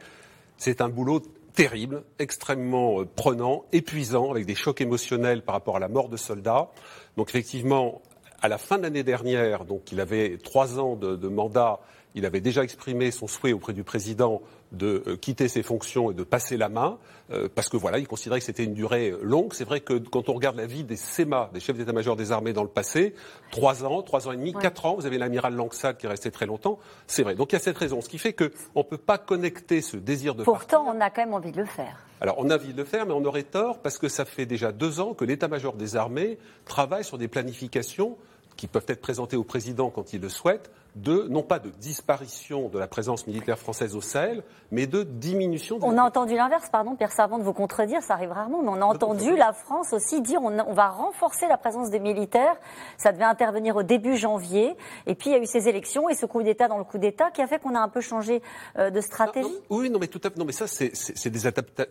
c'est 0.56 0.80
un 0.80 0.88
boulot 0.88 1.20
terrible, 1.52 2.02
extrêmement 2.18 3.02
euh, 3.02 3.04
prenant, 3.04 3.64
épuisant, 3.72 4.30
avec 4.30 4.46
des 4.46 4.54
chocs 4.54 4.80
émotionnels 4.80 5.42
par 5.42 5.54
rapport 5.54 5.76
à 5.76 5.80
la 5.80 5.88
mort 5.88 6.08
de 6.08 6.16
soldats. 6.16 6.70
Donc 7.18 7.28
effectivement, 7.28 8.00
à 8.46 8.48
la 8.48 8.58
fin 8.58 8.78
de 8.78 8.84
l'année 8.84 9.02
dernière, 9.02 9.64
donc 9.64 9.90
il 9.90 10.00
avait 10.00 10.38
trois 10.38 10.78
ans 10.78 10.94
de, 10.94 11.28
mandat, 11.28 11.80
il 12.14 12.24
avait 12.24 12.40
déjà 12.40 12.62
exprimé 12.62 13.10
son 13.10 13.26
souhait 13.26 13.52
auprès 13.52 13.72
du 13.72 13.82
président 13.82 14.40
de 14.70 15.02
euh, 15.08 15.16
quitter 15.16 15.48
ses 15.48 15.64
fonctions 15.64 16.12
et 16.12 16.14
de 16.14 16.22
passer 16.22 16.56
la 16.56 16.68
main, 16.68 16.98
euh, 17.32 17.48
parce 17.52 17.68
que 17.68 17.76
voilà, 17.76 17.98
il 17.98 18.06
considérait 18.06 18.38
que 18.38 18.44
c'était 18.44 18.62
une 18.62 18.74
durée 18.74 19.12
longue. 19.20 19.52
C'est 19.52 19.64
vrai 19.64 19.80
que 19.80 19.94
quand 19.94 20.28
on 20.28 20.32
regarde 20.32 20.56
la 20.56 20.66
vie 20.66 20.84
des 20.84 20.94
SEMA, 20.94 21.50
des 21.52 21.58
chefs 21.58 21.76
d'état-major 21.76 22.14
des 22.14 22.30
armées 22.30 22.52
dans 22.52 22.62
le 22.62 22.68
passé, 22.68 23.14
trois 23.50 23.84
ans, 23.84 24.02
trois 24.02 24.28
ans 24.28 24.32
et 24.32 24.36
demi, 24.36 24.52
quatre 24.52 24.86
ans, 24.86 24.94
vous 24.94 25.06
avez 25.06 25.18
l'amiral 25.18 25.54
Langsad 25.54 25.96
qui 25.96 26.06
est 26.06 26.08
resté 26.08 26.30
très 26.30 26.46
longtemps, 26.46 26.78
c'est 27.08 27.24
vrai. 27.24 27.34
Donc 27.34 27.50
il 27.50 27.56
y 27.56 27.58
a 27.58 27.60
cette 27.60 27.78
raison, 27.78 28.00
ce 28.00 28.08
qui 28.08 28.18
fait 28.18 28.32
qu'on 28.32 28.44
ne 28.76 28.82
peut 28.84 28.96
pas 28.96 29.18
connecter 29.18 29.80
ce 29.80 29.96
désir 29.96 30.36
de 30.36 30.44
Pourtant, 30.44 30.84
on 30.86 31.00
a 31.00 31.10
quand 31.10 31.22
même 31.22 31.34
envie 31.34 31.52
de 31.52 31.60
le 31.60 31.66
faire. 31.66 31.98
Alors 32.20 32.36
on 32.38 32.48
a 32.48 32.54
envie 32.54 32.72
de 32.72 32.78
le 32.78 32.84
faire, 32.84 33.06
mais 33.06 33.12
on 33.12 33.24
aurait 33.24 33.42
tort 33.42 33.80
parce 33.80 33.98
que 33.98 34.08
ça 34.08 34.24
fait 34.24 34.46
déjà 34.46 34.70
deux 34.70 35.00
ans 35.00 35.14
que 35.14 35.24
l'état-major 35.24 35.74
des 35.74 35.96
armées 35.96 36.38
travaille 36.64 37.04
sur 37.04 37.18
des 37.18 37.28
planifications 37.28 38.16
qui 38.56 38.66
peuvent 38.66 38.86
être 38.88 39.00
présentées 39.00 39.36
au 39.36 39.44
président 39.44 39.90
quand 39.90 40.12
il 40.12 40.20
le 40.20 40.28
souhaite, 40.28 40.70
de, 40.96 41.26
non 41.28 41.42
pas 41.42 41.58
de 41.58 41.70
disparition 41.70 42.68
de 42.68 42.78
la 42.78 42.86
présence 42.86 43.26
militaire 43.26 43.58
française 43.58 43.94
au 43.94 44.00
Sahel, 44.00 44.42
mais 44.70 44.86
de 44.86 45.02
diminution. 45.02 45.78
on 45.82 45.98
a 45.98 46.02
entendu 46.02 46.34
l'inverse, 46.34 46.68
pardon, 46.70 46.96
Pierre 46.96 47.12
Servant, 47.12 47.38
de 47.38 47.44
vous 47.44 47.52
contredire, 47.52 48.02
ça 48.02 48.14
arrive 48.14 48.32
rarement, 48.32 48.62
mais 48.62 48.70
on 48.70 48.80
a 48.80 48.84
entendu 48.84 49.36
la 49.36 49.52
France 49.52 49.92
aussi 49.92 50.22
dire 50.22 50.40
on, 50.42 50.58
on, 50.58 50.72
va 50.72 50.88
renforcer 50.88 51.46
la 51.48 51.58
présence 51.58 51.90
des 51.90 52.00
militaires. 52.00 52.56
Ça 52.96 53.12
devait 53.12 53.24
intervenir 53.24 53.76
au 53.76 53.82
début 53.82 54.16
janvier, 54.16 54.76
et 55.06 55.14
puis 55.14 55.30
il 55.30 55.32
y 55.34 55.36
a 55.36 55.38
eu 55.38 55.46
ces 55.46 55.68
élections 55.68 56.08
et 56.08 56.14
ce 56.14 56.24
coup 56.24 56.42
d'État 56.42 56.66
dans 56.66 56.78
le 56.78 56.84
coup 56.84 56.98
d'État 56.98 57.30
qui 57.30 57.42
a 57.42 57.46
fait 57.46 57.60
qu'on 57.60 57.74
a 57.74 57.80
un 57.80 57.88
peu 57.88 58.00
changé 58.00 58.42
euh, 58.78 58.90
de 58.90 59.00
stratégie. 59.00 59.48
oui, 59.70 59.90
non, 59.90 59.98
mais 59.98 60.08
tout 60.08 60.20
à 60.24 60.30
fait. 60.30 60.38
Non, 60.38 60.44
mais 60.44 60.52
ça, 60.52 60.66
c'est 60.66 61.30
des, 61.30 61.40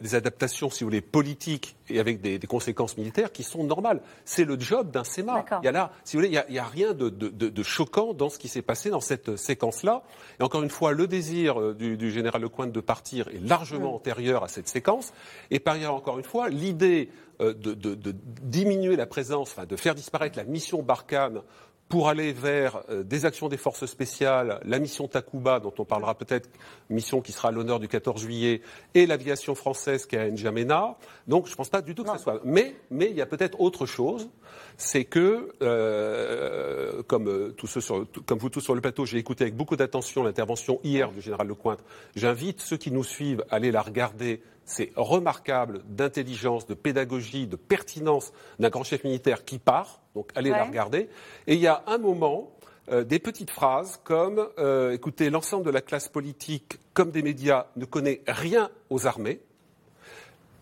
des, 0.02 0.16
adaptations, 0.16 0.70
si 0.70 0.84
vous 0.84 0.90
voulez, 0.90 1.02
politiques 1.02 1.76
et 1.90 2.00
avec 2.00 2.22
des, 2.22 2.40
des 2.40 2.48
conséquences 2.48 2.98
militaires 2.98 3.32
qui 3.32 3.44
sont 3.44 3.64
normales. 3.64 4.02
C'est 4.26 4.46
le 4.46 4.60
job 4.60 4.92
d'un 4.92 5.04
SEMA. 5.04 5.46
Il 5.62 5.66
y 5.66 5.68
a 5.68 5.72
là, 5.72 5.92
si 6.04 6.16
vous 6.16 6.22
voulez, 6.24 6.30
il 6.48 6.54
n'y 6.54 6.60
a, 6.60 6.64
a, 6.64 6.68
rien 6.68 6.94
de, 6.94 7.10
de, 7.10 7.30
de, 7.30 7.64
choquant 7.64 8.14
dans 8.14 8.30
ce 8.30 8.40
qui 8.40 8.48
s'est 8.48 8.62
passé 8.62 8.90
dans 8.90 8.95
cette 9.02 9.36
séquence-là. 9.36 10.04
Et 10.40 10.44
encore 10.44 10.64
une 10.64 10.70
fois, 10.70 10.92
le 10.92 11.08
désir 11.08 11.60
euh, 11.60 11.74
du, 11.74 11.98
du 11.98 12.12
général 12.12 12.42
Lecointe 12.42 12.72
de 12.72 12.82
partir 12.82 13.28
est 13.30 13.40
largement 13.40 13.96
antérieur 13.96 14.44
à 14.44 14.48
cette 14.48 14.68
séquence. 14.68 15.14
Et 15.52 15.60
par 15.60 15.76
ailleurs, 15.76 15.96
encore 15.96 16.18
une 16.18 16.26
fois, 16.26 16.50
l'idée 16.50 17.10
euh, 17.42 17.54
de, 17.54 17.74
de, 17.74 17.96
de, 17.96 18.16
diminuer 18.44 18.96
la 18.96 19.06
présence, 19.06 19.52
enfin, 19.52 19.66
de 19.66 19.76
faire 19.76 19.96
disparaître 19.96 20.38
la 20.38 20.46
mission 20.46 20.82
Barkhane 20.82 21.42
pour 21.90 22.10
aller 22.10 22.34
vers 22.34 22.82
euh, 22.90 23.04
des 23.04 23.26
actions 23.26 23.48
des 23.48 23.58
forces 23.58 23.86
spéciales, 23.86 24.60
la 24.66 24.80
mission 24.80 25.08
Takuba, 25.08 25.60
dont 25.60 25.74
on 25.78 25.86
parlera 25.86 26.16
peut-être, 26.16 26.50
mission 26.90 27.22
qui 27.22 27.32
sera 27.32 27.50
à 27.50 27.52
l'honneur 27.52 27.80
du 27.80 27.88
14 27.88 28.22
juillet, 28.22 28.62
et 28.94 29.06
l'aviation 29.06 29.54
française 29.54 30.06
qui 30.06 30.16
est 30.16 30.20
à 30.20 30.30
N'Djamena. 30.30 30.98
Donc 31.28 31.46
je 31.46 31.52
ne 31.52 31.56
pense 31.56 31.70
pas 31.70 31.82
du 31.82 31.94
tout 31.94 32.04
que 32.04 32.12
ce 32.12 32.18
soit. 32.18 32.42
Mais, 32.44 32.76
mais 32.90 33.10
il 33.10 33.16
y 33.16 33.22
a 33.22 33.26
peut-être 33.26 33.60
autre 33.62 33.86
chose, 33.86 34.30
c'est 34.78 35.06
que, 35.06 35.54
euh, 35.62 37.02
comme, 37.04 37.28
euh, 37.28 37.54
tous 37.56 37.68
ceux 37.68 37.82
sur, 37.82 38.06
comme 38.26 38.40
vous 38.40 38.50
tous 38.50 38.62
sur 38.62 38.76
le 38.76 38.82
plateau, 38.82 39.06
j'ai 39.06 39.18
écouté 39.18 39.44
avec 39.44 39.56
beaucoup 39.56 39.76
d'attention 39.76 40.24
l'intervention 40.24 40.80
hier 40.84 41.12
du 41.12 41.22
général 41.22 41.48
Lecointre. 41.48 41.84
J'invite 42.16 42.62
ceux 42.62 42.78
qui 42.78 42.92
nous 42.92 43.04
suivent 43.04 43.44
à 43.50 43.56
aller 43.56 43.72
la 43.72 43.82
regarder 43.82 44.42
c'est 44.66 44.92
remarquable 44.96 45.84
d'intelligence, 45.88 46.66
de 46.66 46.74
pédagogie, 46.74 47.48
de 47.48 47.56
pertinence 47.56 48.34
d'un 48.60 48.70
grand 48.70 48.84
chef 48.84 49.04
militaire 49.04 49.46
qui 49.46 49.60
part. 49.60 50.02
Donc 50.16 50.32
allez 50.36 50.50
la 50.50 50.64
regarder. 50.64 51.08
Et 51.48 51.54
il 51.54 51.60
y 51.60 51.68
a 51.68 51.84
un 51.86 52.00
moment, 52.00 52.52
euh, 52.92 53.04
des 53.04 53.20
petites 53.20 53.52
phrases 53.52 54.00
comme 54.04 54.48
euh, 54.58 54.92
écoutez, 54.92 55.30
l'ensemble 55.30 55.66
de 55.66 55.72
la 55.72 55.82
classe 55.82 56.10
politique, 56.10 56.80
comme 56.94 57.12
des 57.12 57.22
médias, 57.22 57.68
ne 57.76 57.86
connaît 57.86 58.22
rien 58.28 58.70
aux 58.90 59.08
armées. 59.08 59.40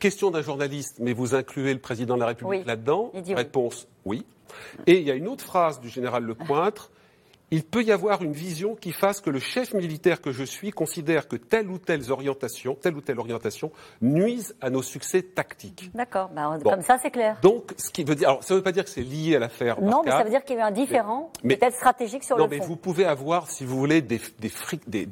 Question 0.04 0.32
d'un 0.32 0.42
journaliste, 0.42 0.98
mais 1.00 1.14
vous 1.14 1.34
incluez 1.34 1.72
le 1.72 1.80
président 1.80 2.16
de 2.16 2.20
la 2.20 2.26
République 2.26 2.66
là-dedans 2.66 3.14
Réponse 3.30 3.88
oui. 4.04 4.26
Et 4.86 5.00
il 5.00 5.08
y 5.08 5.12
a 5.12 5.14
une 5.14 5.30
autre 5.30 5.46
phrase 5.46 5.80
du 5.80 5.88
général 5.88 6.26
Lecointre 6.26 6.92
il 7.54 7.64
peut 7.64 7.84
y 7.84 7.92
avoir 7.92 8.24
une 8.24 8.34
vision 8.34 8.74
qui 8.74 8.92
fasse 8.92 9.22
que 9.22 9.30
le 9.30 9.38
chef 9.38 9.76
militaire 9.76 10.22
que 10.22 10.32
je 10.32 10.44
suis 10.44 10.72
considère 10.72 11.28
que 11.28 11.36
telle 11.36 11.70
ou 11.70 11.78
telle 11.78 12.12
orientation, 12.12 12.74
telle 12.74 12.96
ou 12.96 13.02
telle 13.02 13.20
orientation 13.20 13.72
nuise 14.02 14.56
à 14.60 14.72
nos 14.72 14.82
succès 14.82 15.22
tactiques. 15.22 15.92
D'accord, 15.94 16.32
bah, 16.34 16.58
comme 16.64 16.82
ça 16.82 16.98
c'est 17.00 17.12
clair. 17.12 17.38
Donc, 17.44 17.76
ce 17.78 17.92
qui 17.92 18.04
veut 18.04 18.16
dire, 18.16 18.30
alors 18.30 18.44
ça 18.44 18.56
ne 18.56 18.58
veut 18.58 18.64
pas 18.64 18.72
dire 18.72 18.84
que 18.84 18.90
c'est 18.90 19.04
lié 19.04 19.36
à 19.36 19.40
l'affaire. 19.40 19.80
Non, 19.84 20.02
mais 20.04 20.10
ça 20.10 20.24
veut 20.24 20.32
dire 20.32 20.44
qu'il 20.44 20.56
y 20.56 20.60
a 20.60 20.64
eu 20.64 20.66
un 20.66 20.72
différent, 20.72 21.32
peut-être 21.44 21.76
stratégique 21.76 22.24
sur 22.24 22.38
le 22.38 22.44
fond. 22.44 22.50
Non, 22.50 22.58
mais 22.58 22.66
vous 22.66 22.76
pouvez 22.76 23.06
avoir, 23.06 23.48
si 23.52 23.66
vous 23.66 23.78
voulez, 23.78 24.02
des, 24.02 24.20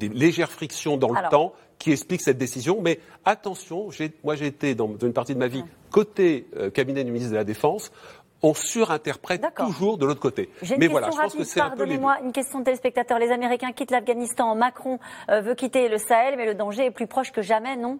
légères 0.08 0.50
frictions 0.50 0.96
dans 0.96 1.12
le 1.12 1.28
temps 1.30 1.52
qui 1.78 1.92
expliquent 1.92 2.22
cette 2.22 2.38
décision. 2.38 2.80
Mais 2.82 2.98
attention, 3.24 3.88
moi 4.24 4.34
j'ai 4.34 4.46
été 4.46 4.74
dans 4.74 4.96
une 5.00 5.12
partie 5.12 5.34
de 5.34 5.38
ma 5.38 5.48
vie 5.48 5.64
côté 5.92 6.48
euh, 6.56 6.70
cabinet 6.70 7.04
du 7.04 7.12
ministre 7.12 7.32
de 7.32 7.36
la 7.36 7.44
Défense 7.44 7.92
on 8.42 8.54
surinterprète 8.54 9.44
toujours 9.56 9.98
de 9.98 10.06
l'autre 10.06 10.20
côté. 10.20 10.50
Mais 10.78 10.88
voilà, 10.88 11.10
je 11.10 11.16
pense 11.16 11.34
que 11.34 11.44
c'est 11.44 11.60
Pardonnez-moi, 11.60 12.18
une 12.24 12.32
question 12.32 12.60
de 12.60 12.64
téléspectateur. 12.64 13.18
Les 13.18 13.30
Américains 13.30 13.72
quittent 13.72 13.90
l'Afghanistan. 13.90 14.54
Macron 14.54 14.98
euh, 15.30 15.40
veut 15.40 15.54
quitter 15.54 15.88
le 15.88 15.98
Sahel, 15.98 16.36
mais 16.36 16.46
le 16.46 16.54
danger 16.54 16.86
est 16.86 16.90
plus 16.90 17.06
proche 17.06 17.32
que 17.32 17.42
jamais, 17.42 17.76
non? 17.76 17.98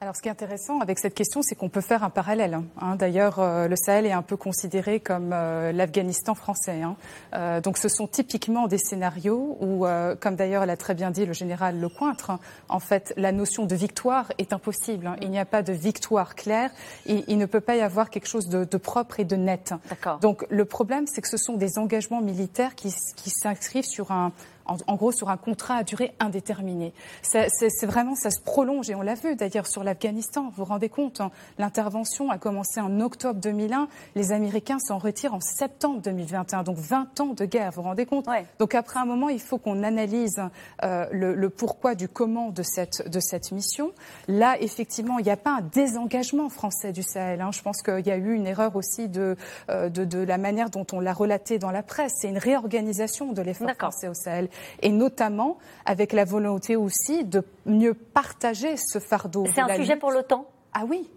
Alors, 0.00 0.14
ce 0.16 0.20
qui 0.20 0.28
est 0.28 0.32
intéressant 0.32 0.80
avec 0.80 0.98
cette 0.98 1.14
question, 1.14 1.40
c'est 1.40 1.54
qu'on 1.54 1.70
peut 1.70 1.80
faire 1.80 2.04
un 2.04 2.10
parallèle. 2.10 2.60
Hein. 2.78 2.96
D'ailleurs, 2.96 3.38
euh, 3.38 3.68
le 3.68 3.76
Sahel 3.76 4.04
est 4.04 4.12
un 4.12 4.20
peu 4.20 4.36
considéré 4.36 5.00
comme 5.00 5.30
euh, 5.32 5.72
l'Afghanistan 5.72 6.34
français. 6.34 6.82
Hein. 6.82 6.96
Euh, 7.32 7.62
donc, 7.62 7.78
ce 7.78 7.88
sont 7.88 8.06
typiquement 8.06 8.66
des 8.66 8.76
scénarios 8.76 9.56
où, 9.62 9.86
comme 10.20 10.36
d'ailleurs 10.36 10.66
l'a 10.66 10.76
très 10.76 10.94
bien 10.94 11.10
dit 11.10 11.24
le 11.24 11.32
général 11.32 11.80
Lecointre, 11.80 12.30
hein, 12.30 12.40
en 12.68 12.80
fait, 12.80 13.14
la 13.16 13.32
notion 13.32 13.64
de 13.64 13.74
victoire 13.74 14.30
est 14.36 14.52
impossible. 14.52 15.16
Il 15.22 15.30
n'y 15.30 15.38
a 15.38 15.46
pas 15.46 15.62
de 15.62 15.72
victoire 15.72 16.34
claire. 16.34 16.70
Et 17.06 17.24
il 17.28 17.38
ne 17.38 17.46
peut 17.46 17.60
pas 17.60 17.76
y 17.76 17.80
avoir 17.80 18.10
quelque 18.10 18.28
chose 18.28 18.48
de, 18.48 18.64
de 18.64 18.76
propre 18.76 19.20
et 19.20 19.24
de 19.24 19.36
net. 19.36 19.72
Donc, 20.20 20.44
le 20.50 20.64
problème, 20.66 21.06
c'est 21.06 21.22
que 21.22 21.28
ce 21.28 21.38
sont 21.38 21.56
des 21.56 21.78
engagements 21.78 22.20
militaires 22.20 22.74
qui, 22.74 22.92
qui 23.16 23.30
s'inscrivent 23.30 23.84
sur 23.84 24.10
un 24.10 24.32
en, 24.66 24.94
gros 24.94 25.12
sur 25.12 25.28
un 25.30 25.36
contrat 25.36 25.76
à 25.76 25.84
durée 25.84 26.12
indéterminée. 26.20 26.92
C'est 27.22 27.86
vraiment, 27.86 28.14
ça 28.14 28.30
se 28.30 28.40
prolonge 28.40 28.90
et 28.90 28.94
on 28.94 29.02
l'a 29.02 29.14
vu 29.14 29.36
d'ailleurs 29.36 29.66
sur 29.66 29.84
l'Afghanistan. 29.84 30.44
Vous 30.44 30.64
vous 30.64 30.64
rendez 30.64 30.88
compte, 30.88 31.20
hein, 31.20 31.30
l'intervention 31.58 32.30
a 32.30 32.38
commencé 32.38 32.80
en 32.80 33.00
octobre 33.00 33.40
2001, 33.40 33.88
les 34.14 34.32
Américains 34.32 34.78
s'en 34.78 34.98
retirent 34.98 35.34
en 35.34 35.40
septembre 35.40 36.00
2021, 36.02 36.62
donc 36.62 36.78
20 36.78 37.20
ans 37.20 37.34
de 37.34 37.44
guerre. 37.44 37.70
Vous 37.70 37.82
vous 37.82 37.88
rendez 37.88 38.06
compte? 38.06 38.26
Donc 38.58 38.74
après 38.74 39.00
un 39.00 39.04
moment, 39.04 39.28
il 39.28 39.40
faut 39.40 39.58
qu'on 39.58 39.82
analyse 39.82 40.40
euh, 40.82 41.06
le, 41.12 41.48
pourquoi 41.50 41.94
du 41.94 42.08
comment 42.08 42.50
de 42.50 42.62
cette 42.62 43.08
de 43.08 43.20
cette 43.20 43.52
mission. 43.52 43.92
Là, 44.28 44.56
effectivement, 44.60 45.18
il 45.18 45.24
n'y 45.24 45.30
a 45.30 45.36
pas 45.36 45.58
un 45.58 45.60
désengagement 45.60 46.48
français 46.48 46.92
du 46.92 47.02
Sahel. 47.02 47.40
Hein. 47.40 47.50
Je 47.52 47.62
pense 47.62 47.82
qu'il 47.82 48.06
y 48.06 48.10
a 48.10 48.16
eu 48.16 48.34
une 48.34 48.46
erreur 48.46 48.76
aussi 48.76 49.08
de, 49.08 49.36
euh, 49.70 49.88
de, 49.88 50.04
de 50.04 50.18
la 50.18 50.38
manière 50.38 50.70
dont 50.70 50.86
on 50.92 51.00
l'a 51.00 51.12
relaté 51.12 51.58
dans 51.58 51.70
la 51.70 51.82
presse. 51.82 52.12
C'est 52.20 52.28
une 52.28 52.38
réorganisation 52.38 53.32
de 53.32 53.42
l'effort 53.42 53.70
français 53.78 54.08
au 54.08 54.14
Sahel 54.14 54.48
et 54.82 54.90
notamment 54.90 55.58
avec 55.84 56.12
la 56.12 56.24
volonté 56.24 56.76
aussi 56.76 57.24
de 57.24 57.42
mieux 57.66 57.94
partager 57.94 58.76
ce 58.76 58.98
fardeau. 58.98 59.44
C'est 59.54 59.60
un 59.60 59.74
sujet 59.74 59.96
pour 59.96 60.10
l'OTAN? 60.10 60.46
Ah 60.72 60.84
oui 60.88 61.08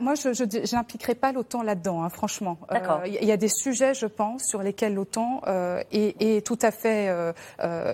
moi, 0.00 0.14
je 0.14 0.74
n'impliquerai 0.74 1.14
pas 1.14 1.32
l'OTAN 1.32 1.62
là-dedans, 1.62 2.02
hein, 2.02 2.08
franchement. 2.08 2.58
Il 2.70 3.16
euh, 3.16 3.24
y 3.24 3.32
a 3.32 3.36
des 3.36 3.48
sujets, 3.48 3.94
je 3.94 4.06
pense, 4.06 4.44
sur 4.44 4.62
lesquels 4.62 4.94
l'OTAN 4.94 5.42
euh, 5.46 5.82
est, 5.90 6.44
tout 6.46 6.58
à 6.62 6.70
fait 6.70 7.08
euh, 7.08 7.32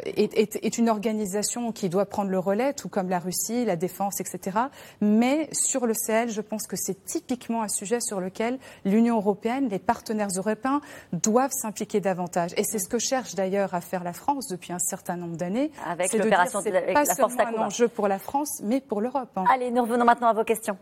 est, 0.05 0.37
est, 0.39 0.79
une 0.79 0.89
organisation 0.89 1.73
qui 1.73 1.89
doit 1.89 2.07
prendre 2.07 2.31
le 2.31 2.39
relais, 2.39 2.73
tout 2.73 2.89
comme 2.89 3.09
la 3.09 3.19
Russie, 3.19 3.65
la 3.65 3.77
défense, 3.77 4.21
etc. 4.21 4.59
Mais 5.01 5.49
sur 5.53 5.87
le 5.87 5.95
Sahel, 5.95 6.31
je 6.31 6.41
pense 6.41 6.67
que 6.67 6.77
c'est 6.77 7.05
typiquement 7.05 7.63
un 7.63 7.69
sujet 7.69 8.01
sur 8.01 8.21
lequel 8.21 8.59
l'Union 8.85 9.17
européenne, 9.17 9.69
les 9.69 9.79
partenaires 9.79 10.29
européens 10.37 10.81
doivent 11.13 11.53
s'impliquer 11.53 12.01
davantage. 12.01 12.53
Et 12.57 12.65
c'est 12.65 12.79
ce 12.79 12.89
que 12.89 12.99
cherche 12.99 13.35
d'ailleurs 13.35 13.75
à 13.75 13.81
faire 13.81 14.05
la 14.05 14.13
France 14.13 14.49
depuis 14.49 14.73
un 14.73 14.79
certain 14.79 15.17
nombre 15.17 15.37
d'années. 15.37 15.71
Avec 15.87 16.13
l'opération 16.13 16.61
de, 16.61 16.71
de, 16.71 16.93
pas 16.93 17.05
seulement 17.05 17.59
un 17.63 17.67
enjeu 17.67 17.89
pour 17.89 18.09
la 18.09 18.19
France, 18.19 18.61
mais 18.63 18.81
pour 18.81 19.01
l'Europe. 19.01 19.31
Hein. 19.37 19.45
Allez, 19.53 19.71
nous 19.71 19.83
revenons 19.83 20.05
maintenant 20.05 20.29
à 20.29 20.33
vos 20.33 20.45
questions. 20.45 20.77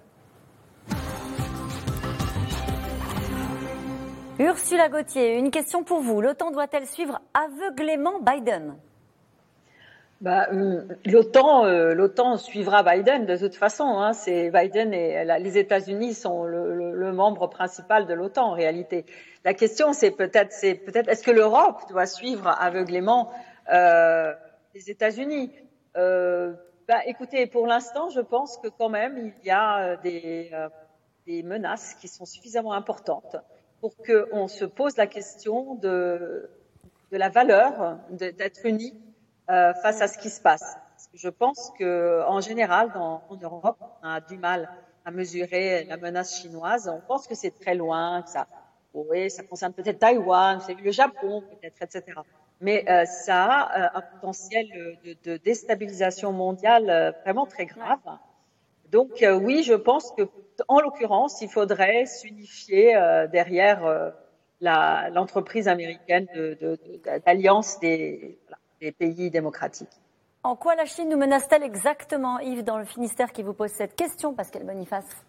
Ursula 4.39 4.89
Gauthier, 4.89 5.37
une 5.39 5.51
question 5.51 5.85
pour 5.85 6.01
vous. 6.01 6.20
L'OTAN 6.20 6.51
doit-elle 6.51 6.87
suivre 6.87 7.20
aveuglément 7.33 8.20
Biden? 8.20 8.74
Bah, 10.20 10.49
euh, 10.53 10.83
l'OTAN, 11.05 11.64
euh, 11.64 11.95
l'OTAN 11.95 12.37
suivra 12.37 12.83
Biden 12.83 13.26
de 13.26 13.37
toute 13.37 13.57
façon. 13.57 13.85
Hein. 13.85 14.12
c'est 14.12 14.51
Biden 14.51 14.95
et 14.95 15.24
les 15.24 15.59
États-Unis 15.59 16.14
sont 16.14 16.45
le, 16.45 17.12
membre 17.12 17.49
principal 17.49 18.07
de 18.07 18.14
l'OTAN 18.14 18.51
en 18.51 18.53
réalité. 18.53 19.05
La 19.45 19.53
question, 19.53 19.93
c'est 19.93 20.12
peut-être, 20.12 20.53
c'est 20.53 20.74
peut-être, 20.74 21.09
est-ce 21.09 21.24
que 21.24 21.33
l'Europe 21.33 21.83
doit 21.91 22.07
suivre 22.07 22.49
aveuglément 22.61 23.30
euh, 23.72 24.33
les 24.74 24.91
États-Unis? 24.91 25.53
Bah, 26.93 27.01
écoutez, 27.07 27.47
pour 27.47 27.66
l'instant, 27.66 28.11
je 28.11 28.20
pense 28.20 28.59
que 28.59 28.68
quand 28.68 28.90
même 28.90 29.32
il 29.40 29.47
y 29.47 29.51
a 29.51 29.97
des, 29.97 30.51
des 31.26 31.43
menaces 31.43 31.95
qui 31.95 32.07
sont 32.07 32.26
suffisamment 32.26 32.74
importantes 32.74 33.36
pour 33.80 33.95
qu'on 33.97 34.47
se 34.47 34.66
pose 34.66 34.99
la 34.99 35.07
question 35.07 35.74
de, 35.76 36.51
la 37.11 37.30
valeur 37.30 37.97
d'être 38.11 38.66
unis 38.66 38.93
euh, 39.49 39.72
face 39.72 40.03
à 40.03 40.07
ce 40.07 40.18
qui 40.18 40.28
se 40.28 40.43
passe. 40.43 40.76
Je 41.14 41.30
pense 41.30 41.72
que 41.78 42.22
en 42.26 42.43
général, 42.43 42.93
dans, 42.93 43.22
en 43.26 43.36
Europe, 43.36 43.78
on 44.03 44.09
a 44.09 44.20
du 44.20 44.36
mal 44.36 44.68
à 45.07 45.11
mesurer 45.11 45.84
la 45.84 45.97
menace 45.97 46.43
chinoise. 46.43 46.90
On 46.95 47.01
pense 47.01 47.26
que 47.26 47.34
c'est 47.34 47.59
très 47.59 47.74
loin, 47.74 48.20
que 48.20 48.28
ça, 48.28 48.47
oui, 48.93 49.30
ça 49.30 49.45
concerne 49.45 49.72
peut-être 49.72 49.99
Taïwan, 49.99 50.61
le 50.68 50.90
Japon, 50.90 51.43
peut-être, 51.49 51.80
etc. 51.80 52.20
Mais 52.63 52.85
euh, 52.89 53.05
ça 53.05 53.45
a 53.45 53.87
euh, 53.87 53.99
un 53.99 54.01
potentiel 54.01 54.67
de, 55.05 55.17
de 55.25 55.37
déstabilisation 55.37 56.33
mondiale 56.33 56.89
euh, 56.89 57.11
vraiment 57.25 57.45
très 57.45 57.67
grave. 57.67 57.99
Donc 58.91 59.23
euh, 59.23 59.35
oui, 59.35 59.65
je 59.65 59.75
pense 59.75 60.13
que 60.17 60.23
en 60.69 60.81
l'occurrence, 60.81 61.43
il 61.43 61.49
faudrait 61.49 62.07
s'unifier 62.07 62.95
euh, 62.95 63.27
derrière 63.27 64.13
l'entreprise 64.61 65.67
américaine 65.67 66.29
d'alliance 67.27 67.81
de, 67.81 67.87
des, 67.89 68.39
des, 68.81 68.93
pays 68.93 69.29
démocratiques. 69.31 69.97
En 70.45 70.55
quoi 70.55 70.77
la 70.77 70.85
Chine 70.85 71.09
nous 71.09 71.17
menace-t-elle 71.17 71.65
exactement, 71.65 72.39
Yves, 72.39 72.63
dans 72.63 72.79
le 72.79 72.85
Finistère 72.85 73.33
qui 73.33 73.43
vous 73.43 73.55
pose 73.55 73.71
cette 73.71 73.97
question, 73.97 74.35
Pascal 74.35 74.65
Boniface? 74.65 75.25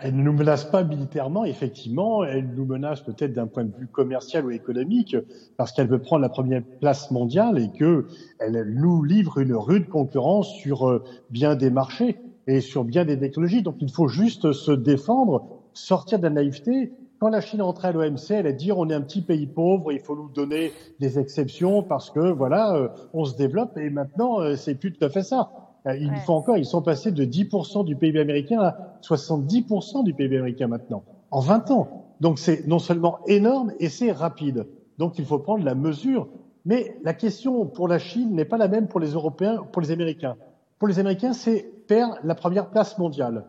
Elle 0.00 0.16
ne 0.16 0.22
nous 0.22 0.32
menace 0.32 0.64
pas 0.64 0.82
militairement, 0.82 1.44
effectivement, 1.44 2.24
elle 2.24 2.54
nous 2.54 2.64
menace 2.64 3.02
peut-être 3.02 3.32
d'un 3.32 3.46
point 3.46 3.64
de 3.64 3.74
vue 3.76 3.86
commercial 3.86 4.46
ou 4.46 4.50
économique, 4.50 5.16
parce 5.56 5.72
qu'elle 5.72 5.88
veut 5.88 6.00
prendre 6.00 6.22
la 6.22 6.28
première 6.28 6.62
place 6.80 7.10
mondiale 7.10 7.58
et 7.58 7.70
qu'elle 7.70 8.64
nous 8.74 9.02
livre 9.04 9.38
une 9.38 9.54
rude 9.54 9.88
concurrence 9.88 10.48
sur 10.54 11.02
bien 11.28 11.54
des 11.54 11.70
marchés 11.70 12.16
et 12.46 12.60
sur 12.60 12.84
bien 12.84 13.04
des 13.04 13.18
technologies. 13.18 13.62
Donc 13.62 13.76
il 13.80 13.90
faut 13.90 14.08
juste 14.08 14.52
se 14.52 14.72
défendre, 14.72 15.46
sortir 15.72 16.18
de 16.18 16.24
la 16.24 16.30
naïveté. 16.30 16.92
Quand 17.18 17.28
la 17.28 17.40
Chine 17.40 17.60
rentrait 17.60 17.88
à 17.88 17.92
l'OMC, 17.92 18.30
elle 18.30 18.46
a 18.46 18.52
dit 18.52 18.72
on 18.72 18.88
est 18.88 18.94
un 18.94 19.02
petit 19.02 19.22
pays 19.22 19.46
pauvre, 19.46 19.92
il 19.92 20.00
faut 20.00 20.16
nous 20.16 20.30
donner 20.30 20.72
des 20.98 21.18
exceptions 21.18 21.82
parce 21.82 22.10
que 22.10 22.32
voilà, 22.32 22.74
euh, 22.74 22.88
on 23.12 23.24
se 23.24 23.36
développe 23.36 23.76
et 23.76 23.90
maintenant 23.90 24.40
euh, 24.40 24.56
c'est 24.56 24.74
plus 24.74 24.92
tout 24.92 25.04
à 25.04 25.10
fait 25.10 25.22
ça. 25.22 25.69
Euh, 25.86 25.96
il 25.96 26.14
faut 26.26 26.34
encore, 26.34 26.58
ils 26.58 26.66
sont 26.66 26.82
passés 26.82 27.10
de 27.10 27.24
10% 27.24 27.84
du 27.84 27.96
PIB 27.96 28.20
américain 28.20 28.60
à 28.60 28.98
70% 29.02 30.04
du 30.04 30.14
PIB 30.14 30.38
américain 30.38 30.66
maintenant, 30.66 31.04
en 31.30 31.40
20 31.40 31.70
ans. 31.70 32.06
Donc 32.20 32.38
c'est 32.38 32.66
non 32.66 32.78
seulement 32.78 33.20
énorme 33.26 33.72
et 33.80 33.88
c'est 33.88 34.12
rapide. 34.12 34.66
Donc 34.98 35.18
il 35.18 35.24
faut 35.24 35.38
prendre 35.38 35.64
la 35.64 35.74
mesure. 35.74 36.28
Mais 36.66 36.96
la 37.02 37.14
question 37.14 37.64
pour 37.64 37.88
la 37.88 37.98
Chine 37.98 38.34
n'est 38.34 38.44
pas 38.44 38.58
la 38.58 38.68
même 38.68 38.88
pour 38.88 39.00
les 39.00 39.12
Européens, 39.12 39.64
pour 39.72 39.80
les 39.80 39.90
Américains. 39.90 40.36
Pour 40.78 40.88
les 40.88 40.98
Américains, 40.98 41.32
c'est 41.32 41.62
perdre 41.86 42.18
la 42.22 42.34
première 42.34 42.68
place 42.68 42.98
mondiale. 42.98 43.46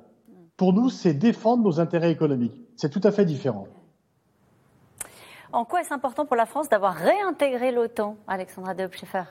Pour 0.56 0.74
nous, 0.74 0.90
c'est 0.90 1.14
défendre 1.14 1.64
nos 1.64 1.80
intérêts 1.80 2.12
économiques. 2.12 2.62
C'est 2.78 2.90
tout 2.90 3.02
à 3.04 3.12
fait 3.12 3.26
différent. 3.26 3.68
En 5.54 5.66
quoi 5.66 5.82
est-ce 5.82 5.94
important 5.94 6.26
pour 6.26 6.38
la 6.38 6.46
France 6.46 6.70
d'avoir 6.70 6.94
réintégré 6.94 7.74
l'OTAN, 7.74 8.16
Alexandra 8.28 8.74
Deop-Scheffer 8.74 9.24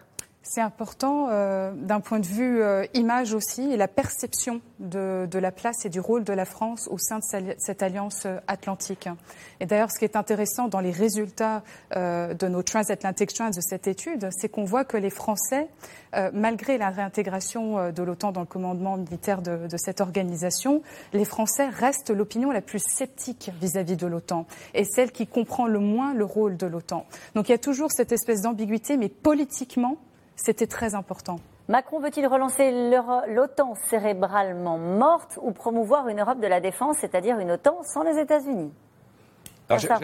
c'est 0.42 0.60
important 0.60 1.28
euh, 1.28 1.72
d'un 1.74 2.00
point 2.00 2.18
de 2.18 2.26
vue 2.26 2.62
euh, 2.62 2.84
image 2.94 3.34
aussi 3.34 3.70
et 3.70 3.76
la 3.76 3.88
perception 3.88 4.60
de, 4.80 5.28
de, 5.30 5.38
la 5.38 5.52
place 5.52 5.84
et 5.84 5.90
du 5.90 6.00
rôle 6.00 6.24
de 6.24 6.32
la 6.32 6.46
France 6.46 6.88
au 6.90 6.98
sein 6.98 7.18
de 7.18 7.54
cette 7.58 7.82
alliance 7.82 8.24
euh, 8.24 8.38
atlantique. 8.48 9.08
Et 9.60 9.66
d'ailleurs, 9.66 9.90
ce 9.90 9.98
qui 9.98 10.04
est 10.06 10.16
intéressant 10.16 10.68
dans 10.68 10.80
les 10.80 10.90
résultats 10.90 11.62
euh, 11.94 12.32
de 12.34 12.48
nos 12.48 12.62
Transatlantic 12.62 13.30
Strands 13.30 13.50
de 13.50 13.60
cette 13.60 13.86
étude, 13.86 14.28
c'est 14.32 14.48
qu'on 14.48 14.64
voit 14.64 14.84
que 14.84 14.96
les 14.96 15.10
Français, 15.10 15.68
euh, 16.16 16.30
malgré 16.32 16.78
la 16.78 16.88
réintégration 16.88 17.92
de 17.92 18.02
l'OTAN 18.02 18.32
dans 18.32 18.40
le 18.40 18.46
commandement 18.46 18.96
militaire 18.96 19.42
de, 19.42 19.66
de, 19.68 19.76
cette 19.76 20.00
organisation, 20.00 20.82
les 21.12 21.26
Français 21.26 21.68
restent 21.68 22.10
l'opinion 22.10 22.50
la 22.50 22.62
plus 22.62 22.82
sceptique 22.82 23.50
vis-à-vis 23.60 23.94
-vis 23.94 23.96
de 23.96 24.06
l'OTAN 24.06 24.46
et 24.74 24.84
celle 24.84 25.12
qui 25.12 25.26
comprend 25.26 25.66
le 25.66 25.78
moins 25.78 26.14
le 26.14 26.24
rôle 26.24 26.56
de 26.56 26.66
l'OTAN. 26.66 27.04
Donc 27.34 27.48
il 27.48 27.52
y 27.52 27.54
a 27.54 27.58
toujours 27.58 27.92
cette 27.92 28.12
espèce 28.12 28.42
d'ambiguïté, 28.42 28.96
mais 28.96 29.08
politiquement, 29.08 29.96
c'était 30.42 30.66
très 30.66 30.94
important. 30.94 31.36
Macron 31.68 32.00
veut-il 32.00 32.26
relancer 32.26 32.72
l'OTAN 33.28 33.74
cérébralement 33.88 34.78
morte 34.78 35.38
ou 35.42 35.52
promouvoir 35.52 36.08
une 36.08 36.20
Europe 36.20 36.40
de 36.40 36.46
la 36.46 36.60
défense, 36.60 36.96
c'est-à-dire 37.00 37.38
une 37.38 37.52
OTAN 37.52 37.82
sans 37.84 38.02
les 38.02 38.18
États-Unis? 38.18 38.72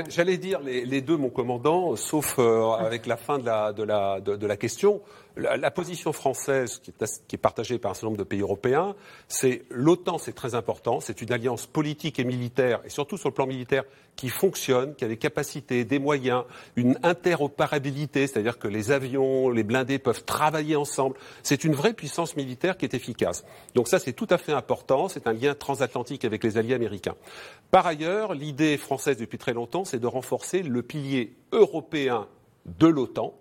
J'allais 0.09 0.37
dire 0.37 0.61
les, 0.61 1.01
deux, 1.01 1.17
mon 1.17 1.29
commandant, 1.29 1.97
sauf 1.97 2.39
euh, 2.39 2.71
avec 2.75 3.07
la 3.07 3.17
fin 3.17 3.39
de 3.39 3.47
la, 3.47 3.73
de 3.73 3.83
la, 3.83 4.21
de, 4.21 4.47
la 4.47 4.57
question. 4.57 5.01
La, 5.37 5.71
position 5.71 6.13
française, 6.13 6.81
qui 6.81 6.93
est, 7.35 7.39
partagée 7.39 7.79
par 7.79 7.91
un 7.91 7.95
certain 7.95 8.07
nombre 8.07 8.19
de 8.19 8.25
pays 8.25 8.41
européens, 8.41 8.95
c'est 9.29 9.63
l'OTAN, 9.71 10.19
c'est 10.19 10.35
très 10.35 10.55
important, 10.55 11.01
c'est 11.01 11.21
une 11.21 11.33
alliance 11.33 11.67
politique 11.67 12.19
et 12.19 12.25
militaire, 12.25 12.81
et 12.85 12.89
surtout 12.89 13.19
sur 13.19 13.29
le 13.29 13.35
plan 13.35 13.47
militaire, 13.47 13.85
qui 14.17 14.31
fonctionne, 14.31 14.95
qui 14.95 15.05
a 15.05 15.09
des 15.09 15.19
capacités, 15.19 15.85
des 15.85 15.99
moyens, 15.99 16.45
une 16.75 16.99
interopérabilité, 17.03 18.27
c'est-à-dire 18.27 18.59
que 18.59 18.67
les 18.67 18.91
avions, 18.91 19.51
les 19.51 19.63
blindés 19.63 19.99
peuvent 19.99 20.25
travailler 20.25 20.75
ensemble. 20.75 21.17
C'est 21.43 21.65
une 21.65 21.75
vraie 21.75 21.93
puissance 21.93 22.35
militaire 22.35 22.79
qui 22.79 22.87
est 22.87 22.95
efficace. 22.95 23.45
Donc 23.75 23.89
ça, 23.89 23.99
c'est 23.99 24.15
tout 24.15 24.27
à 24.31 24.39
fait 24.39 24.53
important. 24.53 25.09
C'est 25.09 25.27
un 25.27 25.35
lien 25.35 25.55
transatlantique 25.55 26.25
avec 26.25 26.43
les 26.43 26.57
alliés 26.57 26.75
américains. 26.75 27.15
Par 27.71 27.87
ailleurs, 27.87 28.33
l'idée 28.33 28.79
française 28.79 29.19
depuis 29.19 29.39
très 29.39 29.53
longtemps, 29.53 29.85
c'est 29.85 29.99
de 29.99 30.07
renforcer 30.07 30.63
le 30.63 30.83
pilier 30.83 31.37
européen 31.53 32.27
de 32.65 32.87
l'OTAN 32.87 33.35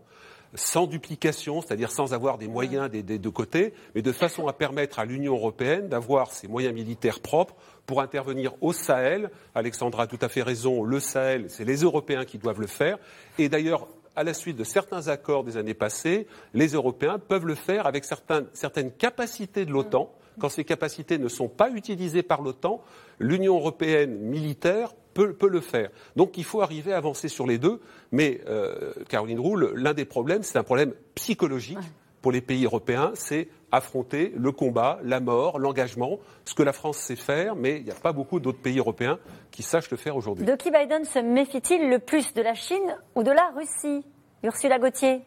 sans 0.55 0.87
duplication, 0.87 1.61
c'est-à-dire 1.61 1.91
sans 1.91 2.13
avoir 2.13 2.37
des 2.37 2.47
moyens 2.47 2.89
des, 2.89 3.03
deux 3.03 3.31
côtés, 3.31 3.73
mais 3.93 4.01
de 4.01 4.11
façon 4.11 4.47
à 4.47 4.53
permettre 4.53 4.99
à 4.99 5.05
l'Union 5.05 5.33
européenne 5.33 5.87
d'avoir 5.87 6.31
ses 6.31 6.47
moyens 6.47 6.73
militaires 6.73 7.19
propres 7.19 7.55
pour 7.85 8.01
intervenir 8.01 8.53
au 8.61 8.73
Sahel. 8.73 9.29
Alexandra 9.53 10.03
a 10.03 10.07
tout 10.07 10.19
à 10.21 10.29
fait 10.29 10.41
raison, 10.41 10.83
le 10.83 10.99
Sahel, 10.99 11.45
c'est 11.49 11.65
les 11.65 11.81
Européens 11.81 12.25
qui 12.25 12.37
doivent 12.37 12.61
le 12.61 12.67
faire. 12.67 12.97
Et 13.37 13.49
d'ailleurs, 13.49 13.87
à 14.15 14.23
la 14.23 14.33
suite 14.33 14.57
de 14.57 14.63
certains 14.63 15.07
accords 15.09 15.43
des 15.43 15.57
années 15.57 15.73
passées, 15.73 16.27
les 16.53 16.69
Européens 16.69 17.19
peuvent 17.19 17.45
le 17.45 17.55
faire 17.55 17.85
avec 17.85 18.05
certaines 18.05 18.91
capacités 18.91 19.65
de 19.65 19.71
l'OTAN. 19.71 20.11
Quand 20.39 20.49
ces 20.49 20.63
capacités 20.63 21.17
ne 21.17 21.27
sont 21.27 21.47
pas 21.47 21.69
utilisées 21.69 22.23
par 22.23 22.41
l'OTAN, 22.41 22.81
l'Union 23.19 23.55
européenne 23.55 24.17
militaire 24.19 24.93
peut, 25.15 25.49
le 25.49 25.61
faire. 25.61 25.89
Donc 26.15 26.37
il 26.37 26.43
faut 26.43 26.61
arriver 26.61 26.93
à 26.93 26.97
avancer 26.97 27.27
sur 27.27 27.47
les 27.47 27.57
deux. 27.57 27.79
Mais 28.11 28.41
euh, 28.47 28.93
Caroline 29.09 29.39
Roule, 29.39 29.73
l'un 29.75 29.93
des 29.93 30.05
problèmes, 30.05 30.43
c'est 30.43 30.57
un 30.57 30.63
problème 30.63 30.93
psychologique 31.15 31.79
pour 32.21 32.31
les 32.31 32.41
pays 32.41 32.65
européens, 32.65 33.11
c'est 33.13 33.47
affronter 33.71 34.33
le 34.35 34.51
combat, 34.51 34.99
la 35.03 35.19
mort, 35.19 35.59
l'engagement, 35.59 36.17
ce 36.43 36.55
que 36.55 36.63
la 36.63 36.73
France 36.73 36.97
sait 36.97 37.15
faire, 37.15 37.55
mais 37.55 37.77
il 37.77 37.83
n'y 37.83 37.91
a 37.91 37.95
pas 37.95 38.13
beaucoup 38.13 38.39
d'autres 38.39 38.61
pays 38.61 38.79
européens 38.79 39.19
qui 39.51 39.61
sachent 39.61 39.91
le 39.91 39.97
faire 39.97 40.15
aujourd'hui. 40.15 40.43
De 40.43 40.55
qui 40.55 40.71
Biden 40.71 41.05
se 41.05 41.19
méfie-t-il 41.19 41.87
le 41.87 41.99
plus 41.99 42.33
De 42.33 42.41
la 42.41 42.55
Chine 42.55 42.97
ou 43.13 43.21
de 43.21 43.31
la 43.31 43.51
Russie? 43.55 44.03
Ursula 44.43 44.79
Gauthier 44.79 45.21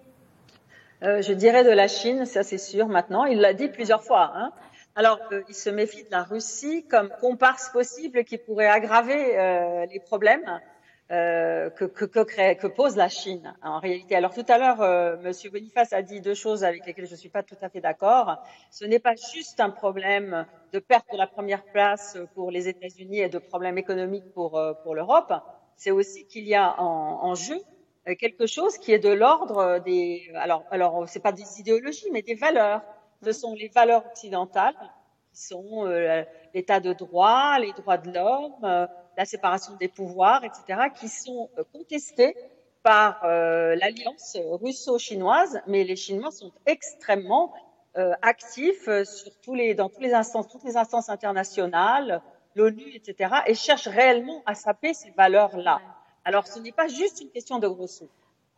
euh, 1.04 1.22
Je 1.22 1.32
dirais 1.32 1.62
de 1.62 1.70
la 1.70 1.86
Chine, 1.86 2.24
ça 2.24 2.42
c'est 2.42 2.58
sûr 2.58 2.88
maintenant. 2.88 3.24
Il 3.26 3.38
l'a 3.38 3.54
dit 3.54 3.68
plusieurs 3.68 4.02
fois. 4.02 4.32
Hein. 4.34 4.50
Alors, 4.98 5.20
il 5.48 5.54
se 5.54 5.70
méfie 5.70 6.02
de 6.02 6.10
la 6.10 6.24
Russie 6.24 6.84
comme 6.90 7.08
comparse 7.20 7.68
possible 7.68 8.24
qui 8.24 8.36
pourrait 8.36 8.66
aggraver 8.66 9.38
euh, 9.38 9.86
les 9.86 10.00
problèmes 10.00 10.60
euh, 11.12 11.70
que, 11.70 12.66
pose 12.66 12.96
la 12.96 13.08
Chine 13.08 13.54
en 13.62 13.78
réalité. 13.78 14.16
Alors 14.16 14.34
tout 14.34 14.44
à 14.48 14.58
l'heure, 14.58 14.82
euh, 14.82 15.16
Monsieur 15.18 15.50
Boniface 15.50 15.92
a 15.92 16.02
dit 16.02 16.20
deux 16.20 16.34
choses 16.34 16.64
avec 16.64 16.84
lesquelles 16.84 17.06
je 17.06 17.12
ne 17.12 17.16
suis 17.16 17.28
pas 17.28 17.44
tout 17.44 17.54
à 17.62 17.68
fait 17.68 17.80
d'accord. 17.80 18.42
Ce 18.72 18.84
n'est 18.84 18.98
pas 18.98 19.14
juste 19.14 19.60
un 19.60 19.70
problème 19.70 20.44
de 20.72 20.80
perte 20.80 21.06
de 21.12 21.16
la 21.16 21.28
première 21.28 21.62
place 21.62 22.18
pour 22.34 22.50
les 22.50 22.66
États-Unis 22.66 23.20
et 23.20 23.28
de 23.28 23.38
problèmes 23.38 23.78
économiques 23.78 24.32
pour, 24.34 24.60
pour 24.82 24.96
l'Europe. 24.96 25.32
C'est 25.76 25.92
aussi 25.92 26.26
qu'il 26.26 26.48
y 26.48 26.56
a 26.56 26.74
en, 26.80 27.22
en, 27.22 27.36
jeu 27.36 27.60
quelque 28.18 28.48
chose 28.48 28.76
qui 28.78 28.92
est 28.92 28.98
de 28.98 29.10
l'ordre 29.10 29.78
des 29.78 30.28
alors 30.34 30.64
alors 30.72 31.08
c'est 31.08 31.22
pas 31.22 31.30
des 31.30 31.60
idéologies 31.60 32.10
mais 32.10 32.22
des 32.22 32.34
valeurs 32.34 32.82
ce 33.22 33.32
sont 33.32 33.54
les 33.54 33.68
valeurs 33.68 34.06
occidentales 34.06 34.74
qui 35.32 35.42
sont 35.42 35.86
euh, 35.86 36.24
l'état 36.54 36.80
de 36.80 36.92
droit, 36.92 37.58
les 37.58 37.72
droits 37.72 37.98
de 37.98 38.12
l'homme, 38.12 38.54
euh, 38.64 38.86
la 39.16 39.24
séparation 39.24 39.74
des 39.76 39.88
pouvoirs, 39.88 40.44
etc., 40.44 40.88
qui 40.98 41.08
sont 41.08 41.50
euh, 41.58 41.64
contestées 41.72 42.36
par 42.82 43.26
l'alliance 43.26 44.38
russo-chinoise, 44.62 45.60
mais 45.66 45.84
les 45.84 45.96
Chinois 45.96 46.30
sont 46.30 46.52
extrêmement 46.64 47.52
actifs 48.22 48.88
sur 49.02 49.36
tous 49.40 49.54
les, 49.54 49.74
dans 49.74 49.90
tous 49.90 50.00
les 50.00 50.14
instances, 50.14 50.48
toutes 50.48 50.64
les 50.64 50.78
instances 50.78 51.10
internationales, 51.10 52.22
l'ONU, 52.54 52.90
etc., 52.94 53.42
et 53.46 53.54
cherchent 53.54 53.88
réellement 53.88 54.42
à 54.46 54.54
saper 54.54 54.94
ces 54.94 55.10
valeurs-là. 55.10 55.80
Alors, 56.24 56.46
ce 56.46 56.60
n'est 56.60 56.72
pas 56.72 56.88
juste 56.88 57.20
une 57.20 57.30
question 57.30 57.58
de 57.58 57.68
gros 57.68 57.88
sous. 57.88 58.08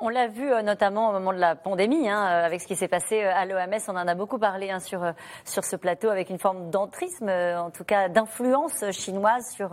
On 0.03 0.09
l'a 0.09 0.29
vu 0.29 0.51
euh, 0.51 0.63
notamment 0.63 1.11
au 1.11 1.13
moment 1.13 1.35
de 1.35 1.39
la 1.39 1.55
pandémie, 1.55 2.09
hein, 2.09 2.25
euh, 2.25 2.47
avec 2.47 2.63
ce 2.63 2.67
qui 2.67 2.75
s'est 2.75 2.89
passé 2.89 3.23
euh, 3.23 3.35
à 3.35 3.45
l'OMS. 3.45 3.79
On 3.89 3.97
en 3.97 4.09
a 4.09 4.15
beaucoup 4.15 4.39
parlé 4.39 4.71
hein, 4.71 4.81
sur, 4.81 5.05
sur 5.45 5.63
ce 5.63 5.77
plateau, 5.77 6.09
avec 6.09 6.31
une 6.31 6.39
forme 6.39 6.71
d'entrisme, 6.71 7.29
en 7.29 7.71
tout 7.71 7.85
cas 7.85 8.09
d'influence 8.09 8.91
chinoise 8.93 9.45
sur, 9.55 9.71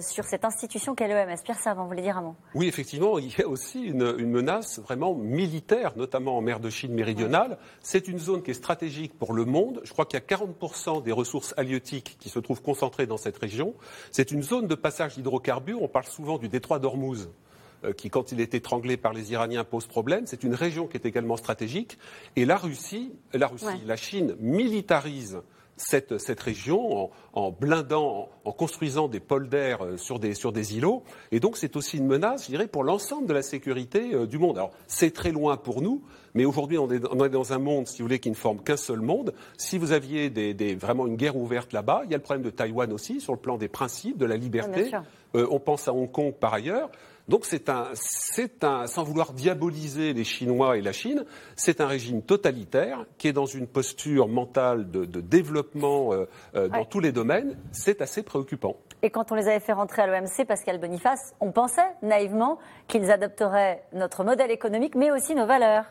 sur 0.00 0.24
cette 0.24 0.44
institution 0.44 0.94
qu'est 0.94 1.08
l'OMS. 1.08 1.36
Pierre 1.42 1.58
Savant, 1.58 1.82
vous 1.82 1.88
voulez 1.88 2.02
dire 2.02 2.18
un 2.18 2.22
mot? 2.22 2.34
Oui, 2.54 2.68
effectivement, 2.68 3.18
il 3.18 3.36
y 3.36 3.42
a 3.42 3.48
aussi 3.48 3.82
une, 3.82 4.14
une, 4.18 4.30
menace 4.30 4.80
vraiment 4.80 5.14
militaire, 5.14 5.92
notamment 5.96 6.36
en 6.36 6.42
mer 6.42 6.60
de 6.60 6.68
Chine 6.68 6.92
méridionale. 6.92 7.56
C'est 7.80 8.08
une 8.08 8.18
zone 8.18 8.42
qui 8.42 8.50
est 8.50 8.54
stratégique 8.54 9.18
pour 9.18 9.32
le 9.32 9.44
monde. 9.44 9.80
Je 9.84 9.92
crois 9.92 10.04
qu'il 10.04 10.18
y 10.18 10.22
a 10.22 10.36
40% 10.36 11.02
des 11.02 11.12
ressources 11.12 11.54
halieutiques 11.56 12.16
qui 12.20 12.28
se 12.28 12.38
trouvent 12.38 12.62
concentrées 12.62 13.06
dans 13.06 13.16
cette 13.16 13.38
région. 13.38 13.74
C'est 14.10 14.30
une 14.30 14.42
zone 14.42 14.66
de 14.66 14.74
passage 14.74 15.14
d'hydrocarbures. 15.14 15.82
On 15.82 15.88
parle 15.88 16.06
souvent 16.06 16.38
du 16.38 16.48
détroit 16.48 16.78
d'Ormuz 16.78 17.28
qui, 17.92 18.10
quand 18.10 18.32
il 18.32 18.40
est 18.40 18.54
étranglé 18.54 18.96
par 18.96 19.12
les 19.12 19.32
Iraniens, 19.32 19.64
pose 19.64 19.86
problème. 19.86 20.26
C'est 20.26 20.44
une 20.44 20.54
région 20.54 20.86
qui 20.86 20.96
est 20.96 21.06
également 21.06 21.36
stratégique. 21.36 21.98
Et 22.36 22.44
la 22.44 22.56
Russie, 22.56 23.12
la, 23.32 23.46
Russie, 23.46 23.66
la 23.86 23.96
Chine 23.96 24.36
militarise 24.40 25.40
cette, 25.76 26.18
cette 26.18 26.40
région 26.40 27.04
en, 27.04 27.10
en, 27.32 27.50
blindant, 27.50 28.28
en, 28.44 28.52
construisant 28.52 29.08
des 29.08 29.20
polders 29.20 29.84
euh, 29.84 29.96
sur 29.96 30.18
des, 30.18 30.34
sur 30.34 30.52
des 30.52 30.76
îlots. 30.76 31.02
Et 31.32 31.40
donc, 31.40 31.56
c'est 31.56 31.76
aussi 31.76 31.98
une 31.98 32.06
menace, 32.06 32.44
je 32.44 32.50
dirais, 32.50 32.66
pour 32.66 32.84
l'ensemble 32.84 33.26
de 33.26 33.32
la 33.32 33.42
sécurité 33.42 34.14
euh, 34.14 34.26
du 34.26 34.38
monde. 34.38 34.58
Alors, 34.58 34.70
c'est 34.86 35.12
très 35.12 35.32
loin 35.32 35.56
pour 35.56 35.82
nous, 35.82 36.02
mais 36.34 36.44
aujourd'hui, 36.44 36.78
on, 36.78 36.88
on 36.88 37.24
est, 37.24 37.28
dans 37.28 37.52
un 37.52 37.58
monde, 37.58 37.86
si 37.86 37.98
vous 37.98 38.04
voulez, 38.06 38.20
qui 38.20 38.30
ne 38.30 38.36
forme 38.36 38.62
qu'un 38.62 38.76
seul 38.76 39.00
monde. 39.00 39.34
Si 39.56 39.78
vous 39.78 39.92
aviez 39.92 40.30
des, 40.30 40.54
des, 40.54 40.74
vraiment 40.74 41.06
une 41.06 41.16
guerre 41.16 41.36
ouverte 41.36 41.72
là-bas, 41.72 42.02
il 42.04 42.10
y 42.10 42.14
a 42.14 42.18
le 42.18 42.22
problème 42.22 42.44
de 42.44 42.50
Taïwan 42.50 42.92
aussi, 42.92 43.20
sur 43.20 43.32
le 43.32 43.40
plan 43.40 43.56
des 43.56 43.68
principes, 43.68 44.18
de 44.18 44.26
la 44.26 44.36
liberté. 44.36 44.90
on 45.34 45.58
pense 45.58 45.88
à 45.88 45.92
Hong 45.92 46.10
Kong 46.10 46.32
par 46.32 46.54
ailleurs. 46.54 46.90
Donc 47.28 47.46
c'est 47.46 47.70
un, 47.70 47.88
c'est 47.94 48.64
un, 48.64 48.86
sans 48.86 49.02
vouloir 49.02 49.32
diaboliser 49.32 50.12
les 50.12 50.24
Chinois 50.24 50.76
et 50.76 50.82
la 50.82 50.92
Chine, 50.92 51.24
c'est 51.56 51.80
un 51.80 51.86
régime 51.86 52.22
totalitaire 52.22 53.06
qui 53.16 53.28
est 53.28 53.32
dans 53.32 53.46
une 53.46 53.66
posture 53.66 54.28
mentale 54.28 54.90
de, 54.90 55.04
développement 55.20 56.12
euh, 56.12 56.28
euh, 56.54 56.68
dans 56.68 56.84
tous 56.84 57.00
les 57.00 57.12
domaines. 57.12 57.56
C'est 57.72 58.02
assez 58.02 58.22
préoccupant. 58.22 58.76
Et 59.02 59.10
quand 59.10 59.32
on 59.32 59.34
les 59.34 59.48
avait 59.48 59.60
fait 59.60 59.72
rentrer 59.72 60.02
à 60.02 60.06
l'OMC, 60.06 60.46
Pascal 60.46 60.78
Boniface, 60.78 61.34
on 61.40 61.50
pensait 61.50 61.82
naïvement 62.02 62.58
qu'ils 62.88 63.10
adopteraient 63.10 63.82
notre 63.92 64.24
modèle 64.24 64.50
économique, 64.50 64.94
mais 64.94 65.10
aussi 65.10 65.34
nos 65.34 65.46
valeurs. 65.46 65.84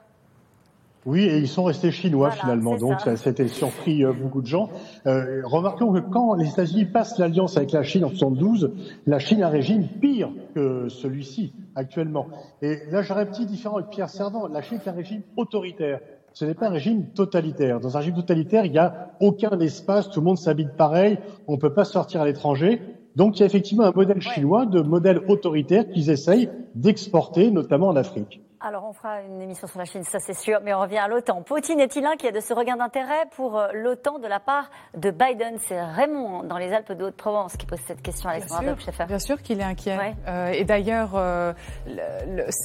Oui, 1.05 1.23
et 1.23 1.37
ils 1.37 1.49
sont 1.49 1.63
restés 1.63 1.91
chinois 1.91 2.31
finalement, 2.31 2.77
donc 2.77 3.01
ça, 3.01 3.11
a 3.11 3.47
surpris 3.47 4.05
euh, 4.05 4.13
beaucoup 4.13 4.41
de 4.41 4.47
gens. 4.47 4.69
Euh, 5.05 5.41
remarquons 5.43 5.91
que 5.91 5.99
quand 5.99 6.33
les 6.35 6.49
États-Unis 6.49 6.85
passent 6.85 7.17
l'alliance 7.19 7.57
avec 7.57 7.73
la 7.73 7.83
Chine 7.83 8.05
en 8.05 8.09
72, 8.09 8.71
la 9.05 9.19
Chine 9.19 9.43
a 9.43 9.47
un 9.47 9.49
régime 9.49 9.85
pire 9.99 10.29
que 10.55 10.87
celui-ci 10.87 11.53
actuellement. 11.75 12.27
Et 12.61 12.79
là, 12.89 13.01
j'aurais 13.01 13.23
un 13.23 13.25
petit 13.25 13.45
différent 13.45 13.77
avec 13.77 13.89
Pierre 13.89 14.09
Servant. 14.09 14.47
La 14.47 14.61
Chine 14.61 14.79
est 14.83 14.89
un 14.89 14.93
régime 14.93 15.23
autoritaire. 15.35 15.99
Ce 16.31 16.45
n'est 16.45 16.53
pas 16.53 16.67
un 16.67 16.71
régime 16.71 17.07
totalitaire. 17.07 17.81
Dans 17.81 17.95
un 17.97 17.99
régime 17.99 18.15
totalitaire, 18.15 18.65
il 18.65 18.71
n'y 18.71 18.79
a 18.79 19.11
aucun 19.19 19.59
espace, 19.59 20.09
tout 20.09 20.21
le 20.21 20.25
monde 20.25 20.37
s'habite 20.37 20.71
pareil, 20.77 21.19
on 21.47 21.53
ne 21.53 21.57
peut 21.57 21.73
pas 21.73 21.85
sortir 21.85 22.21
à 22.21 22.25
l'étranger. 22.25 22.81
Donc 23.15 23.37
il 23.37 23.41
y 23.41 23.43
a 23.43 23.45
effectivement 23.45 23.83
un 23.83 23.91
modèle 23.91 24.21
chinois 24.21 24.65
de 24.65 24.81
modèle 24.81 25.21
autoritaire 25.27 25.87
qu'ils 25.89 26.09
essayent 26.09 26.49
d'exporter, 26.75 27.51
notamment 27.51 27.89
en 27.89 27.95
Afrique. 27.95 28.41
Alors 28.65 28.85
on 28.85 28.93
fera 28.93 29.19
une 29.19 29.41
émission 29.41 29.67
sur 29.67 29.77
la 29.77 29.83
Chine, 29.83 30.05
ça 30.05 30.19
c'est 30.19 30.33
sûr, 30.33 30.59
mais 30.63 30.73
on 30.73 30.79
revient 30.79 30.99
à 30.99 31.09
l'OTAN. 31.09 31.41
Poutine 31.41 31.81
est-il 31.81 32.05
inquiet 32.05 32.31
de 32.31 32.39
ce 32.39 32.53
regain 32.53 32.77
d'intérêt 32.77 33.25
pour 33.35 33.59
euh, 33.59 33.67
l'OTAN 33.73 34.19
de 34.19 34.27
la 34.27 34.39
part 34.39 34.71
de 34.95 35.11
Biden? 35.11 35.57
C'est 35.67 35.81
Raymond 35.81 36.43
dans 36.43 36.57
les 36.57 36.71
Alpes 36.71 36.93
de 36.93 37.03
Haute-Provence 37.03 37.57
qui 37.57 37.65
pose 37.65 37.81
cette 37.85 38.01
question, 38.01 38.29
à 38.29 38.33
Alexandre 38.33 38.77
Bien, 38.77 39.05
bien 39.05 39.19
sûr 39.19 39.41
qu'il 39.41 39.59
est 39.59 39.65
inquiet. 39.65 40.15
Euh, 40.29 40.51
et 40.51 40.63
d'ailleurs, 40.63 41.11
euh, 41.15 41.51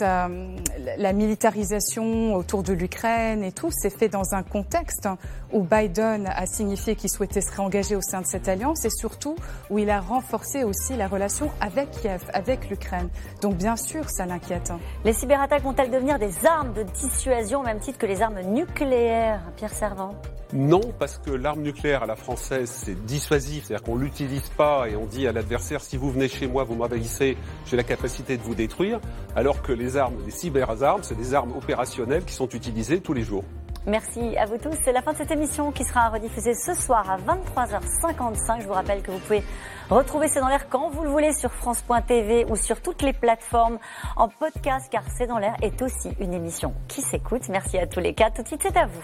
la 0.01 1.13
militarisation 1.13 2.35
autour 2.35 2.63
de 2.63 2.75
l'Ukraine 2.75 3.43
et 3.43 3.51
tout 3.51 3.73
s'est 3.73 3.91
fait 3.91 4.09
dans 4.09 4.35
un 4.35 4.45
contexte 4.45 5.09
où 5.53 5.65
Biden 5.65 6.29
a 6.29 6.47
signifié 6.47 6.95
qu'il 6.95 7.11
souhaitait 7.11 7.41
se 7.41 7.57
réengager 7.57 7.97
au 7.97 8.03
sein 8.03 8.21
de 8.21 8.27
cette 8.27 8.47
alliance 8.47 8.85
et 8.85 8.91
surtout 8.91 9.35
où 9.69 9.81
il 9.81 9.91
a 9.91 10.01
renforcé 10.01 10.63
aussi 10.63 10.97
la 10.97 11.09
relation 11.09 11.51
avec 11.61 11.91
Kiev, 11.91 12.23
avec 12.35 12.71
l'Ukraine. 12.71 13.09
Donc 13.43 13.57
bien 13.57 13.75
sûr, 13.75 14.09
ça 14.11 14.27
l'inquiète. 14.27 14.71
Les 15.05 15.13
cyberattaques 15.13 15.65
devenir 15.89 16.19
des 16.19 16.47
armes 16.47 16.73
de 16.73 16.83
dissuasion 16.83 17.61
au 17.61 17.65
même 17.65 17.81
titre 17.81 17.99
que 17.99 18.07
les 18.07 18.23
armes 18.23 18.41
nucléaires, 18.41 19.41
Pierre 19.57 19.73
Servant 19.73 20.15
Non, 20.53 20.81
parce 20.99 21.19
que 21.19 21.31
l'arme 21.31 21.63
nucléaire 21.63 22.03
à 22.03 22.07
la 22.07 22.17
française, 22.17 22.71
c'est 22.71 22.95
dissuasif, 23.05 23.65
c'est-à-dire 23.67 23.85
qu'on 23.85 23.97
l'utilise 23.97 24.49
pas 24.51 24.89
et 24.89 24.97
on 24.97 25.07
dit 25.07 25.27
à 25.27 25.33
l'adversaire 25.33 25.81
si 25.81 25.97
vous 25.97 26.11
venez 26.11 26.29
chez 26.29 26.47
moi, 26.47 26.65
vous 26.65 26.75
m'envahissez, 26.75 27.37
j'ai 27.67 27.77
la 27.77 27.83
capacité 27.83 28.37
de 28.37 28.43
vous 28.43 28.55
détruire, 28.55 29.01
alors 29.37 29.63
que 29.63 29.73
les 29.73 29.97
armes, 29.97 30.17
les 30.25 30.31
cyberarmes, 30.31 31.03
c'est 31.03 31.17
des 31.17 31.35
armes 31.35 31.53
opérationnelles 31.57 32.25
qui 32.25 32.35
sont 32.35 32.49
utilisées 32.49 33.01
tous 33.01 33.13
les 33.13 33.23
jours. 33.23 33.45
Merci 33.87 34.37
à 34.37 34.47
vous 34.47 34.59
tous. 34.59 34.75
C'est 34.83 34.93
la 34.93 35.03
fin 35.03 35.13
de 35.13 35.17
cette 35.17 35.31
émission 35.31 35.73
qui 35.73 35.85
sera 35.85 36.11
rediffusée 36.11 36.55
ce 36.55 36.75
soir 36.75 37.09
à 37.11 37.17
23h55. 37.19 38.63
Je 38.63 38.67
vous 38.67 38.73
rappelle 38.75 39.03
que 39.03 39.11
vous 39.11 39.19
pouvez 39.19 39.43
Retrouvez 39.91 40.29
C'est 40.29 40.41
dans 40.41 40.49
l'air 40.49 40.69
quand 40.69 40.91
vous 40.91 41.03
le 41.03 41.09
voulez 41.09 41.33
sur 41.33 41.53
France.tv 41.53 42.45
ou 42.51 42.57
sur 42.57 42.83
toutes 42.83 43.03
les 43.03 43.15
plateformes 43.15 43.79
en 44.17 44.29
podcast 44.29 44.89
car 44.91 45.03
C'est 45.17 45.27
dans 45.27 45.39
l'air 45.39 45.57
est 45.63 45.81
aussi 45.81 46.11
une 46.21 46.35
émission 46.35 46.75
qui 46.89 47.01
s'écoute. 47.01 47.49
Merci 47.49 47.79
à 47.79 47.87
tous 47.87 48.01
les 48.01 48.13
quatre. 48.15 48.37
Tout 48.37 48.43
de 48.43 48.49
suite, 48.49 48.63
c'est 48.63 48.77
à 48.77 48.87
vous. 48.87 49.03